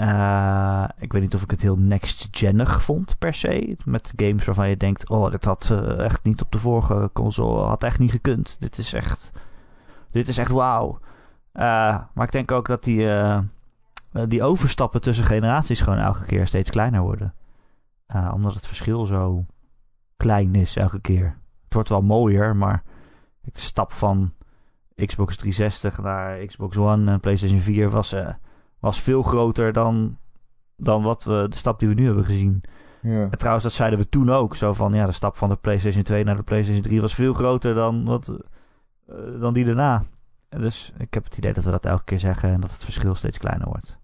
Eh, 0.00 0.84
ik 0.98 1.12
weet 1.12 1.22
niet 1.22 1.34
of 1.34 1.42
ik 1.42 1.50
het 1.50 1.60
heel 1.60 1.78
next-genig 1.78 2.82
vond, 2.82 3.18
per 3.18 3.34
se. 3.34 3.76
Met 3.84 4.12
games 4.16 4.44
waarvan 4.44 4.68
je 4.68 4.76
denkt... 4.76 5.08
Oh, 5.08 5.30
dit 5.30 5.44
had 5.44 5.70
eh, 5.70 5.98
echt 5.98 6.22
niet 6.22 6.42
op 6.42 6.52
de 6.52 6.58
vorige 6.58 7.10
console... 7.12 7.66
Had 7.66 7.82
echt 7.82 7.98
niet 7.98 8.10
gekund. 8.10 8.56
Dit 8.60 8.78
is 8.78 8.92
echt... 8.92 9.32
Dit 10.10 10.28
is 10.28 10.38
echt 10.38 10.50
wauw. 10.50 10.98
Eh, 11.52 12.00
maar 12.14 12.26
ik 12.26 12.32
denk 12.32 12.52
ook 12.52 12.68
dat 12.68 12.84
die... 12.84 13.08
die 14.28 14.42
overstappen 14.42 15.00
tussen 15.00 15.24
generaties 15.24 15.80
gewoon 15.80 15.98
elke 15.98 16.24
keer 16.24 16.46
steeds 16.46 16.70
kleiner 16.70 17.00
worden. 17.00 17.34
Omdat 18.32 18.54
het 18.54 18.66
verschil 18.66 19.04
zo 19.04 19.46
klein 20.16 20.54
is 20.54 20.76
elke 20.76 21.00
keer. 21.00 21.38
Het 21.64 21.74
wordt 21.74 21.88
wel 21.88 22.02
mooier, 22.02 22.56
maar 22.56 22.82
de 23.40 23.60
stap 23.60 23.92
van 23.92 24.32
Xbox 24.94 25.36
360 25.36 26.02
naar 26.02 26.44
Xbox 26.46 26.76
One 26.76 27.12
en 27.12 27.20
PlayStation 27.20 27.60
4 27.60 27.90
was, 27.90 28.14
was 28.80 29.00
veel 29.00 29.22
groter 29.22 29.72
dan, 29.72 30.18
dan 30.76 31.02
wat 31.02 31.24
we, 31.24 31.46
de 31.48 31.56
stap 31.56 31.78
die 31.78 31.88
we 31.88 31.94
nu 31.94 32.06
hebben 32.06 32.24
gezien. 32.24 32.62
Ja. 33.00 33.28
En 33.30 33.38
trouwens, 33.38 33.64
dat 33.64 33.72
zeiden 33.72 33.98
we 33.98 34.08
toen 34.08 34.30
ook. 34.30 34.56
Zo 34.56 34.72
van, 34.72 34.92
ja, 34.92 35.06
de 35.06 35.12
stap 35.12 35.36
van 35.36 35.48
de 35.48 35.56
PlayStation 35.56 36.02
2 36.02 36.24
naar 36.24 36.36
de 36.36 36.42
PlayStation 36.42 36.82
3 36.82 37.00
was 37.00 37.14
veel 37.14 37.34
groter 37.34 37.74
dan, 37.74 38.04
wat, 38.04 38.28
eh, 39.08 39.14
dan 39.40 39.52
die 39.52 39.64
daarna. 39.64 40.02
Dus 40.48 40.92
ik 40.98 41.14
heb 41.14 41.24
het 41.24 41.36
idee 41.36 41.52
dat 41.52 41.64
we 41.64 41.70
dat 41.70 41.84
elke 41.84 42.04
keer 42.04 42.18
zeggen 42.18 42.52
en 42.52 42.60
dat 42.60 42.70
het 42.70 42.84
verschil 42.84 43.14
steeds 43.14 43.38
kleiner 43.38 43.66
wordt. 43.66 43.98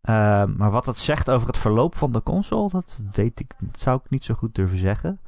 Eh, 0.00 0.44
maar 0.44 0.70
wat 0.70 0.86
het 0.86 0.98
zegt 0.98 1.30
over 1.30 1.46
het 1.46 1.56
verloop 1.56 1.96
van 1.96 2.12
de 2.12 2.22
console, 2.22 2.70
dat 2.70 2.98
weet 3.12 3.40
ik, 3.40 3.54
dat 3.58 3.80
zou 3.80 4.00
ik 4.04 4.10
niet 4.10 4.24
zo 4.24 4.34
goed 4.34 4.54
durven 4.54 4.78
zeggen. 4.78 5.20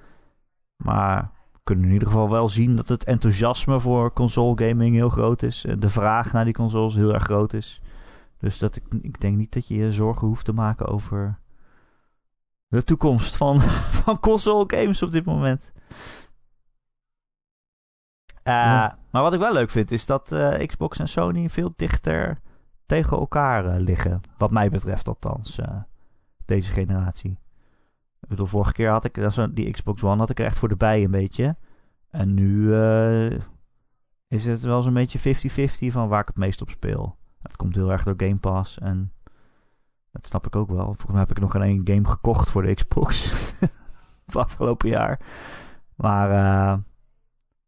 Maar 0.76 1.30
kunnen 1.64 1.84
in 1.86 1.92
ieder 1.92 2.08
geval 2.08 2.30
wel 2.30 2.48
zien 2.48 2.76
dat 2.76 2.88
het 2.88 3.04
enthousiasme 3.04 3.80
voor 3.80 4.12
console 4.12 4.68
gaming 4.68 4.94
heel 4.94 5.08
groot 5.08 5.42
is. 5.42 5.64
En 5.64 5.80
de 5.80 5.90
vraag 5.90 6.32
naar 6.32 6.44
die 6.44 6.54
consoles 6.54 6.94
heel 6.94 7.14
erg 7.14 7.22
groot 7.22 7.52
is. 7.52 7.82
Dus 8.38 8.58
dat 8.58 8.76
ik, 8.76 8.84
ik 9.02 9.20
denk 9.20 9.36
niet 9.36 9.52
dat 9.52 9.68
je 9.68 9.74
je 9.74 9.92
zorgen 9.92 10.26
hoeft 10.26 10.44
te 10.44 10.52
maken 10.52 10.86
over 10.86 11.38
de 12.68 12.84
toekomst 12.84 13.36
van, 13.36 13.60
van 14.02 14.20
console 14.20 14.64
games 14.66 15.02
op 15.02 15.10
dit 15.10 15.24
moment. 15.24 15.72
Eh, 18.42 18.54
Ja. 18.54 18.98
Maar 19.10 19.22
wat 19.22 19.32
ik 19.34 19.40
wel 19.40 19.52
leuk 19.52 19.70
vind, 19.70 19.90
is 19.90 20.06
dat 20.06 20.32
eh, 20.32 20.66
Xbox 20.66 20.98
en 20.98 21.08
Sony 21.08 21.48
veel 21.48 21.72
dichter 21.76 22.40
tegen 22.86 23.16
elkaar 23.18 23.64
eh, 23.64 23.80
liggen. 23.80 24.20
Wat 24.36 24.50
mij 24.50 24.70
betreft 24.70 25.08
althans, 25.08 25.58
eh, 25.58 25.82
deze 26.44 26.72
generatie. 26.72 27.38
Ik 28.24 28.30
bedoel, 28.30 28.46
vorige 28.46 28.72
keer 28.72 28.90
had 28.90 29.04
ik, 29.04 29.14
die 29.54 29.70
Xbox 29.70 30.02
One 30.02 30.16
had 30.16 30.30
ik 30.30 30.38
er 30.38 30.44
echt 30.44 30.58
voor 30.58 30.68
de 30.68 30.76
bij 30.76 31.04
een 31.04 31.10
beetje. 31.10 31.56
En 32.10 32.34
nu 32.34 32.74
eh, 32.74 33.38
is 34.28 34.44
het 34.44 34.60
wel 34.60 34.82
zo'n 34.82 34.94
beetje 34.94 35.34
50-50 35.88 35.92
van 35.92 36.08
waar 36.08 36.20
ik 36.20 36.26
het 36.26 36.36
meest 36.36 36.62
op 36.62 36.70
speel. 36.70 37.16
Het 37.42 37.56
komt 37.56 37.74
heel 37.74 37.92
erg 37.92 38.04
door 38.04 38.14
Game 38.16 38.36
Pass 38.36 38.78
en 38.78 39.12
dat 40.12 40.26
snap 40.26 40.46
ik 40.46 40.56
ook 40.56 40.68
wel. 40.68 40.84
Volgens 40.84 41.10
mij 41.10 41.20
heb 41.20 41.30
ik 41.30 41.40
nog 41.40 41.50
geen 41.50 41.62
één 41.62 41.80
game 41.84 42.08
gekocht 42.08 42.50
voor 42.50 42.62
de 42.62 42.74
Xbox 42.74 43.32
afgelopen 44.32 44.88
jaar. 44.88 45.20
Maar 45.94 46.30
eh, 46.30 46.78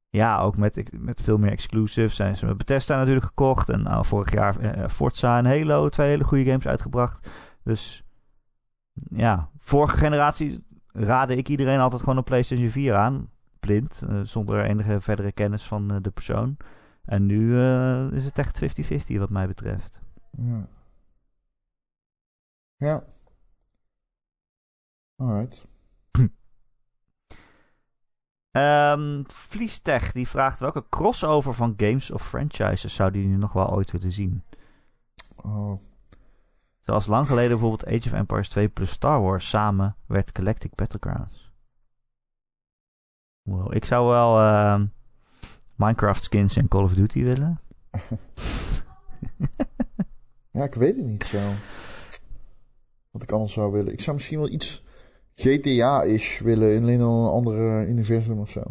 ja, 0.08 0.38
ook 0.38 0.56
met, 0.56 0.92
met 0.98 1.20
veel 1.20 1.38
meer 1.38 1.50
exclusives 1.50 2.16
zijn 2.16 2.36
ze 2.36 2.46
met 2.46 2.56
Bethesda 2.56 2.96
natuurlijk 2.96 3.26
gekocht. 3.26 3.68
En 3.68 3.82
nou, 3.82 4.04
vorig 4.04 4.32
jaar 4.32 4.58
eh, 4.58 4.88
Forza 4.88 5.38
en 5.38 5.46
Halo, 5.46 5.88
twee 5.88 6.08
hele 6.08 6.24
goede 6.24 6.44
games 6.44 6.66
uitgebracht. 6.66 7.30
Dus 7.62 8.04
ja, 9.08 9.50
vorige 9.66 9.96
generatie 9.96 10.64
raadde 10.92 11.36
ik 11.36 11.48
iedereen 11.48 11.80
altijd 11.80 12.00
gewoon 12.00 12.16
een 12.16 12.24
PlayStation 12.24 12.68
4 12.68 12.94
aan. 12.94 13.30
Blind, 13.60 14.02
eh, 14.08 14.20
zonder 14.22 14.64
enige 14.64 15.00
verdere 15.00 15.32
kennis 15.32 15.66
van 15.66 15.90
eh, 15.90 15.96
de 16.02 16.10
persoon. 16.10 16.56
En 17.04 17.26
nu 17.26 17.60
eh, 17.60 18.12
is 18.12 18.24
het 18.24 18.38
echt 18.38 18.58
50-50 19.14 19.18
wat 19.18 19.30
mij 19.30 19.46
betreft. 19.46 20.00
Ja. 20.30 20.68
Ja. 22.76 23.04
Alright. 25.16 25.64
Ehm 28.50 29.22
Vliestech 29.26 30.12
die 30.12 30.28
vraagt 30.28 30.60
welke 30.60 30.84
crossover 30.88 31.54
van 31.54 31.74
games 31.76 32.10
of 32.10 32.28
franchises 32.28 32.94
zou 32.94 33.10
die 33.10 33.26
nu 33.26 33.36
nog 33.36 33.52
wel 33.52 33.70
ooit 33.70 33.90
willen 33.90 34.12
zien? 34.12 34.42
Oh. 35.36 35.80
Zoals 36.86 37.06
lang 37.06 37.26
geleden 37.26 37.50
bijvoorbeeld 37.50 37.86
Age 37.86 38.08
of 38.08 38.12
Empires 38.12 38.48
2 38.48 38.68
plus 38.68 38.90
Star 38.90 39.20
Wars 39.20 39.48
samen 39.48 39.96
werd 40.06 40.30
Galactic 40.32 40.74
Battlegrounds. 40.74 41.52
Ik 43.68 43.84
zou 43.84 44.08
wel 44.08 44.38
ehm, 44.38 44.86
Minecraft 45.74 46.24
skins 46.24 46.56
en 46.56 46.68
Call 46.68 46.82
of 46.82 46.94
Duty 46.94 47.22
willen. 47.22 47.60
Ja, 50.50 50.64
ik 50.64 50.74
weet 50.74 50.96
het 50.96 51.04
niet 51.04 51.24
zo. 51.24 51.38
Wat 53.10 53.22
ik 53.22 53.32
anders 53.32 53.52
zou 53.52 53.72
willen. 53.72 53.92
Ik 53.92 54.00
zou 54.00 54.16
misschien 54.16 54.38
wel 54.38 54.48
iets 54.48 54.84
GTA-ish 55.34 56.40
willen 56.40 56.74
in 56.74 56.88
een 56.88 57.28
andere 57.28 57.86
universum 57.86 58.38
of 58.38 58.50
zo. 58.50 58.62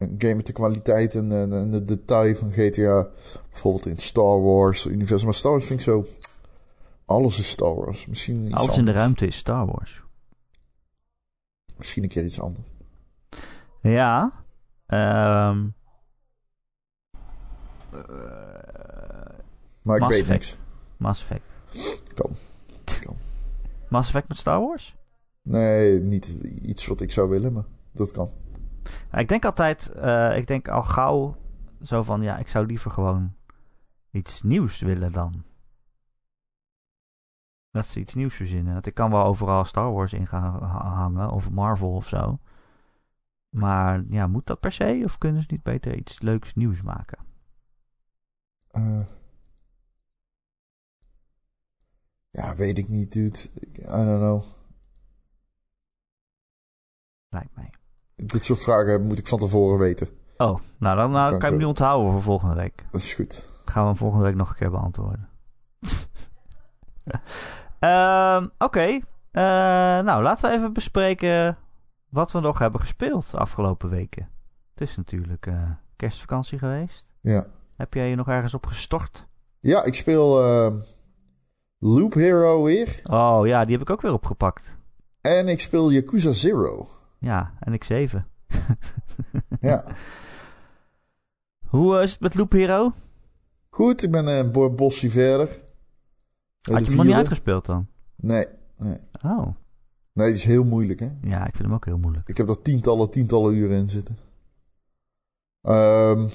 Een 0.00 0.14
game 0.18 0.34
met 0.34 0.46
de 0.46 0.52
kwaliteit 0.52 1.14
en, 1.14 1.32
en, 1.32 1.52
en 1.52 1.70
de 1.70 1.84
detail 1.84 2.34
van 2.34 2.52
GTA. 2.52 3.08
Bijvoorbeeld 3.50 3.86
in 3.86 3.96
Star 3.98 4.42
Wars 4.42 4.86
universum. 4.86 5.24
Maar 5.26 5.34
Star 5.36 5.50
Wars 5.50 5.64
vind 5.64 5.78
ik 5.78 5.84
zo... 5.84 6.04
Alles 7.04 7.38
is 7.38 7.50
Star 7.50 7.74
Wars. 7.74 8.06
Misschien 8.06 8.44
iets 8.44 8.54
Alles 8.54 8.76
in 8.76 8.84
de 8.84 8.92
ruimte 8.92 9.26
is 9.26 9.36
Star 9.36 9.66
Wars. 9.66 10.02
Misschien 11.76 12.02
een 12.02 12.08
keer 12.08 12.24
iets 12.24 12.40
anders. 12.40 12.66
Ja. 13.80 14.32
ehm 14.86 15.66
eh, 17.92 18.00
Maar 19.82 19.96
ik 19.96 20.02
Mass 20.02 20.08
weet 20.14 20.20
Effect. 20.20 20.28
niks. 20.28 20.56
Mass 20.96 21.20
Effect. 21.20 21.44
Kan. 22.14 22.30
Kan. 23.00 23.16
Mass 23.88 24.08
Effect 24.08 24.28
met 24.28 24.38
Star 24.38 24.60
Wars? 24.60 24.96
Nee, 25.42 26.00
niet 26.00 26.26
iets 26.62 26.86
wat 26.86 27.00
ik 27.00 27.12
zou 27.12 27.28
willen, 27.28 27.52
maar 27.52 27.64
dat 27.92 28.10
kan. 28.10 28.30
Ja, 29.12 29.18
ik 29.18 29.28
denk 29.28 29.44
altijd, 29.44 29.88
eh, 29.88 30.36
ik 30.36 30.46
denk 30.46 30.68
al 30.68 30.82
gauw 30.82 31.36
zo 31.82 32.02
van, 32.02 32.22
ja, 32.22 32.38
ik 32.38 32.48
zou 32.48 32.66
liever 32.66 32.90
gewoon 32.90 33.34
iets 34.10 34.42
nieuws 34.42 34.80
willen 34.80 35.12
dan. 35.12 35.44
Dat 37.70 37.86
ze 37.86 38.00
iets 38.00 38.14
nieuws 38.14 38.34
verzinnen. 38.34 38.72
Want 38.72 38.86
ik 38.86 38.94
kan 38.94 39.10
wel 39.10 39.24
overal 39.24 39.64
Star 39.64 39.92
Wars 39.92 40.12
in 40.12 40.26
gaan 40.26 40.62
ha- 40.62 40.94
hangen, 40.94 41.30
of 41.30 41.50
Marvel 41.50 41.92
of 41.94 42.08
zo. 42.08 42.38
Maar 43.48 44.04
ja, 44.08 44.26
moet 44.26 44.46
dat 44.46 44.60
per 44.60 44.72
se? 44.72 45.00
Of 45.04 45.18
kunnen 45.18 45.42
ze 45.42 45.48
niet 45.50 45.62
beter 45.62 45.96
iets 45.96 46.20
leuks 46.20 46.54
nieuws 46.54 46.82
maken? 46.82 47.18
Eh. 48.70 49.06
ja, 52.30 52.54
weet 52.54 52.78
ik 52.78 52.88
niet, 52.88 53.12
dude. 53.12 53.38
I 53.78 53.82
don't 53.82 54.20
know. 54.20 54.42
Lijkt 57.28 57.54
mij. 57.56 57.70
Dit 58.22 58.44
soort 58.44 58.62
vragen 58.62 59.06
moet 59.06 59.18
ik 59.18 59.26
van 59.26 59.38
tevoren 59.38 59.78
weten. 59.78 60.08
Oh, 60.36 60.58
nou 60.78 60.96
dan 60.96 61.10
nou, 61.10 61.30
Kan 61.30 61.38
kan 61.38 61.48
ik 61.48 61.54
hem 61.54 61.56
nu 61.56 61.64
onthouden 61.64 62.12
voor 62.12 62.22
volgende 62.22 62.54
week. 62.54 62.84
Dat 62.90 63.00
is 63.00 63.14
goed. 63.14 63.28
Dat 63.64 63.70
gaan 63.74 63.82
we 63.82 63.88
hem 63.88 63.98
volgende 63.98 64.24
week 64.24 64.34
nog 64.34 64.48
een 64.50 64.56
keer 64.56 64.70
beantwoorden. 64.70 65.28
Ehm, 67.78 68.48
Oké. 68.58 69.00
Eh, 69.30 69.42
nou, 70.00 70.22
laten 70.22 70.50
we 70.50 70.56
even 70.56 70.72
bespreken 70.72 71.58
wat 72.08 72.32
we 72.32 72.40
nog 72.40 72.58
hebben 72.58 72.80
gespeeld 72.80 73.30
de 73.30 73.36
afgelopen 73.36 73.88
weken. 73.88 74.28
Het 74.70 74.80
is 74.80 74.96
natuurlijk 74.96 75.46
eh, 75.46 75.70
kerstvakantie 75.96 76.58
geweest. 76.58 77.14
Ja. 77.20 77.46
Heb 77.76 77.94
jij 77.94 78.08
je 78.08 78.16
nog 78.16 78.28
ergens 78.28 78.54
op 78.54 78.66
gestort? 78.66 79.26
Ja, 79.60 79.84
ik 79.84 79.94
speel 79.94 80.44
eh, 80.44 80.74
Loop 81.78 82.14
Hero 82.14 82.62
weer. 82.62 83.00
Oh 83.10 83.46
ja, 83.46 83.62
die 83.64 83.72
heb 83.72 83.82
ik 83.82 83.90
ook 83.90 84.00
weer 84.00 84.12
opgepakt. 84.12 84.78
En 85.20 85.48
ik 85.48 85.60
speel 85.60 85.92
Yakuza 85.92 86.32
Zero. 86.32 86.88
Ja, 87.20 87.54
en 87.60 87.72
ik 87.72 87.84
7. 87.84 88.26
Ja. 89.60 89.84
Hoe 91.66 91.96
eh, 91.96 92.02
is 92.02 92.10
het 92.12 92.20
met 92.20 92.34
Loop 92.34 92.52
Hero? 92.52 92.92
Goed, 93.68 94.02
ik 94.02 94.10
ben 94.10 94.26
een 94.26 94.52
bo- 94.52 94.74
bosje 94.74 95.10
verder. 95.10 95.48
Had 95.48 96.80
je 96.80 96.86
hem 96.86 96.96
nog 96.96 97.04
niet 97.06 97.14
uitgespeeld 97.14 97.66
dan? 97.66 97.88
Nee, 98.16 98.46
nee. 98.76 98.96
Oh, 99.24 99.46
Nee, 100.12 100.26
die 100.26 100.36
is 100.36 100.44
heel 100.44 100.64
moeilijk, 100.64 101.00
hè. 101.00 101.10
ja, 101.22 101.38
ik 101.46 101.50
vind 101.56 101.62
hem 101.64 101.72
ook 101.74 101.84
heel 101.84 101.98
moeilijk. 101.98 102.28
Ik 102.28 102.36
heb 102.36 102.48
er 102.48 102.62
tientallen, 102.62 103.10
tientallen 103.10 103.54
uren 103.54 103.76
in 103.76 103.88
zitten. 103.88 104.18
Ehm 105.60 106.28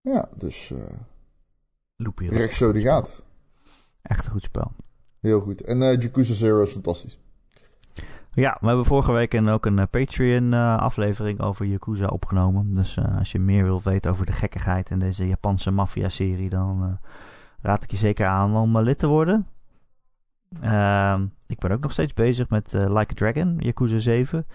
ja, 0.00 0.28
dus 0.38 0.70
eh 0.70 0.92
Loop 1.96 2.18
Hero. 2.18 2.36
recht 2.36 2.54
zo 2.54 2.72
die 2.72 2.82
gaat. 2.82 3.24
Echt 4.02 4.24
een 4.24 4.30
goed 4.30 4.42
spel. 4.42 4.72
Heel 5.20 5.40
goed. 5.40 5.62
En 5.62 5.82
eh 5.82 6.00
Yakuza 6.00 6.34
Zero 6.34 6.62
is 6.62 6.70
fantastisch. 6.72 7.18
Ja, 8.34 8.56
we 8.60 8.66
hebben 8.66 8.84
vorige 8.84 9.12
week 9.12 9.32
een, 9.32 9.48
ook 9.48 9.66
een 9.66 9.78
eh, 9.78 9.84
Patreon-aflevering 9.90 11.40
over 11.40 11.66
Yakuza 11.66 12.06
opgenomen. 12.06 12.74
Dus 12.74 12.96
eh, 12.96 13.18
als 13.18 13.32
je 13.32 13.38
meer 13.38 13.64
wilt 13.64 13.82
weten 13.82 14.10
over 14.10 14.26
de 14.26 14.32
gekkigheid 14.32 14.90
in 14.90 14.98
deze 14.98 15.28
Japanse 15.28 15.70
maffia-serie, 15.70 16.48
dan 16.48 16.82
eh, 16.82 17.08
raad 17.62 17.82
ik 17.82 17.90
je 17.90 17.96
zeker 17.96 18.26
aan 18.26 18.56
om 18.56 18.76
eh, 18.76 18.82
lid 18.82 18.98
te 18.98 19.06
worden. 19.06 19.46
Ehm, 20.60 21.26
ik 21.46 21.58
ben 21.58 21.70
ook 21.70 21.80
nog 21.82 21.92
steeds 21.92 22.14
bezig 22.14 22.48
met 22.48 22.74
eh, 22.74 22.80
Like 22.80 23.12
a 23.12 23.14
Dragon, 23.14 23.56
Yakuza 23.58 23.98
7. 23.98 24.46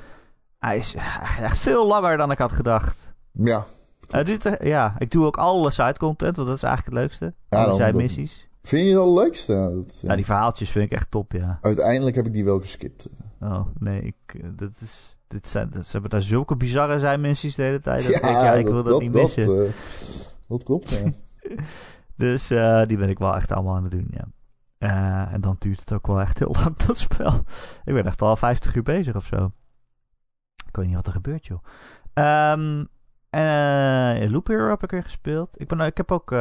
Hij 0.60 0.78
is 0.78 0.96
eh, 0.96 1.40
echt 1.42 1.58
veel 1.58 1.88
langer 1.88 2.18
dan 2.18 2.32
ik 2.32 2.38
had 2.38 2.52
gedacht. 2.52 3.14
Ja, 3.32 3.66
Eh, 4.10 4.46
eh, 4.46 4.68
ja, 4.68 4.96
ik 4.98 5.12
doe 5.12 5.26
ook 5.26 5.38
alle 5.38 5.72
side-content, 5.72 6.36
want 6.36 6.48
dat 6.48 6.58
is 6.58 6.64
eigenlijk 6.64 6.96
het 6.96 7.04
leukste. 7.04 7.34
Ja, 7.50 7.64
alle 7.64 7.74
side-missies. 7.74 8.48
vind 8.64 8.88
je 8.88 8.94
dat 8.94 9.06
het 9.06 9.16
leukste? 9.16 9.54
Dat, 9.54 10.00
ja. 10.02 10.10
Ja, 10.10 10.16
die 10.16 10.26
verhaaltjes 10.26 10.70
vind 10.72 10.86
ik 10.86 10.92
echt 10.92 11.12
top, 11.12 11.32
ja. 11.32 11.60
Uiteindelijk 11.62 12.16
heb 12.16 12.26
ik 12.26 12.34
die 12.34 12.46
wel 12.46 12.60
geskipt. 12.60 13.08
Oh, 13.40 13.68
nee, 13.80 14.02
ik, 14.02 14.16
eh, 14.28 14.50
dat 14.56 14.72
is, 14.80 15.18
dit 15.28 15.48
zijn, 15.48 15.70
dat, 15.70 15.86
ze 15.86 15.92
hebben 15.92 16.10
daar 16.10 16.22
zulke 16.22 16.56
bizarre 16.56 17.00
zijmissies 17.00 17.56
de 17.56 17.64
hele 17.64 17.80
tijd. 17.80 18.04
Dat 18.04 18.16
ik 18.16 18.22
denk, 18.22 18.36
ja, 18.36 18.54
ik 18.54 18.68
wil 18.68 18.84
dat, 18.84 19.02
niet 19.02 19.12
missen. 19.12 19.44
Dat, 19.44 19.66
eh, 19.66 19.72
dat 20.48 20.64
klopt, 20.64 20.90
ja. 20.90 21.10
Dus 22.16 22.50
eh, 22.50 22.86
die 22.86 22.98
ben 22.98 23.10
ik 23.10 23.20
wel 23.20 23.36
echt 23.36 23.52
allemaal 23.52 23.76
aan 23.76 23.84
het 23.84 23.92
doen, 23.92 24.12
ja. 24.12 24.28
En 25.32 25.42
dan 25.42 25.56
duurt 25.60 25.80
het 25.80 25.94
ook 25.94 26.08
wel 26.08 26.22
echt 26.22 26.40
heel 26.40 26.56
lang, 26.60 26.78
dat 26.78 26.98
spel. 26.98 27.34
Ik 27.84 27.94
ben 27.94 28.06
echt 28.06 28.22
al 28.22 28.36
50 28.36 28.76
uur 28.76 28.84
bezig 28.84 29.16
of 29.16 29.26
zo. 29.26 29.52
Ik 30.68 30.76
weet 30.76 30.86
niet 30.86 30.96
wat 30.96 31.08
er 31.08 31.14
gebeurt, 31.14 31.46
joh. 31.46 31.64
Ehm 32.14 32.86
en 33.30 34.24
uh, 34.24 34.32
Loop 34.32 34.48
Hero 34.48 34.70
heb 34.70 34.84
ik 34.84 34.92
weer 34.92 35.04
gespeeld. 35.04 35.62
Ik, 35.62 35.68
ben, 35.68 35.80
ik 35.80 35.98
heb 35.98 36.12
ook 36.12 36.36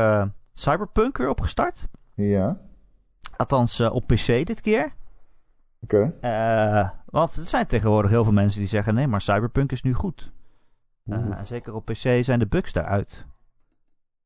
Cyberpunk 0.52 1.18
weer 1.18 1.28
opgestart. 1.28 1.88
ja, 2.14 2.60
Althans, 3.36 3.80
op 3.80 4.06
PC 4.06 4.26
dit 4.26 4.60
keer. 4.60 4.94
Oké. 5.80 6.14
Eh, 6.20 6.88
want 7.06 7.36
er 7.36 7.44
zijn 7.44 7.66
tegenwoordig 7.66 8.10
heel 8.10 8.24
veel 8.24 8.32
mensen 8.32 8.60
die 8.60 8.68
zeggen... 8.68 8.94
nee, 8.94 9.06
maar 9.06 9.20
Cyberpunk 9.20 9.72
is 9.72 9.82
nu 9.82 9.92
goed. 9.92 10.32
En 11.04 11.46
zeker 11.46 11.74
op 11.74 11.84
PC 11.84 11.96
zijn 12.24 12.38
de 12.38 12.46
bugs 12.46 12.72
daaruit. 12.72 13.26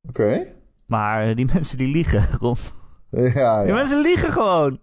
Oké. 0.09 0.47
Maar 0.87 1.35
die 1.35 1.51
mensen 1.55 1.77
die 1.79 1.93
liegen 1.93 2.27
rond 2.39 2.75
Ja, 3.11 3.59
Die 3.59 3.69
ja. 3.69 3.75
mensen 3.75 4.01
liegen 4.01 4.33
gewoon. 4.33 4.81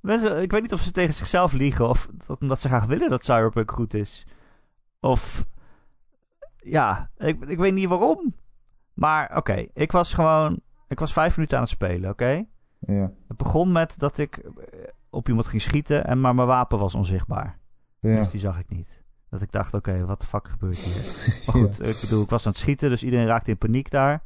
Mensen, 0.00 0.42
ik 0.42 0.50
weet 0.50 0.62
niet 0.62 0.72
of 0.72 0.80
ze 0.80 0.90
tegen 0.90 1.14
zichzelf 1.14 1.52
liegen 1.52 1.88
of 1.88 2.08
dat, 2.26 2.40
omdat 2.40 2.60
ze 2.60 2.68
graag 2.68 2.84
willen 2.84 3.10
dat 3.10 3.24
Cyberpunk 3.24 3.70
goed 3.70 3.94
is. 3.94 4.26
Of 5.00 5.44
ja, 6.56 7.10
ik, 7.16 7.44
ik 7.44 7.58
weet 7.58 7.72
niet 7.72 7.88
waarom. 7.88 8.34
Maar 8.94 9.36
oké, 9.36 9.66
ik 9.74 9.92
was 9.92 10.14
gewoon, 10.14 10.60
ik 10.88 10.98
was 10.98 11.12
vijf 11.12 11.36
minuten 11.36 11.56
aan 11.56 11.62
het 11.62 11.72
spelen, 11.72 12.10
oké? 12.10 12.44
Ja, 12.78 13.12
Het 13.28 13.36
begon 13.36 13.72
met 13.72 13.98
dat 13.98 14.18
ik 14.18 14.50
op 15.12 15.28
iemand 15.28 15.46
ging 15.46 15.62
schieten 15.62 16.04
en 16.04 16.20
maar 16.20 16.34
mijn 16.34 16.46
wapen 16.46 16.78
was 16.78 16.94
onzichtbaar. 16.94 17.58
ja. 17.98 18.18
Dus 18.18 18.28
die 18.28 18.40
zag 18.40 18.58
ik 18.58 18.68
niet. 18.68 19.02
Dat 19.28 19.42
ik 19.42 19.52
dacht, 19.52 19.74
oké, 19.74 20.04
wat 20.04 20.20
de 20.20 20.26
fuck 20.26 20.48
gebeurt 20.48 20.78
hier? 20.78 21.02
Maar 21.46 21.54
goed, 21.54 21.86
ik 21.86 22.00
bedoel, 22.00 22.22
ik 22.22 22.30
was 22.30 22.46
aan 22.46 22.52
het 22.52 22.60
schieten, 22.60 22.90
dus 22.90 23.02
iedereen 23.02 23.26
raakte 23.26 23.50
in 23.50 23.58
paniek 23.58 23.90
daar. 23.90 24.22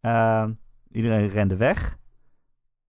Ehm, 0.00 0.52
iedereen 0.90 1.26
rende 1.26 1.56
weg. 1.56 1.98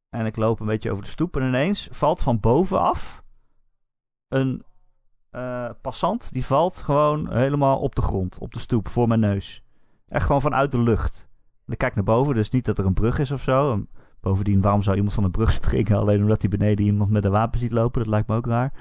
En 0.10 0.26
ik 0.26 0.36
loop 0.36 0.60
een 0.60 0.66
beetje 0.66 0.92
over 0.92 1.04
de 1.04 1.10
stoep 1.10 1.38
en 1.38 1.48
ineens 1.48 1.88
valt 1.92 2.22
van 2.22 2.40
bovenaf 2.40 3.24
een 4.28 4.64
eh, 5.30 5.70
passant. 5.82 6.32
Die 6.34 6.46
valt 6.46 6.78
gewoon 6.78 7.34
helemaal 7.34 7.80
op 7.80 7.96
de 7.96 8.02
grond, 8.02 8.38
op 8.38 8.54
de 8.54 8.60
stoep, 8.60 8.88
voor 8.88 9.08
mijn 9.08 9.20
neus. 9.20 9.64
Echt 10.08 10.26
gewoon 10.26 10.42
vanuit 10.42 10.72
de 10.72 10.80
lucht. 10.80 11.28
En 11.66 11.74
ik 11.74 11.78
kijk 11.78 11.96
naar 11.96 12.04
boven, 12.04 12.36
dus 12.36 12.50
niet 12.50 12.66
dat 12.66 12.78
er 12.78 12.86
een 12.86 12.94
brug 12.94 13.20
is 13.20 13.32
of 13.32 13.42
zo. 13.42 13.86
Bovendien, 14.22 14.61
waarom 14.61 14.82
zou 14.82 14.95
iemand 14.95 15.13
van 15.13 15.24
een 15.24 15.32
brug 15.32 15.51
springen? 15.61 15.97
Alleen 15.97 16.22
omdat 16.22 16.41
hij 16.41 16.49
beneden 16.49 16.86
iemand 16.86 17.09
met 17.09 17.26
een 17.26 17.32
wapen 17.32 17.59
ziet 17.59 17.72
lopen, 17.72 18.01
dat 18.01 18.09
lijkt 18.09 18.28
me 18.28 18.36
ook 18.36 18.45
raar. 18.45 18.74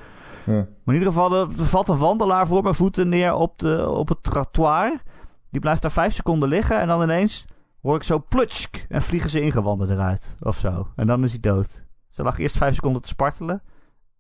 ja. 0.47 0.53
Maar 0.53 0.95
in 0.95 1.01
ieder 1.01 1.09
geval, 1.09 1.37
er, 1.37 1.49
valt 1.57 1.89
een 1.89 1.99
wandelaar 1.99 2.47
voor 2.47 2.63
mijn 2.63 2.75
voeten 2.75 3.09
neer 3.09 3.35
op, 3.35 3.59
de, 3.59 3.89
op 3.89 4.09
het 4.09 4.23
trottoir. 4.23 5.03
Die 5.51 5.61
blijft 5.61 5.83
daar 5.83 5.91
vijf 5.91 6.15
seconden 6.15 6.49
liggen 6.49 6.81
en 6.81 6.89
dan 6.89 7.03
ineens 7.03 7.45
hoor 7.83 7.97
ik 7.97 8.03
zo 8.03 8.25
plutsk 8.29 8.87
en 8.89 9.03
vliegen 9.03 9.31
ze 9.31 9.41
ingewanden 9.41 9.91
eruit 9.91 10.37
of 10.41 10.57
zo. 10.57 10.89
En 10.95 11.07
dan 11.07 11.25
is 11.25 11.31
hij 11.31 11.41
dood. 11.41 11.85
Ze 12.09 12.23
lag 12.23 12.39
eerst 12.39 12.57
vijf 12.57 12.75
seconden 12.75 13.03
te 13.03 13.09
spartelen 13.09 13.63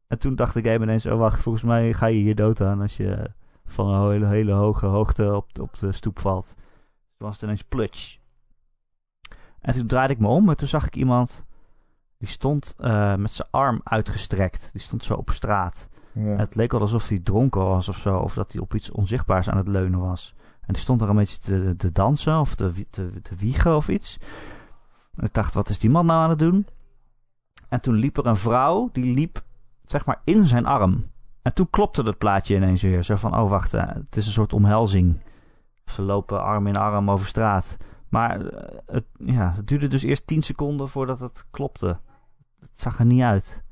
En 0.07 0.19
toen 0.19 0.35
dacht 0.35 0.55
de 0.55 0.65
game 0.65 0.85
ineens, 0.85 1.07
oh 1.07 1.19
wacht, 1.19 1.41
volgens 1.41 1.65
mij 1.65 1.93
ga 1.93 2.07
je 2.07 2.19
hier 2.19 2.35
dood 2.35 2.61
aan 2.61 2.81
als 2.81 2.97
je 2.97 3.31
van 3.65 3.89
een 3.89 4.11
hele, 4.11 4.27
hele 4.27 4.53
hoge 4.53 4.87
hoogte 4.87 5.35
op, 5.37 5.47
op 5.61 5.79
de 5.79 5.93
stoep 5.93 6.19
valt. 6.19 6.55
Toen 7.17 7.27
was 7.29 7.35
het 7.35 7.43
ineens 7.43 7.63
plutsch. 7.63 8.17
En 9.61 9.75
toen 9.75 9.87
draaide 9.87 10.15
ik 10.15 10.21
me 10.21 10.29
om 10.29 10.49
en 10.49 10.57
toen 10.57 10.69
zag 10.69 10.87
ik 10.87 10.97
iemand, 10.97 11.45
die 12.19 12.29
stond 12.29 12.75
uh, 12.81 13.15
met 13.15 13.33
zijn 13.33 13.49
arm 13.51 13.81
uitgestrekt. 13.85 14.69
Die 14.73 14.81
stond 14.81 15.05
zo 15.05 15.15
op 15.15 15.31
straat. 15.31 15.89
Ja. 16.13 16.37
Het 16.37 16.55
leek 16.55 16.73
wel 16.73 16.81
alsof 16.81 17.09
hij 17.09 17.19
dronken 17.19 17.61
was 17.61 17.89
of 17.89 17.97
zo, 17.97 18.17
of 18.17 18.35
dat 18.35 18.53
hij 18.53 18.61
op 18.61 18.75
iets 18.75 18.91
onzichtbaars 18.91 19.51
aan 19.51 19.57
het 19.57 19.69
leunen 19.69 20.01
was. 20.01 20.35
En 20.61 20.73
die 20.73 20.83
stond 20.83 21.03
er 21.03 21.09
een 21.09 21.17
beetje 21.17 21.39
te, 21.39 21.77
te 21.77 21.93
dansen 21.93 22.41
of 22.41 22.55
te, 22.55 22.85
te, 22.91 23.21
te 23.23 23.35
wiegen 23.35 23.77
of 23.77 23.89
iets. 23.89 24.19
En 25.17 25.27
ik 25.27 25.35
dacht, 25.35 25.55
wat 25.55 25.69
is 25.69 25.79
die 25.79 25.91
man 25.91 26.07
nou 26.07 26.23
aan 26.23 26.31
het 26.31 26.39
doen? 26.39 26.67
En 27.69 27.81
toen 27.81 27.95
liep 27.95 28.19
er 28.19 28.27
een 28.27 28.37
vrouw, 28.37 28.89
die 28.93 29.15
liep 29.15 29.43
zeg 29.85 30.05
maar 30.05 30.21
in 30.25 30.47
zijn 30.47 30.67
arm. 30.67 31.05
En 31.43 31.55
toen 31.55 31.71
klopte 31.71 32.03
het 32.03 32.19
plaatje 32.19 32.55
ineens 32.55 32.83
weer. 32.83 33.03
Zo 33.03 33.17
van, 33.17 33.39
oh 33.39 33.51
wacht, 33.51 33.75
uh, 33.75 33.87
het 33.87 34.17
is 34.17 34.27
een 34.27 34.33
soort 34.33 34.53
omhelzing. 34.53 35.21
Ze 35.85 36.03
lopen 36.03 36.43
arm 36.43 36.67
in 36.67 36.77
arm 36.77 37.11
over 37.11 37.27
straat. 37.27 37.77
Maar 38.09 38.41
uh, 38.41 38.51
het, 38.87 39.05
ja, 39.19 39.53
het 39.57 39.69
duurde 39.69 39.89
dus 39.89 40.03
eerst 40.03 40.27
10 40.27 40.43
seconden 40.43 40.89
voordat 40.89 41.21
het 41.21 41.47
klopte. 41.51 41.99
Het 42.61 42.81
zag 42.81 42.99
er 42.99 43.05
niet 43.05 43.23
uit. 43.23 43.63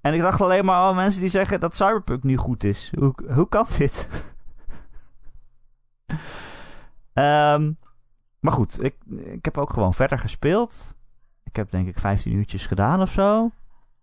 En 0.00 0.14
ik 0.14 0.20
dacht 0.20 0.40
alleen 0.40 0.64
maar, 0.64 0.88
oh, 0.88 0.96
mensen 0.96 1.20
die 1.20 1.30
zeggen 1.30 1.60
dat 1.60 1.76
Cyberpunk 1.76 2.22
nu 2.22 2.36
goed 2.36 2.64
is. 2.64 2.92
Hoe, 2.98 3.14
hoe 3.34 3.48
kan 3.48 3.66
dit? 3.78 4.08
um, 6.06 6.16
maar 8.40 8.52
goed, 8.52 8.82
ik, 8.84 8.96
ik 9.10 9.44
heb 9.44 9.58
ook 9.58 9.72
gewoon 9.72 9.94
verder 9.94 10.18
gespeeld. 10.18 10.96
Ik 11.44 11.56
heb 11.56 11.70
denk 11.70 11.88
ik 11.88 11.98
15 11.98 12.32
uurtjes 12.32 12.66
gedaan 12.66 13.00
of 13.00 13.10
zo. 13.10 13.50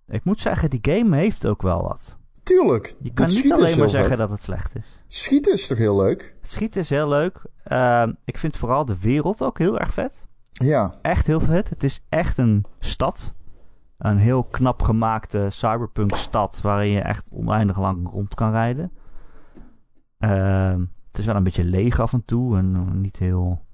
Ik 0.08 0.24
moet 0.24 0.42
zeggen, 0.42 0.70
die 0.70 0.80
game 0.82 1.16
heeft 1.16 1.48
ook 1.48 1.62
wel 1.62 1.82
wat. 1.82 2.18
Tuurlijk. 2.48 2.96
Je 3.02 3.14
kan 3.14 3.28
niet 3.28 3.54
alleen 3.54 3.80
maar 3.80 3.90
zeggen 3.90 4.18
dat 4.18 4.30
het 4.30 4.44
slecht 4.44 4.76
is. 4.76 5.00
Schieten 5.08 5.54
is 5.54 5.68
toch 5.68 5.78
heel 5.78 5.98
leuk? 5.98 6.36
Schieten 6.42 6.82
is 6.82 6.90
heel 6.90 7.08
leuk. 7.08 7.46
Uh, 7.68 8.08
ik 8.26 8.38
vind 8.38 8.58
vooral 8.58 8.86
de 8.86 9.00
wereld 9.00 9.42
ook 9.42 9.58
heel 9.58 9.80
erg 9.80 9.94
vet. 9.94 10.28
Ja. 10.50 10.94
Echt 11.02 11.28
heel 11.28 11.40
vet. 11.40 11.70
Het 11.70 11.84
is 11.84 12.02
echt 12.10 12.38
een 12.38 12.66
stad. 12.80 13.34
Een 13.98 14.18
heel 14.18 14.44
knap 14.44 14.82
gemaakte 14.82 15.48
cyberpunk 15.50 16.16
stad 16.16 16.62
waarin 16.62 16.90
je 16.90 17.02
echt 17.02 17.32
oneindig 17.32 17.80
lang 17.80 18.10
rond 18.10 18.34
kan 18.34 18.52
rijden. 18.52 18.92
Uh, 20.20 20.76
het 21.08 21.18
is 21.18 21.26
wel 21.26 21.36
een 21.36 21.44
beetje 21.44 21.64
leeg 21.64 22.00
af 22.00 22.14
en 22.14 22.26
toe 22.26 22.58
en 22.58 23.02
niet 23.02 23.18
heel 23.18 23.66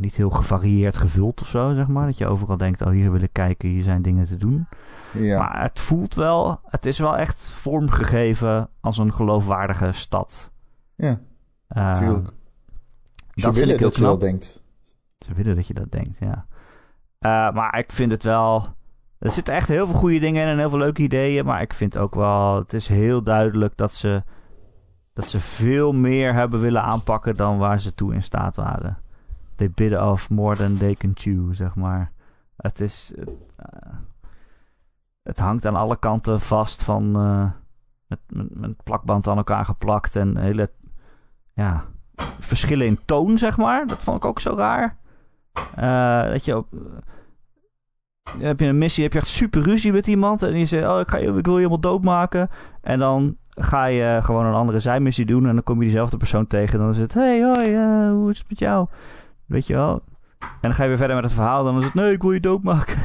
niet 0.00 0.14
heel 0.14 0.30
gevarieerd 0.30 0.96
gevuld 0.96 1.40
of 1.40 1.48
zo, 1.48 1.72
zeg 1.72 1.86
maar. 1.86 2.06
Dat 2.06 2.18
je 2.18 2.26
overal 2.26 2.56
denkt, 2.56 2.82
oh 2.82 2.90
hier 2.90 3.12
wil 3.12 3.22
ik 3.22 3.32
kijken, 3.32 3.68
hier 3.68 3.82
zijn 3.82 4.02
dingen 4.02 4.26
te 4.26 4.36
doen. 4.36 4.68
Ja. 5.12 5.38
Maar 5.38 5.62
het 5.62 5.80
voelt 5.80 6.14
wel, 6.14 6.60
het 6.64 6.86
is 6.86 6.98
wel 6.98 7.16
echt 7.16 7.50
vormgegeven 7.50 8.68
als 8.80 8.98
een 8.98 9.14
geloofwaardige 9.14 9.92
stad. 9.92 10.52
Ja, 10.94 11.18
uh, 11.68 11.92
tuurlijk. 11.94 12.28
Ze 13.34 13.46
dat 13.46 13.54
willen 13.54 13.68
vind 13.68 13.70
ik 13.70 13.78
heel 13.78 13.88
dat 13.88 13.96
je 13.96 14.02
dat 14.02 14.20
denkt. 14.20 14.62
Ze 15.18 15.34
willen 15.34 15.56
dat 15.56 15.66
je 15.66 15.74
dat 15.74 15.90
denkt, 15.90 16.18
ja. 16.18 16.46
Uh, 17.20 17.54
maar 17.54 17.78
ik 17.78 17.92
vind 17.92 18.12
het 18.12 18.24
wel... 18.24 18.66
Er 19.18 19.32
zitten 19.32 19.54
echt 19.54 19.68
heel 19.68 19.86
veel 19.86 19.96
goede 19.96 20.18
dingen 20.18 20.42
in 20.42 20.48
en 20.48 20.58
heel 20.58 20.70
veel 20.70 20.78
leuke 20.78 21.02
ideeën. 21.02 21.44
Maar 21.44 21.62
ik 21.62 21.74
vind 21.74 21.98
ook 21.98 22.14
wel... 22.14 22.56
Het 22.56 22.72
is 22.72 22.88
heel 22.88 23.22
duidelijk 23.22 23.76
dat 23.76 23.94
ze... 23.94 24.22
Dat 25.12 25.26
ze 25.26 25.40
veel 25.40 25.92
meer 25.92 26.34
hebben 26.34 26.60
willen 26.60 26.82
aanpakken 26.82 27.36
dan 27.36 27.58
waar 27.58 27.80
ze 27.80 27.94
toe 27.94 28.14
in 28.14 28.22
staat 28.22 28.56
waren. 28.56 28.98
They 29.60 29.70
bit 29.70 29.98
off 29.98 30.30
more 30.30 30.56
than 30.56 30.76
they 30.76 30.94
can 30.94 31.12
chew, 31.14 31.54
zeg 31.54 31.74
maar. 31.74 32.12
Het 32.56 32.80
is... 32.80 33.12
Het, 33.16 33.28
uh, 33.28 33.94
het 35.22 35.38
hangt 35.38 35.66
aan 35.66 35.76
alle 35.76 35.98
kanten 35.98 36.40
vast 36.40 36.82
van... 36.82 37.16
Uh, 37.16 37.50
met, 38.06 38.18
met, 38.58 38.82
plakband 38.82 39.28
aan 39.28 39.36
elkaar 39.36 39.64
geplakt 39.64 40.16
en 40.16 40.36
hele... 40.36 40.70
Ja, 41.52 41.84
verschillen 42.38 42.86
in 42.86 43.00
toon, 43.04 43.38
zeg 43.38 43.56
maar. 43.56 43.86
Dat 43.86 44.02
vond 44.02 44.16
ik 44.16 44.24
ook 44.24 44.40
zo 44.40 44.54
raar. 44.54 44.96
Uh, 45.78 46.32
dat 46.32 46.44
je 46.44 46.56
op. 46.56 46.68
Heb 48.38 48.60
je 48.60 48.66
een 48.66 48.78
missie, 48.78 49.04
heb 49.04 49.12
je 49.12 49.18
echt 49.18 49.28
super 49.28 49.62
ruzie 49.62 49.92
met 49.92 50.06
iemand. 50.06 50.42
En 50.42 50.58
je 50.58 50.64
zegt: 50.64 50.86
Oh, 50.86 51.00
ik, 51.00 51.08
ga, 51.08 51.16
ik 51.16 51.32
wil 51.32 51.52
je 51.52 51.56
helemaal 51.56 51.80
doodmaken. 51.80 52.48
En 52.80 52.98
dan 52.98 53.36
ga 53.48 53.84
je 53.84 54.20
gewoon 54.22 54.46
een 54.46 54.54
andere 54.54 54.80
zijmissie 54.80 55.26
doen. 55.26 55.46
En 55.46 55.54
dan 55.54 55.62
kom 55.62 55.76
je 55.76 55.84
diezelfde 55.84 56.16
persoon 56.16 56.46
tegen. 56.46 56.72
En 56.72 56.78
dan 56.78 56.88
is 56.88 56.98
het: 56.98 57.14
Hey, 57.14 57.42
hoi, 57.42 57.76
hoe 58.10 58.30
is 58.30 58.38
het 58.38 58.48
met 58.48 58.58
jou? 58.58 58.88
Weet 59.50 59.66
je 59.66 59.74
wel. 59.74 60.02
En 60.38 60.48
dan 60.60 60.74
ga 60.74 60.82
je 60.82 60.88
weer 60.88 60.98
verder 60.98 61.16
met 61.16 61.24
het 61.24 61.34
verhaal. 61.34 61.64
Dan 61.64 61.76
is 61.76 61.84
het: 61.84 61.94
Nee, 61.94 62.12
ik 62.12 62.22
wil 62.22 62.32
je 62.32 62.40
doodmaken. 62.40 62.98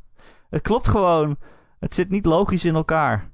het 0.50 0.62
klopt 0.62 0.88
gewoon. 0.88 1.36
Het 1.78 1.94
zit 1.94 2.10
niet 2.10 2.26
logisch 2.26 2.64
in 2.64 2.74
elkaar. 2.74 3.30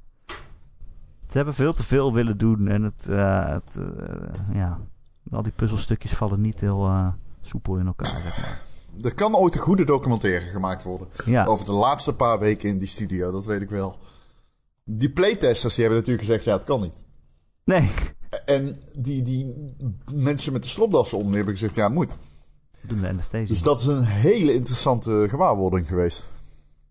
Ze 1.28 1.36
hebben 1.36 1.54
veel 1.54 1.72
te 1.72 1.82
veel 1.82 2.12
willen 2.12 2.38
doen. 2.38 2.68
En 2.68 2.82
het, 2.82 3.06
het 3.50 3.78
ja. 4.52 4.78
Al 5.30 5.42
die 5.42 5.52
puzzelstukjes 5.52 6.12
vallen 6.12 6.40
niet 6.40 6.60
heel 6.60 6.86
uh, 6.86 7.08
soepel 7.40 7.76
in 7.76 7.86
elkaar, 7.86 8.20
zeg 8.22 8.40
maar. 8.40 8.62
Er 9.00 9.14
kan 9.14 9.36
ooit 9.36 9.54
een 9.54 9.60
goede 9.60 9.84
documentaire 9.84 10.46
gemaakt 10.46 10.82
worden. 10.82 11.08
Ja. 11.24 11.44
Over 11.44 11.64
de 11.64 11.72
laatste 11.72 12.14
paar 12.14 12.38
weken 12.38 12.68
in 12.68 12.78
die 12.78 12.88
studio, 12.88 13.30
dat 13.30 13.44
weet 13.44 13.62
ik 13.62 13.70
wel. 13.70 13.98
Die 14.84 15.10
playtesters 15.10 15.74
die 15.74 15.84
hebben 15.84 16.00
natuurlijk 16.00 16.26
gezegd, 16.26 16.44
ja, 16.44 16.52
het 16.52 16.64
kan 16.64 16.80
niet. 16.80 16.94
Nee. 17.64 17.90
En 18.44 18.76
die, 18.94 19.22
die 19.22 19.74
mensen 20.14 20.52
met 20.52 20.62
de 20.62 20.68
slopdassen 20.68 21.18
om, 21.18 21.26
die 21.26 21.36
hebben 21.36 21.54
gezegd, 21.54 21.74
ja, 21.74 21.88
moet. 21.88 22.16
Doen 22.82 23.00
de 23.00 23.12
NFT's. 23.12 23.48
Dus 23.48 23.62
dat 23.62 23.80
is 23.80 23.86
een 23.86 24.04
hele 24.04 24.54
interessante 24.54 25.26
gewaarwording 25.28 25.86
geweest. 25.86 26.28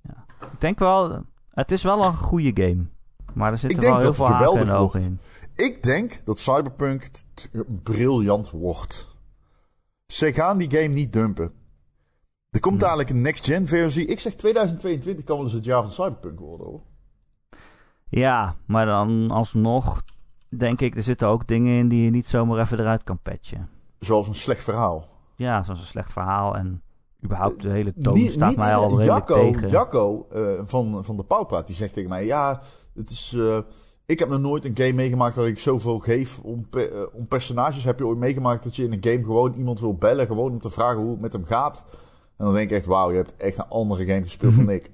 Ja. 0.02 0.26
Ik 0.52 0.62
denk 0.62 0.80
wel, 0.80 1.24
het 1.50 1.72
is 1.72 1.84
wel 1.84 2.06
een 2.06 2.16
goede 2.16 2.64
game. 2.64 2.86
Maar 3.34 3.52
er 3.52 3.58
zitten 3.58 3.82
wel 3.82 4.00
heel 4.00 4.14
veel 4.14 4.28
haken 4.28 4.60
en 4.60 4.72
ogen 4.72 5.02
in. 5.02 5.20
Ik 5.56 5.84
denk 5.84 6.26
dat 6.26 6.40
Cyberpunk 6.40 7.10
briljant 7.84 8.50
wordt. 8.52 9.16
Ze 10.06 10.34
gaan 10.34 10.58
die 10.58 10.72
game 10.72 10.88
niet 10.94 11.14
dumpen. 11.14 11.52
Er 12.50 12.60
komt 12.60 12.74
Nee. 12.76 12.84
dadelijk 12.84 13.10
een 13.10 13.22
next-gen 13.22 13.68
versie. 13.68 14.06
Ik 14.06 14.20
zeg 14.20 14.36
2022 14.36 15.26
kan 15.26 15.36
wel 15.36 15.46
dus 15.46 15.54
het 15.54 15.66
jaar 15.66 15.82
van 15.82 15.92
Cyberpunk 15.92 16.40
worden 16.40 16.68
hoor. 16.68 16.82
Ja, 18.10 18.56
maar 18.66 18.86
dan 18.86 19.32
alsnog 19.32 20.04
denk 20.50 20.82
ik, 20.82 20.96
er 20.96 21.04
zitten 21.04 21.28
ook 21.28 21.48
dingen 21.48 21.78
in 21.78 21.88
die 21.88 22.04
je 22.04 22.10
niet 22.10 22.28
zomaar 22.28 22.60
even 22.60 22.80
eruit 22.80 23.04
kan 23.04 23.20
patchen. 23.22 23.70
Zoals 24.00 24.28
een 24.28 24.36
slecht 24.36 24.64
verhaal. 24.64 25.06
Ja, 25.40 25.64
zoals 25.64 25.80
een 25.80 25.86
slecht 25.86 26.12
verhaal 26.14 26.56
en 26.56 26.84
überhaupt 27.24 27.62
de 27.62 27.70
hele 27.70 27.94
toon 27.94 28.14
Niet- 28.14 28.32
staat 28.32 28.50
niet 28.50 28.58
mij 28.58 28.76
al 28.76 28.84
redelijk 29.00 29.28
Jacco, 29.28 29.52
tegen. 29.52 29.70
Jacco 29.70 30.28
eh, 30.32 30.62
van, 30.66 31.04
van 31.06 31.18
de 31.18 31.24
Pauwpraat 31.24 31.68
die 31.68 31.76
zegt 31.76 31.94
tegen 31.94 32.10
mij: 32.10 32.26
Ja, 32.26 32.62
het 32.94 33.10
is. 33.10 33.34
eh, 33.38 33.60
ik 34.06 34.20
heb 34.20 34.30
nog 34.30 34.40
nooit 34.40 34.66
een 34.66 34.78
game 34.78 34.94
meegemaakt 34.94 35.36
waar 35.36 35.48
ik 35.48 35.60
zoveel 35.60 36.00
geef 36.00 36.40
om, 36.40 36.70
pe- 36.70 36.88
eh, 36.90 37.16
om 37.20 37.28
personages. 37.28 37.84
Heb 37.84 38.00
je 38.00 38.06
ooit 38.08 38.18
meegemaakt 38.18 38.64
dat 38.64 38.76
je 38.76 38.84
in 38.84 38.92
een 38.94 39.04
game 39.04 39.24
gewoon 39.24 39.54
iemand 39.54 39.80
wil 39.80 39.96
bellen, 39.96 40.28
gewoon 40.28 40.52
om 40.52 40.60
te 40.60 40.70
vragen 40.70 41.02
hoe 41.02 41.12
het 41.12 41.22
met 41.22 41.34
hem 41.34 41.46
gaat? 41.46 41.84
En 42.38 42.46
dan 42.46 42.54
denk 42.54 42.70
ik 42.70 42.78
echt: 42.78 42.86
Wauw, 42.86 43.10
je 43.12 43.16
hebt 43.18 43.36
echt 43.36 43.58
een 43.58 43.68
andere 43.68 44.06
game 44.06 44.22
gespeeld 44.22 44.56
dan 44.56 44.70
ik. 44.80 44.92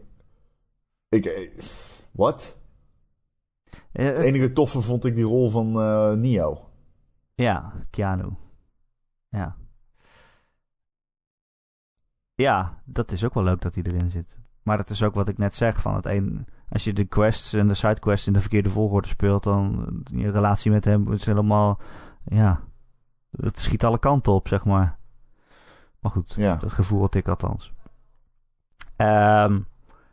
Ik. 1.09 1.51
Wat? 2.11 2.57
Het 3.91 4.17
enige 4.17 4.53
toffe 4.53 4.81
vond 4.81 5.05
ik 5.05 5.15
die 5.15 5.23
rol 5.23 5.49
van 5.49 5.71
Neo. 6.21 6.59
Ja, 7.35 7.73
Keanu. 7.89 8.29
Ja. 9.29 9.55
Ja, 12.35 12.81
dat 12.85 13.11
is 13.11 13.23
ook 13.23 13.33
wel 13.33 13.43
leuk 13.43 13.61
dat 13.61 13.75
hij 13.75 13.83
erin 13.83 14.09
zit. 14.09 14.39
Maar 14.63 14.77
dat 14.77 14.89
is 14.89 15.03
ook 15.03 15.13
wat 15.13 15.27
ik 15.27 15.37
net 15.37 15.55
zeg. 15.55 15.81
Van 15.81 15.95
het 15.95 16.05
een, 16.05 16.47
als 16.69 16.83
je 16.83 16.93
de 16.93 17.05
quests 17.05 17.53
en 17.53 17.67
de 17.67 17.73
sidequests 17.73 18.27
in 18.27 18.33
de 18.33 18.39
verkeerde 18.41 18.69
volgorde 18.69 19.07
speelt, 19.07 19.43
dan 19.43 19.85
je 20.03 20.31
relatie 20.31 20.71
met 20.71 20.85
hem 20.85 21.11
is 21.11 21.25
helemaal. 21.25 21.79
Ja, 22.25 22.61
het 23.31 23.59
schiet 23.59 23.85
alle 23.85 23.99
kanten 23.99 24.33
op, 24.33 24.47
zeg 24.47 24.65
maar. 24.65 24.97
Maar 25.99 26.11
goed, 26.11 26.33
Ja. 26.37 26.55
dat 26.55 26.73
gevoel 26.73 27.01
had 27.01 27.15
ik 27.15 27.27
althans. 27.27 27.73
Ehm, 28.95 29.59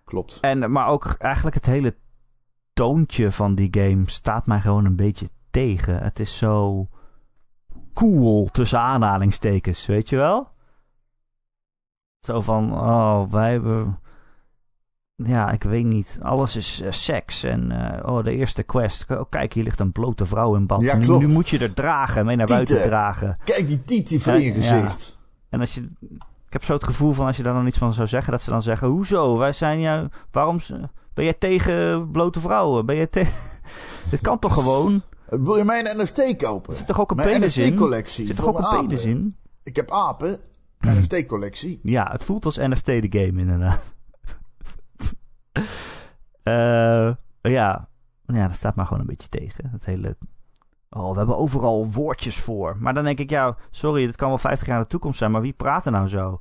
Klopt. 0.05 0.39
en, 0.41 0.73
maar 0.73 0.87
ook 0.87 1.05
eigenlijk 1.19 1.55
het 1.57 1.67
hele 1.67 1.97
toontje 2.73 3.33
van 3.33 3.55
die 3.55 3.69
game 3.71 4.03
staat 4.11 4.47
mij 4.47 4.61
gewoon 4.61 4.85
een 4.85 4.97
beetje 4.97 5.29
tegen. 5.51 5.99
Het 6.03 6.19
is 6.21 6.37
zo 6.39 6.89
cool 7.95 8.47
tussen 8.47 8.79
aanhalingstekens, 8.81 9.87
weet 9.87 10.09
je 10.09 10.17
wel? 10.17 10.51
Zo 12.23 12.41
van, 12.41 12.73
oh, 12.73 13.23
wij 13.31 13.51
hebben... 13.51 14.01
Ja, 15.15 15.51
ik 15.51 15.63
weet 15.63 15.85
niet. 15.85 16.19
Alles 16.21 16.57
is 16.57 16.81
eh, 16.81 16.91
seks. 16.91 17.45
En 17.45 17.71
eh, 17.71 18.13
oh, 18.15 18.25
de 18.25 18.31
eerste 18.31 18.63
quest. 18.63 19.05
Oh, 19.11 19.21
kijk, 19.31 19.53
hier 19.53 19.65
ligt 19.65 19.81
een 19.81 19.93
blote 19.93 20.27
vrouw 20.27 20.55
in 20.55 20.67
bad. 20.67 20.81
Ja, 20.81 20.97
nu, 20.97 21.29
moet 21.29 21.49
je 21.49 21.59
er 21.59 21.75
dragen, 21.75 22.27
mee 22.27 22.37
naar 22.37 22.47
buiten 22.47 22.83
dragen. 22.83 23.37
Kijk 23.45 23.67
die 23.67 23.81
titie 23.81 24.23
van 24.23 24.41
je 24.41 24.55
Ja. 24.55 24.55
gezicht. 24.55 25.19
En 25.49 25.61
als 25.61 25.75
je, 25.75 25.81
ik 26.47 26.53
heb 26.53 26.65
zo 26.65 26.73
het 26.73 26.85
gevoel 26.85 27.13
van 27.13 27.27
als 27.27 27.37
je 27.37 27.43
daar 27.43 27.55
dan 27.55 27.67
iets 27.67 27.79
van 27.79 27.93
zou 27.93 28.09
zeggen, 28.09 28.33
dat 28.33 28.43
ze 28.43 28.51
dan 28.51 28.63
zeggen: 28.63 28.89
Hoezo? 28.89 29.39
Wij 29.39 29.53
zijn 29.53 29.81
jou. 29.81 30.09
Waarom 30.31 30.59
ben 31.15 31.25
jij 31.25 31.35
tegen 31.35 32.11
blote 32.11 32.41
vrouwen? 32.41 32.87
Ben 32.87 32.97
jij 32.97 33.07
tegen. 33.07 33.35
Dit 34.11 34.21
kan 34.21 34.39
toch 34.39 34.55
gewoon? 34.55 35.03
Wil 35.29 35.57
je 35.57 35.65
mijn 35.65 35.85
NFT 35.97 36.37
kopen? 36.37 36.71
Er 36.73 36.79
zit 36.79 36.87
toch 36.87 37.01
ook 37.01 37.11
een 37.11 37.17
Mijn 37.17 37.29
penis 37.31 37.59
in? 37.59 37.79
Er 37.93 38.05
zit 38.07 38.37
toch 38.37 38.47
ook 38.47 38.59
een 38.59 38.87
penis 38.87 39.05
in? 39.05 39.37
Ik 39.63 39.77
heb 39.77 39.91
apen. 39.91 40.39
NFT-collectie. 40.87 41.81
Ja, 41.83 42.09
het 42.11 42.25
voelt 42.25 42.45
als 42.45 42.57
NFT 42.57 42.85
de 42.85 43.07
game 43.09 43.41
inderdaad. 43.41 43.95
Eh, 46.43 47.15
ja, 47.41 47.89
ja, 48.27 48.47
dat 48.47 48.57
staat 48.57 48.75
maar 48.75 48.87
gewoon 48.87 49.01
een 49.01 49.07
beetje 49.07 49.29
tegen. 49.29 49.71
Het 49.73 49.85
hele. 49.85 50.17
Oh, 50.91 51.13
we 51.13 51.19
hebben 51.19 51.37
overal 51.37 51.91
woordjes 51.91 52.41
voor. 52.41 52.77
Maar 52.81 52.95
dan 52.95 53.05
denk 53.05 53.19
ik, 53.19 53.31
ja, 53.31 53.57
sorry, 53.71 54.07
dit 54.07 54.17
kan 54.17 54.29
wel 54.29 54.39
50 54.39 54.67
jaar 54.67 54.77
in 54.77 54.83
de 54.83 54.89
toekomst 54.89 55.19
zijn, 55.19 55.31
maar 55.31 55.41
wie 55.41 55.53
praat 55.53 55.87
er 55.87 55.93
nou 55.93 56.09
zo? 56.09 56.41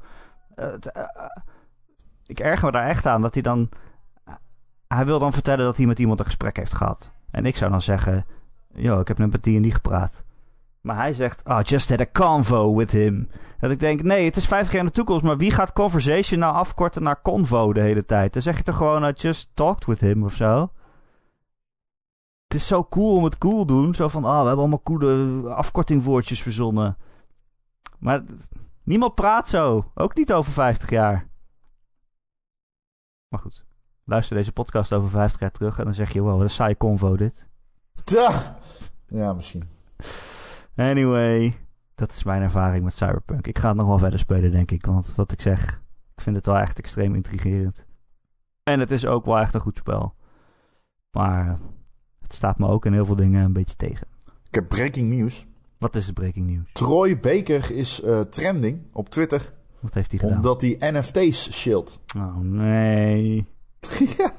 Uh, 0.55 0.65
uh, 0.95 1.03
ik 2.25 2.39
erger 2.39 2.65
me 2.65 2.71
daar 2.71 2.87
echt 2.87 3.05
aan 3.05 3.21
dat 3.21 3.33
hij 3.33 3.43
dan. 3.43 3.69
Hij 4.87 5.05
wil 5.05 5.19
dan 5.19 5.33
vertellen 5.33 5.65
dat 5.65 5.77
hij 5.77 5.85
met 5.85 5.99
iemand 5.99 6.19
een 6.19 6.25
gesprek 6.25 6.57
heeft 6.57 6.73
gehad. 6.73 7.11
En 7.31 7.45
ik 7.45 7.55
zou 7.55 7.71
dan 7.71 7.81
zeggen: 7.81 8.25
Yo, 8.73 8.99
ik 8.99 9.07
heb 9.07 9.17
net 9.17 9.31
met 9.31 9.43
die 9.43 9.55
en 9.55 9.61
die 9.61 9.73
gepraat. 9.73 10.23
Maar 10.81 10.95
hij 10.95 11.13
zegt: 11.13 11.45
Oh, 11.45 11.61
just 11.61 11.89
had 11.89 11.99
a 11.99 12.05
convo 12.11 12.75
with 12.75 12.91
him. 12.91 13.29
Dat 13.59 13.71
ik 13.71 13.79
denk: 13.79 14.03
Nee, 14.03 14.25
het 14.25 14.35
is 14.35 14.47
50 14.47 14.71
jaar 14.73 14.81
in 14.81 14.87
de 14.87 14.93
toekomst. 14.93 15.23
Maar 15.23 15.37
wie 15.37 15.51
gaat 15.51 15.73
conversation 15.73 16.39
nou 16.39 16.53
afkorten 16.53 17.03
naar 17.03 17.21
convo 17.21 17.73
de 17.73 17.81
hele 17.81 18.05
tijd? 18.05 18.33
Dan 18.33 18.41
zeg 18.41 18.57
je 18.57 18.63
toch 18.63 18.77
gewoon: 18.77 19.07
I 19.07 19.11
just 19.11 19.49
talked 19.53 19.85
with 19.85 19.99
him 19.99 20.23
of 20.23 20.33
zo. 20.33 20.71
Het 22.47 22.59
is 22.59 22.67
zo 22.67 22.85
cool 22.85 23.15
om 23.15 23.23
het 23.23 23.37
cool 23.37 23.65
doen. 23.65 23.95
Zo 23.95 24.07
van: 24.07 24.23
Ah, 24.23 24.29
oh, 24.29 24.39
we 24.39 24.45
hebben 24.45 24.57
allemaal 24.57 24.81
coole 24.83 25.49
afkortingwoordjes 25.53 26.41
verzonnen. 26.41 26.97
Maar 27.99 28.23
niemand 28.83 29.15
praat 29.15 29.49
zo. 29.49 29.91
Ook 29.95 30.15
niet 30.15 30.33
over 30.33 30.51
50 30.51 30.89
jaar. 30.89 31.29
Maar 33.27 33.39
goed. 33.39 33.63
Luister 34.03 34.35
deze 34.35 34.51
podcast 34.51 34.93
over 34.93 35.09
50 35.09 35.39
jaar 35.39 35.51
terug 35.51 35.77
en 35.77 35.83
dan 35.83 35.93
zeg 35.93 36.13
je: 36.13 36.21
Wow, 36.21 36.33
wat 36.33 36.41
een 36.41 36.49
saai 36.49 36.77
convo 36.77 37.15
dit. 37.15 37.49
Ja 39.07 39.33
misschien. 39.33 39.69
Anyway, 40.75 41.53
dat 41.95 42.11
is 42.11 42.23
mijn 42.23 42.41
ervaring 42.41 42.83
met 42.83 42.93
Cyberpunk. 42.93 43.47
Ik 43.47 43.57
ga 43.57 43.67
het 43.67 43.77
nog 43.77 43.87
wel 43.87 43.97
verder 43.97 44.19
spelen, 44.19 44.51
denk 44.51 44.71
ik. 44.71 44.85
Want 44.85 45.13
wat 45.15 45.31
ik 45.31 45.41
zeg, 45.41 45.81
ik 46.15 46.21
vind 46.21 46.35
het 46.35 46.45
wel 46.45 46.57
echt 46.57 46.77
extreem 46.77 47.15
intrigerend. 47.15 47.85
En 48.63 48.79
het 48.79 48.91
is 48.91 49.05
ook 49.05 49.25
wel 49.25 49.39
echt 49.39 49.53
een 49.53 49.61
goed 49.61 49.77
spel. 49.77 50.15
Maar 51.11 51.59
het 52.21 52.33
staat 52.33 52.57
me 52.57 52.67
ook 52.67 52.85
in 52.85 52.93
heel 52.93 53.05
veel 53.05 53.15
dingen 53.15 53.43
een 53.43 53.53
beetje 53.53 53.75
tegen. 53.75 54.07
Ik 54.47 54.55
heb 54.55 54.67
breaking 54.67 55.09
news. 55.09 55.45
Wat 55.77 55.95
is 55.95 56.05
de 56.05 56.13
breaking 56.13 56.49
news? 56.49 56.71
Troy 56.71 57.19
Baker 57.19 57.71
is 57.71 58.03
uh, 58.03 58.19
trending 58.19 58.87
op 58.93 59.09
Twitter. 59.09 59.53
Wat 59.79 59.93
heeft 59.93 60.11
hij 60.11 60.19
gedaan? 60.19 60.35
Omdat 60.35 60.61
hij 60.61 60.75
NFT's 60.79 61.51
shield. 61.51 61.99
Oh 62.17 62.37
nee. 62.37 63.47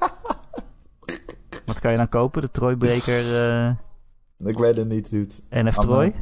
Wat 1.65 1.79
kan 1.79 1.91
je 1.91 1.97
dan 1.97 2.09
kopen? 2.09 2.41
De 2.41 2.51
Trooibreker? 2.51 3.23
Uh... 3.67 3.75
Ik 4.45 4.57
weet 4.57 4.77
het 4.77 4.87
niet, 4.87 5.09
dude. 5.09 5.71
Troy? 5.71 6.15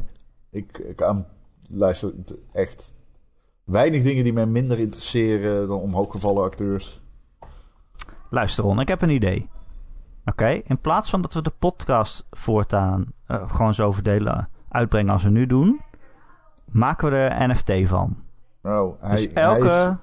Ik, 0.50 0.78
ik 0.78 1.02
aan, 1.02 1.26
luister 1.68 2.12
echt 2.52 2.94
weinig 3.64 4.02
dingen 4.02 4.24
die 4.24 4.32
mij 4.32 4.46
minder 4.46 4.78
interesseren 4.78 5.68
dan 5.68 5.80
omhooggevallen 5.80 6.42
acteurs. 6.42 7.02
Luister 8.30 8.64
Ron, 8.64 8.80
ik 8.80 8.88
heb 8.88 9.02
een 9.02 9.10
idee. 9.10 9.48
Oké, 10.24 10.48
in 10.48 10.78
plaats 10.78 11.10
van 11.10 11.22
dat 11.22 11.34
we 11.34 11.42
de 11.42 11.52
podcast 11.58 12.26
voortaan 12.30 13.12
uh, 13.28 13.50
gewoon 13.50 13.74
zo 13.74 13.92
verdelen, 13.92 14.48
uitbrengen 14.68 15.12
als 15.12 15.22
we 15.22 15.30
nu 15.30 15.46
doen, 15.46 15.80
maken 16.66 17.10
we 17.10 17.16
er 17.16 17.48
NFT 17.48 17.88
van. 17.88 18.16
Oh, 18.62 19.00
hij, 19.00 19.16
dus 19.16 19.32
elke... 19.32 19.68
Hij. 19.68 19.96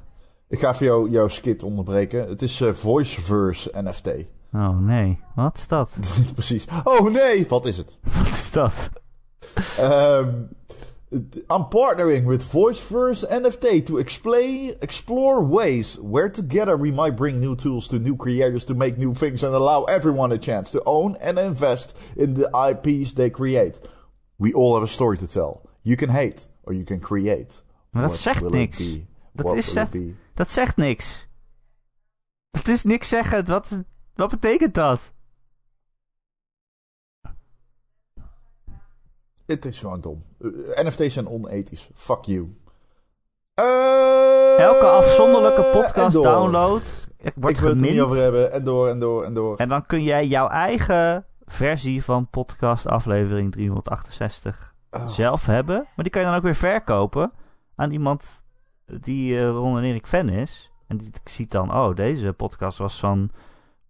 Ik 0.48 0.60
ga 0.60 0.70
even 0.70 0.86
jou, 0.86 1.10
jouw 1.10 1.28
skit 1.28 1.64
onderbreken. 1.64 2.28
Het 2.28 2.42
is 2.42 2.62
uh, 2.62 2.72
Voiceverse 2.72 3.72
NFT. 3.74 4.10
Oh 4.54 4.80
nee, 4.80 5.20
wat 5.36 5.58
is 5.58 5.68
dat? 5.68 5.98
Precies. 6.34 6.66
Oh 6.84 7.10
nee, 7.10 7.48
wat 7.48 7.66
is 7.66 7.78
het? 7.78 7.98
Wat 8.18 8.28
is 8.28 8.52
dat? 8.52 8.90
um, 9.80 10.50
I'm 11.50 11.68
partnering 11.68 12.26
with 12.26 12.44
VoiceVerse 12.44 13.26
NFT 13.30 13.86
to 13.88 13.98
explain, 13.98 14.76
explore 14.82 15.42
ways 15.42 15.98
where 16.00 16.30
together 16.30 16.78
we 16.78 16.92
might 16.92 17.16
bring 17.16 17.40
new 17.40 17.56
tools 17.56 17.88
to 17.88 18.00
new 18.00 18.16
creators 18.16 18.64
to 18.66 18.76
make 18.76 18.98
new 18.98 19.14
things 19.14 19.44
and 19.44 19.56
allow 19.56 19.86
everyone 19.86 20.32
a 20.32 20.38
chance 20.38 20.72
to 20.72 20.84
own 20.84 21.16
and 21.20 21.40
invest 21.40 21.98
in 22.16 22.36
the 22.36 22.50
IPs 22.54 23.14
they 23.14 23.30
create. 23.30 23.80
We 24.38 24.54
all 24.54 24.76
have 24.76 24.84
a 24.84 24.88
story 24.88 25.18
to 25.18 25.28
tell. 25.28 25.68
You 25.82 25.96
can 25.96 26.10
hate 26.10 26.46
or 26.64 26.74
you 26.74 26.86
can 26.86 27.00
create. 27.00 27.62
Maar 27.92 28.02
dat 28.02 28.12
What 28.12 28.22
zegt 28.22 28.50
niks. 28.50 28.98
Dat, 29.34 29.56
is 29.56 29.74
zegt, 29.74 29.96
dat 30.34 30.52
zegt 30.52 30.78
niks. 30.78 31.28
Dat 32.52 32.68
is 32.68 32.84
niks 32.84 33.08
zeggen. 33.08 33.46
Wat, 33.46 33.84
wat 34.20 34.30
betekent 34.30 34.74
dat? 34.74 35.14
Het 39.46 39.66
is 39.66 39.80
gewoon 39.80 40.02
dom. 40.02 40.24
Uh, 40.40 40.52
NFT's 40.84 41.14
zijn 41.14 41.28
onethisch. 41.28 41.90
Fuck 41.94 42.22
you. 42.22 42.56
Uh, 43.60 44.60
Elke 44.60 44.86
afzonderlijke 44.86 45.70
podcast 45.74 46.14
download 46.24 47.08
wordt 47.36 47.56
Ik 47.56 47.62
wil 47.62 47.70
het 47.70 47.82
er 47.82 47.92
niet 47.92 48.02
over 48.02 48.18
hebben. 48.18 48.52
En 48.52 48.64
door 48.64 48.90
en 48.90 49.00
door 49.00 49.24
en 49.24 49.34
door. 49.34 49.58
En 49.58 49.70
dan 49.70 49.86
kun 49.86 50.04
jij 50.04 50.28
jouw 50.28 50.48
eigen 50.48 51.26
versie 51.46 52.04
van 52.04 52.28
podcast 52.30 52.88
aflevering 52.88 53.52
368 53.52 54.76
zelf 55.06 55.46
hebben. 55.46 55.76
Maar 55.76 56.04
die 56.04 56.10
kan 56.10 56.22
je 56.22 56.28
dan 56.28 56.38
ook 56.38 56.44
weer 56.44 56.56
verkopen 56.56 57.32
aan 57.76 57.92
iemand 57.92 58.46
die 58.86 59.34
uh, 59.34 59.50
Ron 59.50 59.78
en 59.78 59.84
Erik 59.84 60.08
fan 60.08 60.30
is. 60.30 60.72
En 60.88 60.98
die 60.98 61.12
ziet 61.24 61.52
dan, 61.52 61.74
oh, 61.74 61.96
deze 61.96 62.34
podcast 62.34 62.78
was 62.78 63.00
van 63.00 63.32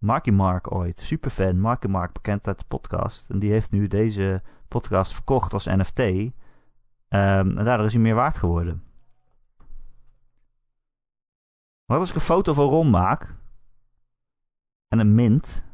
Marky 0.00 0.30
Mark 0.30 0.72
ooit. 0.72 0.98
Superfan, 0.98 1.60
Marky 1.60 1.86
Mark, 1.86 2.12
bekend 2.12 2.46
uit 2.46 2.58
de 2.58 2.64
podcast. 2.68 3.30
En 3.30 3.38
die 3.38 3.50
heeft 3.50 3.70
nu 3.70 3.86
deze 3.86 4.42
podcast 4.68 5.14
verkocht 5.14 5.52
als 5.52 5.64
NFT. 5.66 5.98
Um, 5.98 6.32
ehm, 7.08 7.58
en 7.58 7.64
daardoor 7.64 7.86
is 7.86 7.92
hij 7.92 8.02
meer 8.02 8.14
waard 8.14 8.38
geworden. 8.38 8.82
Wat 11.84 11.98
als 11.98 12.08
ik 12.08 12.14
een 12.14 12.20
foto 12.20 12.52
van 12.52 12.68
Ron 12.68 12.90
maak? 12.90 13.34
En 14.88 14.98
een 14.98 15.14
mint. 15.14 15.64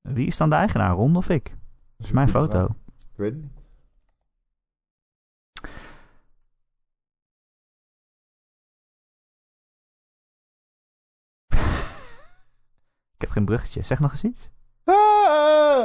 Wie 0.00 0.26
is 0.26 0.36
dan 0.36 0.48
de 0.48 0.54
eigenaar, 0.54 0.94
Ron 0.94 1.16
of 1.16 1.28
ik? 1.28 1.56
Dat 1.96 2.06
is 2.06 2.12
mijn 2.12 2.28
foto. 2.28 2.64
Ik 2.98 3.16
weet 3.16 3.32
het 3.32 3.42
niet. 3.42 3.57
Ik 13.18 13.24
heb 13.24 13.32
geen 13.32 13.44
bruggetje. 13.44 13.82
Zeg 13.82 14.00
nog 14.00 14.10
eens 14.10 14.24
iets. 14.24 14.48
Ah! 14.84 15.84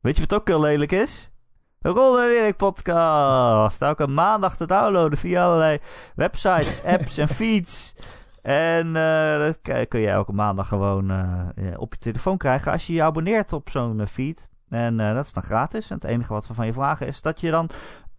Weet 0.00 0.16
je 0.16 0.20
wat 0.20 0.34
ook 0.34 0.48
heel 0.48 0.60
lelijk 0.60 0.92
is? 0.92 1.30
De 1.78 1.88
Ron 1.88 2.18
en 2.18 2.28
Erik 2.28 2.56
podcast. 2.56 3.82
Elke 3.82 4.06
maandag 4.06 4.56
te 4.56 4.66
downloaden 4.66 5.18
via 5.18 5.44
allerlei 5.44 5.78
websites, 6.14 6.84
apps 6.94 7.18
en 7.18 7.28
feeds. 7.28 7.94
En 8.42 8.86
uh, 8.86 9.38
dat 9.38 9.88
kun 9.88 10.00
je 10.00 10.08
elke 10.08 10.32
maandag 10.32 10.68
gewoon 10.68 11.10
uh, 11.10 11.74
op 11.76 11.92
je 11.92 11.98
telefoon 11.98 12.36
krijgen 12.36 12.72
als 12.72 12.86
je 12.86 12.92
je 12.92 13.02
abonneert 13.02 13.52
op 13.52 13.70
zo'n 13.70 14.06
feed. 14.06 14.48
En 14.68 14.96
dat 14.96 15.24
is 15.24 15.32
dan 15.32 15.42
gratis. 15.42 15.90
En 15.90 15.94
het 15.94 16.04
enige 16.04 16.32
wat 16.32 16.46
we 16.46 16.54
van 16.54 16.66
je 16.66 16.72
vragen 16.72 17.06
is 17.06 17.20
dat 17.20 17.40
je 17.40 17.50
dan 17.50 17.70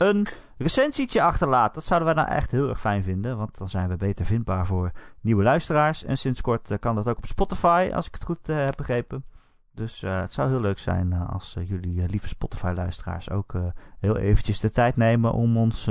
een 0.04 0.28
recensietje 0.58 1.22
achterlaat. 1.22 1.74
Dat 1.74 1.84
zouden 1.86 2.16
wij 2.16 2.24
nou 2.24 2.36
echt 2.36 2.51
heel 2.51 2.70
erg 2.70 2.80
fijn 2.80 3.04
vinden. 3.04 3.38
Want 3.38 3.58
dan 3.58 3.70
zijn 3.70 3.89
we 3.89 3.95
beter 3.95 4.26
vindbaar 4.26 4.66
voor 4.66 4.91
nieuwe 5.22 5.43
luisteraars. 5.43 6.04
En 6.04 6.18
sinds 6.18 6.41
kort 6.41 6.72
eh, 6.72 6.80
kan 6.80 6.95
dat 6.95 7.08
ook 7.08 7.18
op 7.18 7.26
Spotify, 7.26 7.91
als 7.93 8.08
ik 8.08 8.14
het 8.14 8.24
goed 8.24 8.49
uh, 8.49 8.56
heb 8.56 8.76
begrepen. 8.78 9.26
Dus 9.72 10.04
uh, 10.04 10.20
het 10.20 10.32
zou 10.32 10.49
heel 10.49 10.60
leuk 10.60 10.80
zijn 10.80 11.14
als 11.14 11.58
jullie 11.66 12.10
lieve 12.10 12.28
Spotify-luisteraars 12.28 13.30
ook 13.30 13.54
heel 13.99 14.18
eventjes 14.18 14.60
de 14.60 14.70
tijd 14.70 14.95
nemen 14.95 15.34
om 15.34 15.58
ons 15.58 15.86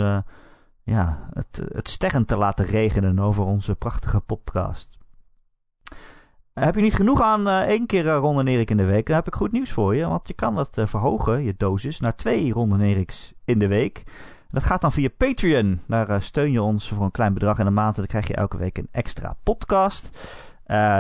ja, 0.82 1.28
het, 1.32 1.62
het 1.72 1.88
sterren 1.88 2.24
te 2.24 2.36
laten 2.36 2.64
regenen 2.64 3.18
over 3.18 3.44
onze 3.44 3.74
prachtige 3.74 4.20
podcast. 4.20 4.98
Heb 6.54 6.74
je 6.74 6.80
niet 6.80 6.94
genoeg 6.94 7.22
aan 7.22 7.48
uh, 7.48 7.60
één 7.60 7.86
keer 7.86 8.04
uh, 8.04 8.16
Ron 8.16 8.38
en 8.38 8.46
Erik 8.46 8.70
in 8.70 8.76
de 8.76 8.84
week? 8.84 9.06
Dan 9.06 9.16
heb 9.16 9.26
ik 9.26 9.34
goed 9.34 9.52
nieuws 9.52 9.70
voor 9.70 9.96
je. 9.96 10.06
Want 10.06 10.28
je 10.28 10.34
kan 10.34 10.56
het 10.56 10.76
uh, 10.78 10.86
verhogen, 10.86 11.44
je 11.44 11.54
dosis, 11.56 12.00
naar 12.00 12.16
twee 12.16 12.52
Ron 12.52 12.72
en 12.72 12.80
Eriks 12.80 13.32
in 13.44 13.58
de 13.58 13.66
week. 13.66 14.02
Dat 14.50 14.62
gaat 14.62 14.80
dan 14.80 14.92
via 14.92 15.08
Patreon. 15.16 15.80
Daar 15.86 16.22
steun 16.22 16.52
je 16.52 16.62
ons 16.62 16.88
voor 16.88 17.04
een 17.04 17.10
klein 17.10 17.34
bedrag 17.34 17.58
in 17.58 17.64
de 17.64 17.70
maand. 17.70 17.94
En 17.94 18.00
dan 18.00 18.10
krijg 18.10 18.28
je 18.28 18.34
elke 18.34 18.56
week 18.56 18.78
een 18.78 18.88
extra 18.90 19.36
podcast. 19.42 20.28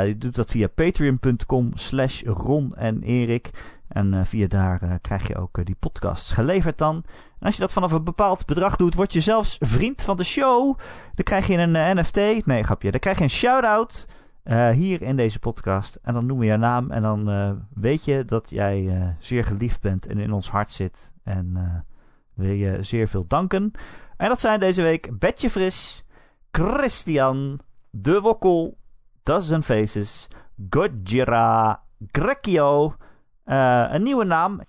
je 0.04 0.14
doet 0.18 0.34
dat 0.34 0.50
via 0.50 0.68
patreon.com 0.68 1.70
slash 1.74 2.22
Ron 2.22 2.74
en 2.74 3.02
Erik. 3.02 3.50
En 3.88 4.26
via 4.26 4.46
daar 4.46 4.98
krijg 5.00 5.28
je 5.28 5.36
ook 5.36 5.64
die 5.64 5.76
podcasts 5.78 6.32
geleverd 6.32 6.78
dan. 6.78 6.94
En 7.38 7.46
als 7.46 7.54
je 7.54 7.60
dat 7.60 7.72
vanaf 7.72 7.92
een 7.92 8.04
bepaald 8.04 8.46
bedrag 8.46 8.76
doet, 8.76 8.94
word 8.94 9.12
je 9.12 9.20
zelfs 9.20 9.56
vriend 9.60 10.02
van 10.02 10.16
de 10.16 10.24
show. 10.24 10.78
Dan 11.14 11.24
krijg 11.24 11.46
je 11.46 11.58
een 11.58 11.98
NFT. 11.98 12.46
Nee, 12.46 12.62
grapje. 12.62 12.90
Dan 12.90 13.00
krijg 13.00 13.16
je 13.18 13.24
een 13.24 13.30
shout-out 13.30 14.06
uh, 14.44 14.70
hier 14.70 15.02
in 15.02 15.16
deze 15.16 15.38
podcast. 15.38 15.98
En 16.02 16.14
dan 16.14 16.26
noemen 16.26 16.46
we 16.46 16.52
je 16.52 16.58
naam 16.58 16.90
en 16.90 17.02
dan 17.02 17.30
uh, 17.30 17.50
weet 17.74 18.04
je 18.04 18.24
dat 18.24 18.50
jij 18.50 18.82
uh, 18.82 19.08
zeer 19.18 19.44
geliefd 19.44 19.80
bent 19.80 20.06
en 20.06 20.18
in 20.18 20.32
ons 20.32 20.50
hart 20.50 20.70
zit. 20.70 21.12
En 21.22 21.84
wil 22.34 22.52
je 22.52 22.82
zeer 22.82 23.08
veel 23.08 23.26
danken. 23.26 23.72
En 24.16 24.28
dat 24.28 24.40
zijn 24.40 24.60
deze 24.60 24.82
week 24.82 25.18
Betje 25.18 25.50
Fris, 25.50 26.04
Christian, 26.50 27.60
De 27.90 28.20
Wokkel, 28.20 28.78
Dozen 29.22 29.62
Faces, 29.62 30.28
Gojira, 30.70 31.82
Grekio, 32.06 32.96
een 33.44 34.02
nieuwe 34.02 34.24
naam. 34.24 34.60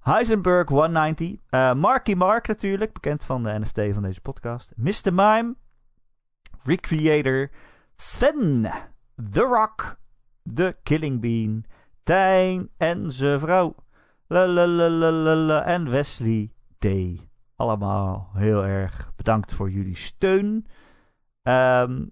Heisenberg 0.00 0.68
190, 0.68 1.36
Marky 1.74 2.14
Mark 2.14 2.46
natuurlijk, 2.48 2.92
bekend 2.92 3.24
van 3.24 3.42
de 3.42 3.58
NFT 3.58 3.94
van 3.94 4.02
deze 4.02 4.20
podcast. 4.20 4.72
Mr. 4.76 5.12
Mime, 5.14 5.54
Recreator, 6.64 7.50
Sven, 7.94 8.66
The 9.32 9.40
Rock, 9.40 9.98
The 10.54 10.76
Killing 10.82 11.20
Bean, 11.20 11.64
Tijn 12.02 12.68
en 12.76 13.12
zijn 13.12 13.40
vrouw. 13.40 13.74
Lalalala, 14.26 15.64
en 15.64 15.90
Wesley 15.90 16.52
D. 16.78 16.86
Allemaal 17.56 18.30
heel 18.34 18.64
erg 18.64 19.12
bedankt 19.16 19.54
voor 19.54 19.70
jullie 19.70 19.96
steun. 19.96 20.66
Ehm, 21.42 22.04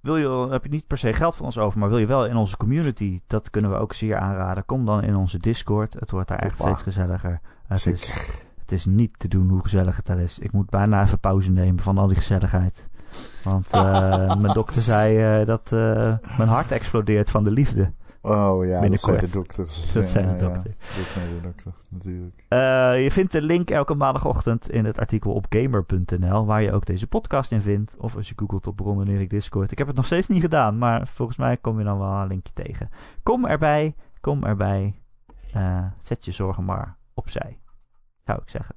wil 0.00 0.16
je, 0.16 0.48
heb 0.50 0.64
je 0.64 0.70
niet 0.70 0.86
per 0.86 0.98
se 0.98 1.12
geld 1.12 1.36
voor 1.36 1.46
ons 1.46 1.58
over, 1.58 1.78
maar 1.78 1.88
wil 1.88 1.98
je 1.98 2.06
wel 2.06 2.26
in 2.26 2.36
onze 2.36 2.56
community? 2.56 3.20
Dat 3.26 3.50
kunnen 3.50 3.70
we 3.70 3.76
ook 3.76 3.92
zeer 3.92 4.18
aanraden. 4.18 4.64
Kom 4.64 4.84
dan 4.84 5.02
in 5.02 5.16
onze 5.16 5.38
Discord. 5.38 5.94
Het 5.94 6.10
wordt 6.10 6.28
daar 6.28 6.38
echt 6.38 6.58
steeds 6.58 6.82
gezelliger. 6.82 7.40
Het 7.66 7.80
Zeker. 7.80 8.00
is, 8.00 8.46
het 8.58 8.72
is 8.72 8.86
niet 8.86 9.18
te 9.18 9.28
doen 9.28 9.48
hoe 9.48 9.62
gezellig 9.62 9.96
het 9.96 10.06
daar 10.06 10.18
is. 10.18 10.38
Ik 10.38 10.52
moet 10.52 10.70
bijna 10.70 11.02
even 11.02 11.20
pauze 11.20 11.50
nemen 11.50 11.82
van 11.82 11.98
al 11.98 12.06
die 12.06 12.16
gezelligheid. 12.16 12.88
Want 13.44 13.66
eh, 13.70 14.36
mijn 14.40 14.54
dokter 14.54 14.82
zei 14.82 15.40
eh, 15.40 15.46
dat 15.46 15.72
eh, 15.72 16.16
mijn 16.36 16.48
hart 16.48 16.70
explodeert 16.70 17.30
van 17.30 17.44
de 17.44 17.50
liefde. 17.50 17.92
Oh 18.22 18.66
ja, 18.66 18.88
dat 18.88 19.00
zijn 19.00 19.18
de 19.18 19.30
dokters. 19.30 19.82
Dat 19.92 20.02
Ja, 20.02 20.08
zijn 20.08 20.28
de 20.28 20.34
ja, 20.34 20.40
dokters. 20.40 20.74
Dat 20.96 21.10
zijn 21.10 21.28
de 21.28 21.40
dokters, 21.40 21.76
natuurlijk. 21.90 22.44
Je 23.02 23.08
vindt 23.10 23.32
de 23.32 23.42
link 23.42 23.70
elke 23.70 23.94
maandagochtend 23.94 24.70
in 24.70 24.84
het 24.84 24.98
artikel 24.98 25.32
op 25.32 25.46
gamer.nl, 25.48 26.46
waar 26.46 26.62
je 26.62 26.72
ook 26.72 26.86
deze 26.86 27.06
podcast 27.06 27.52
in 27.52 27.62
vindt. 27.62 27.96
Of 27.98 28.16
als 28.16 28.28
je 28.28 28.34
googelt 28.36 28.66
op 28.66 28.80
Ron 28.80 29.08
en 29.08 29.28
Discord. 29.28 29.72
Ik 29.72 29.78
heb 29.78 29.86
het 29.86 29.96
nog 29.96 30.06
steeds 30.06 30.28
niet 30.28 30.40
gedaan, 30.40 30.78
maar 30.78 31.06
volgens 31.06 31.38
mij 31.38 31.56
kom 31.56 31.78
je 31.78 31.84
dan 31.84 31.98
wel 31.98 32.12
een 32.12 32.26
linkje 32.26 32.52
tegen. 32.52 32.88
Kom 33.22 33.46
erbij, 33.46 33.94
kom 34.20 34.44
erbij. 34.44 35.02
Zet 35.98 36.24
je 36.24 36.32
zorgen 36.32 36.64
maar 36.64 36.96
opzij, 37.14 37.58
zou 38.24 38.38
ik 38.42 38.48
zeggen. 38.48 38.74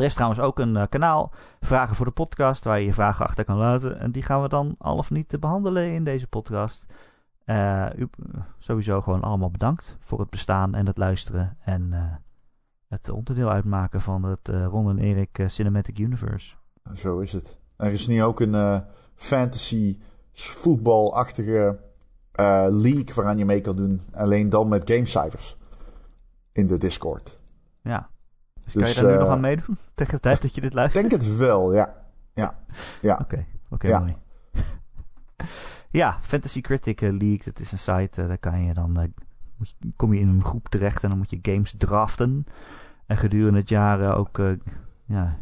Er 0.00 0.06
is 0.06 0.14
trouwens 0.14 0.40
ook 0.40 0.58
een 0.58 0.76
eh, 0.76 0.86
kanaal, 0.88 1.32
Vragen 1.60 1.96
voor 1.96 2.06
de 2.06 2.12
Podcast, 2.12 2.64
waar 2.64 2.78
je 2.78 2.86
je 2.86 2.92
vragen 2.92 3.24
achter 3.24 3.44
kan 3.44 3.56
laten. 3.56 3.98
En 3.98 4.10
die 4.10 4.22
gaan 4.22 4.42
we 4.42 4.48
dan 4.48 4.74
al 4.78 4.96
of 4.96 5.10
niet 5.10 5.40
behandelen 5.40 5.92
in 5.92 6.04
deze 6.04 6.26
podcast. 6.26 6.86
Eh, 7.44 7.86
u, 7.96 8.08
sowieso 8.58 9.00
gewoon 9.00 9.22
allemaal 9.22 9.50
bedankt 9.50 9.96
voor 10.00 10.20
het 10.20 10.30
bestaan 10.30 10.74
en 10.74 10.86
het 10.86 10.98
luisteren. 10.98 11.56
En 11.60 11.92
eh, 11.92 12.00
het 12.88 13.08
onderdeel 13.08 13.50
uitmaken 13.50 14.00
van 14.00 14.22
het 14.22 14.48
Ron 14.48 14.88
en 14.90 14.98
Erik 14.98 15.42
Cinematic 15.46 15.98
Universe. 15.98 16.54
Zo 16.94 17.18
is 17.18 17.32
het. 17.32 17.58
Er 17.76 17.92
is 17.92 18.06
nu 18.06 18.22
ook 18.22 18.40
een 18.40 18.84
fantasy 19.14 19.98
voetbalachtige 20.32 21.78
league 22.70 23.14
waaraan 23.14 23.38
je 23.38 23.44
mee 23.44 23.60
kan 23.60 23.76
doen. 23.76 24.00
Alleen 24.12 24.50
dan 24.50 24.68
met 24.68 24.90
gamecijfers. 24.90 25.56
In 26.52 26.66
de 26.66 26.78
Discord. 26.78 27.42
Ja. 27.82 28.09
Dus, 28.72 28.82
Dus, 28.82 28.94
kan 28.94 29.02
je 29.02 29.08
daar 29.08 29.10
nu 29.10 29.12
eh, 29.14 29.18
nog 29.20 29.28
aan 29.28 29.40
meedoen? 29.40 29.76
Tegen 29.94 30.14
de 30.14 30.20
tijd 30.20 30.42
dat 30.42 30.54
je 30.54 30.60
dit 30.60 30.70
Ik 30.70 30.76
luistert? 30.76 31.10
denk 31.10 31.22
het 31.22 31.36
wel, 31.36 31.74
ja. 31.74 31.94
Ja. 32.34 32.54
Ja. 33.00 33.18
Oké, 33.22 33.44
oké, 33.70 33.88
Ja. 33.88 33.98
mooi. 33.98 34.14
ja, 35.90 36.18
Fantasy 36.20 36.60
Critic 36.60 37.00
eh, 37.00 37.08
League, 37.10 37.40
dat 37.44 37.58
is 37.60 37.72
een 37.72 37.78
site. 37.78 38.22
eh, 38.22 38.28
daar 38.28 38.38
kan 38.38 38.62
je 38.64 38.74
dan, 38.74 38.96
eh, 39.00 39.08
kom 39.96 40.14
je 40.14 40.20
in 40.20 40.28
een 40.28 40.44
groep 40.44 40.68
terecht 40.68 41.02
en 41.02 41.08
dan 41.08 41.18
moet 41.18 41.30
je 41.30 41.38
games 41.42 41.74
draften. 41.78 42.46
En 43.06 43.16
gedurende 43.16 43.58
het 43.58 43.68
jaar 43.68 44.00
eh, 44.00 44.18
ook 44.18 44.38
eh, 44.38 44.46
ja, 45.04 45.36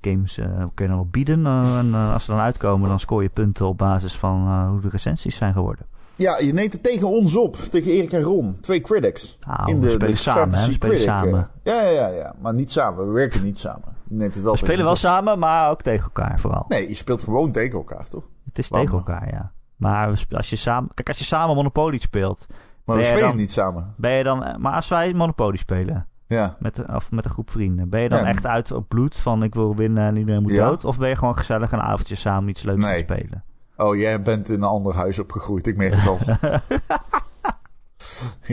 games 0.00 0.38
eh, 0.38 0.46
kun 0.74 0.84
je 0.86 0.90
dan 0.92 0.98
op 1.00 1.12
bieden. 1.12 1.46
eh, 1.46 1.78
en 1.78 1.94
eh, 1.94 2.12
als 2.12 2.24
ze 2.24 2.30
dan 2.30 2.40
uitkomen, 2.40 2.88
dan 2.88 2.98
scoor 3.00 3.22
je 3.22 3.28
punten 3.28 3.66
op 3.66 3.78
basis 3.78 4.16
van 4.18 4.46
eh, 4.46 4.68
hoe 4.68 4.80
de 4.80 4.88
recensies 4.88 5.36
zijn 5.36 5.52
geworden. 5.52 5.86
Ja, 6.16 6.38
je 6.38 6.52
neemt 6.52 6.72
het 6.72 6.82
tegen 6.82 7.08
ons 7.08 7.36
op. 7.36 7.56
Tegen 7.56 7.90
Erik 7.92 8.12
en 8.12 8.22
Ron. 8.22 8.56
Twee 8.60 8.80
critics. 8.80 9.38
Nou, 9.46 9.70
in 9.74 9.80
de, 9.80 10.14
samen, 10.14 10.54
hè? 10.54 10.66
We 10.66 10.72
spelen 10.72 11.00
samen. 11.00 11.50
eh. 11.62 11.74
Ja, 11.74 11.82
ja, 11.82 11.90
ja, 11.90 12.08
ja. 12.08 12.34
Maar 12.40 12.54
niet 12.54 12.72
samen. 12.72 13.06
We 13.06 13.12
werken 13.12 13.44
niet 13.44 13.58
samen. 13.58 13.96
Je 14.08 14.14
neemt 14.16 14.34
het 14.34 14.44
wel 14.44 14.52
We 14.52 14.58
spelen 14.58 14.84
wel 14.84 14.96
samen, 14.96 15.38
maar 15.38 15.70
ook 15.70 15.82
tegen 15.82 16.04
elkaar 16.04 16.40
vooral. 16.40 16.64
Nee, 16.68 16.88
je 16.88 16.94
speelt 16.94 17.22
gewoon 17.22 17.52
tegen 17.52 17.78
elkaar, 17.78 18.08
toch? 18.08 18.24
Het 18.44 18.58
is 18.58 18.68
Waarom? 18.68 18.90
tegen 18.90 19.06
elkaar, 19.06 19.28
ja. 19.32 19.52
Maar 19.76 20.24
als 20.30 20.50
je 20.50 20.56
samen, 20.56 20.90
kijk, 20.94 21.08
als 21.08 21.18
je 21.18 21.24
samen 21.24 21.54
Monopoly 21.56 21.98
speelt, 21.98 22.46
Maar 22.84 22.96
we 22.96 23.04
spelen 23.04 23.22
dan- 23.22 23.36
niet 23.36 23.50
samen. 23.52 23.94
ben 23.96 24.12
je 24.12 24.22
dan. 24.24 24.56
Maar 24.58 24.72
als 24.74 24.88
wij 24.88 25.12
Monopoly 25.12 25.56
spelen 25.56 26.06
Ja. 26.26 26.56
met, 26.58 26.82
of 26.94 27.10
met 27.10 27.24
een 27.24 27.30
groep 27.30 27.50
vrienden, 27.50 27.88
ben 27.88 28.00
je 28.00 28.08
dan 28.08 28.20
Ja. 28.20 28.26
echt 28.26 28.46
uit 28.46 28.70
op 28.72 28.88
bloed 28.88 29.16
van 29.16 29.42
ik 29.42 29.54
wil 29.54 29.76
winnen 29.76 30.04
en 30.04 30.16
iedereen 30.16 30.42
moet 30.42 30.52
Ja. 30.52 30.68
dood? 30.68 30.84
Of 30.84 30.98
ben 30.98 31.08
je 31.08 31.16
gewoon 31.16 31.36
gezellig 31.36 31.72
een 31.72 31.80
avondje 31.80 32.14
samen 32.14 32.48
iets 32.48 32.62
leuks 32.62 32.82
Nee. 32.84 32.90
het 32.96 33.00
spelen? 33.10 33.44
Oh, 33.76 33.96
jij 33.96 34.22
bent 34.22 34.48
in 34.48 34.54
een 34.54 34.62
ander 34.62 34.94
huis 34.94 35.18
opgegroeid. 35.18 35.66
Ik 35.66 35.76
merk 35.76 35.94
het 35.94 36.06
al. 36.06 36.18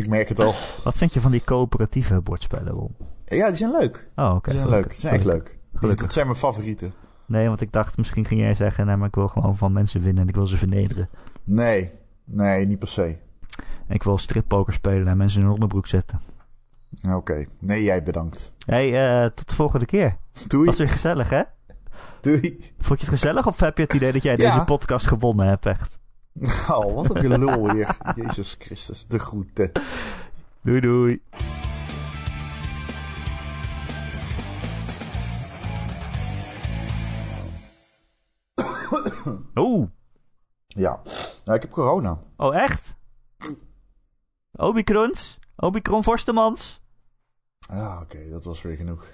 ik 0.02 0.08
merk 0.08 0.30
het 0.30 0.40
al. 0.40 0.54
Wat 0.84 0.98
vind 0.98 1.14
je 1.14 1.22
van 1.22 1.32
die 1.32 1.44
coöperatieve 1.44 2.22
bordspellen, 2.22 2.74
Ron? 2.74 2.96
Ja, 3.26 3.48
die 3.48 3.56
zijn 3.56 3.72
leuk. 3.72 4.10
Oh, 4.16 4.34
oké. 4.36 4.50
Die 4.50 4.60
zijn 4.60 4.72
leuk. 4.72 4.90
Die 4.90 5.00
zijn 5.00 5.14
echt 5.14 5.26
leuk. 5.26 5.60
Gelukkig. 5.74 6.02
Dat 6.02 6.14
zijn 6.14 6.26
mijn 6.26 6.38
favorieten. 6.38 6.94
Nee, 7.26 7.48
want 7.48 7.62
ik 7.62 7.72
dacht 7.72 7.98
misschien 7.98 8.26
ging 8.26 8.40
jij 8.40 8.54
zeggen, 8.54 8.86
nee, 8.86 8.96
maar 8.96 9.08
ik 9.08 9.16
wil 9.16 9.28
gewoon 9.28 9.58
van 9.58 9.74
mensen 9.74 10.02
winnen 10.02 10.24
en 10.24 10.30
ik 10.30 10.36
wil 10.36 10.48
ze 10.48 10.58
vernederen. 10.58 11.10
Nee. 11.44 11.92
Nee, 12.26 12.66
niet 12.66 12.80
per 12.80 12.88
se. 12.88 13.18
Ik 13.88 14.04
wil 14.04 14.18
strippoker 14.18 14.74
spelen 14.74 15.08
en 15.08 15.18
mensen 15.18 15.40
in 15.40 15.46
hun 15.46 15.54
onderbroek 15.54 15.88
zetten. 15.88 16.20
Oké. 17.10 17.46
Nee, 17.60 17.84
jij 17.84 18.04
bedankt. 18.04 18.54
hey, 18.66 19.22
eh, 19.24 19.30
tot 19.30 19.50
de 19.50 19.56
volgende 19.56 19.86
keer. 19.86 20.18
Doei. 20.48 20.66
Was 20.66 20.78
weer 20.78 20.90
gezellig, 20.90 21.30
hè? 21.30 21.42
Doei. 22.22 22.74
Vond 22.80 23.00
je 23.00 23.06
het 23.06 23.14
gezellig 23.20 23.48
of 23.48 23.60
heb 23.60 23.78
je 23.78 23.84
het 23.84 23.94
idee 23.94 24.12
dat 24.12 24.24
jij 24.24 24.38
Ja. 24.38 24.52
deze 24.52 24.66
podcast 24.66 25.08
gewonnen 25.08 25.48
hebt, 25.48 25.66
echt? 25.66 26.00
Oh, 26.72 26.96
wat 26.96 27.16
een 27.16 27.22
gelul 27.22 27.72
hier. 27.72 27.98
Jezus 28.16 28.56
Christus. 28.60 29.06
De 29.06 29.20
groeten. 29.20 29.72
Doei 30.62 30.80
doei. 30.80 31.22
Oeh. 39.56 39.88
Ja. 40.68 41.02
Nou, 41.46 41.58
ik 41.58 41.62
heb 41.62 41.72
corona. 41.72 42.20
Oh, 42.38 42.56
echt? 42.56 42.96
Omicrons? 44.52 45.40
Omicron 45.56 46.04
Forstemans? 46.04 46.82
Ja, 47.60 48.00
oké. 48.02 48.30
dat 48.30 48.44
was 48.44 48.62
weer 48.62 48.76
genoeg. 48.76 49.06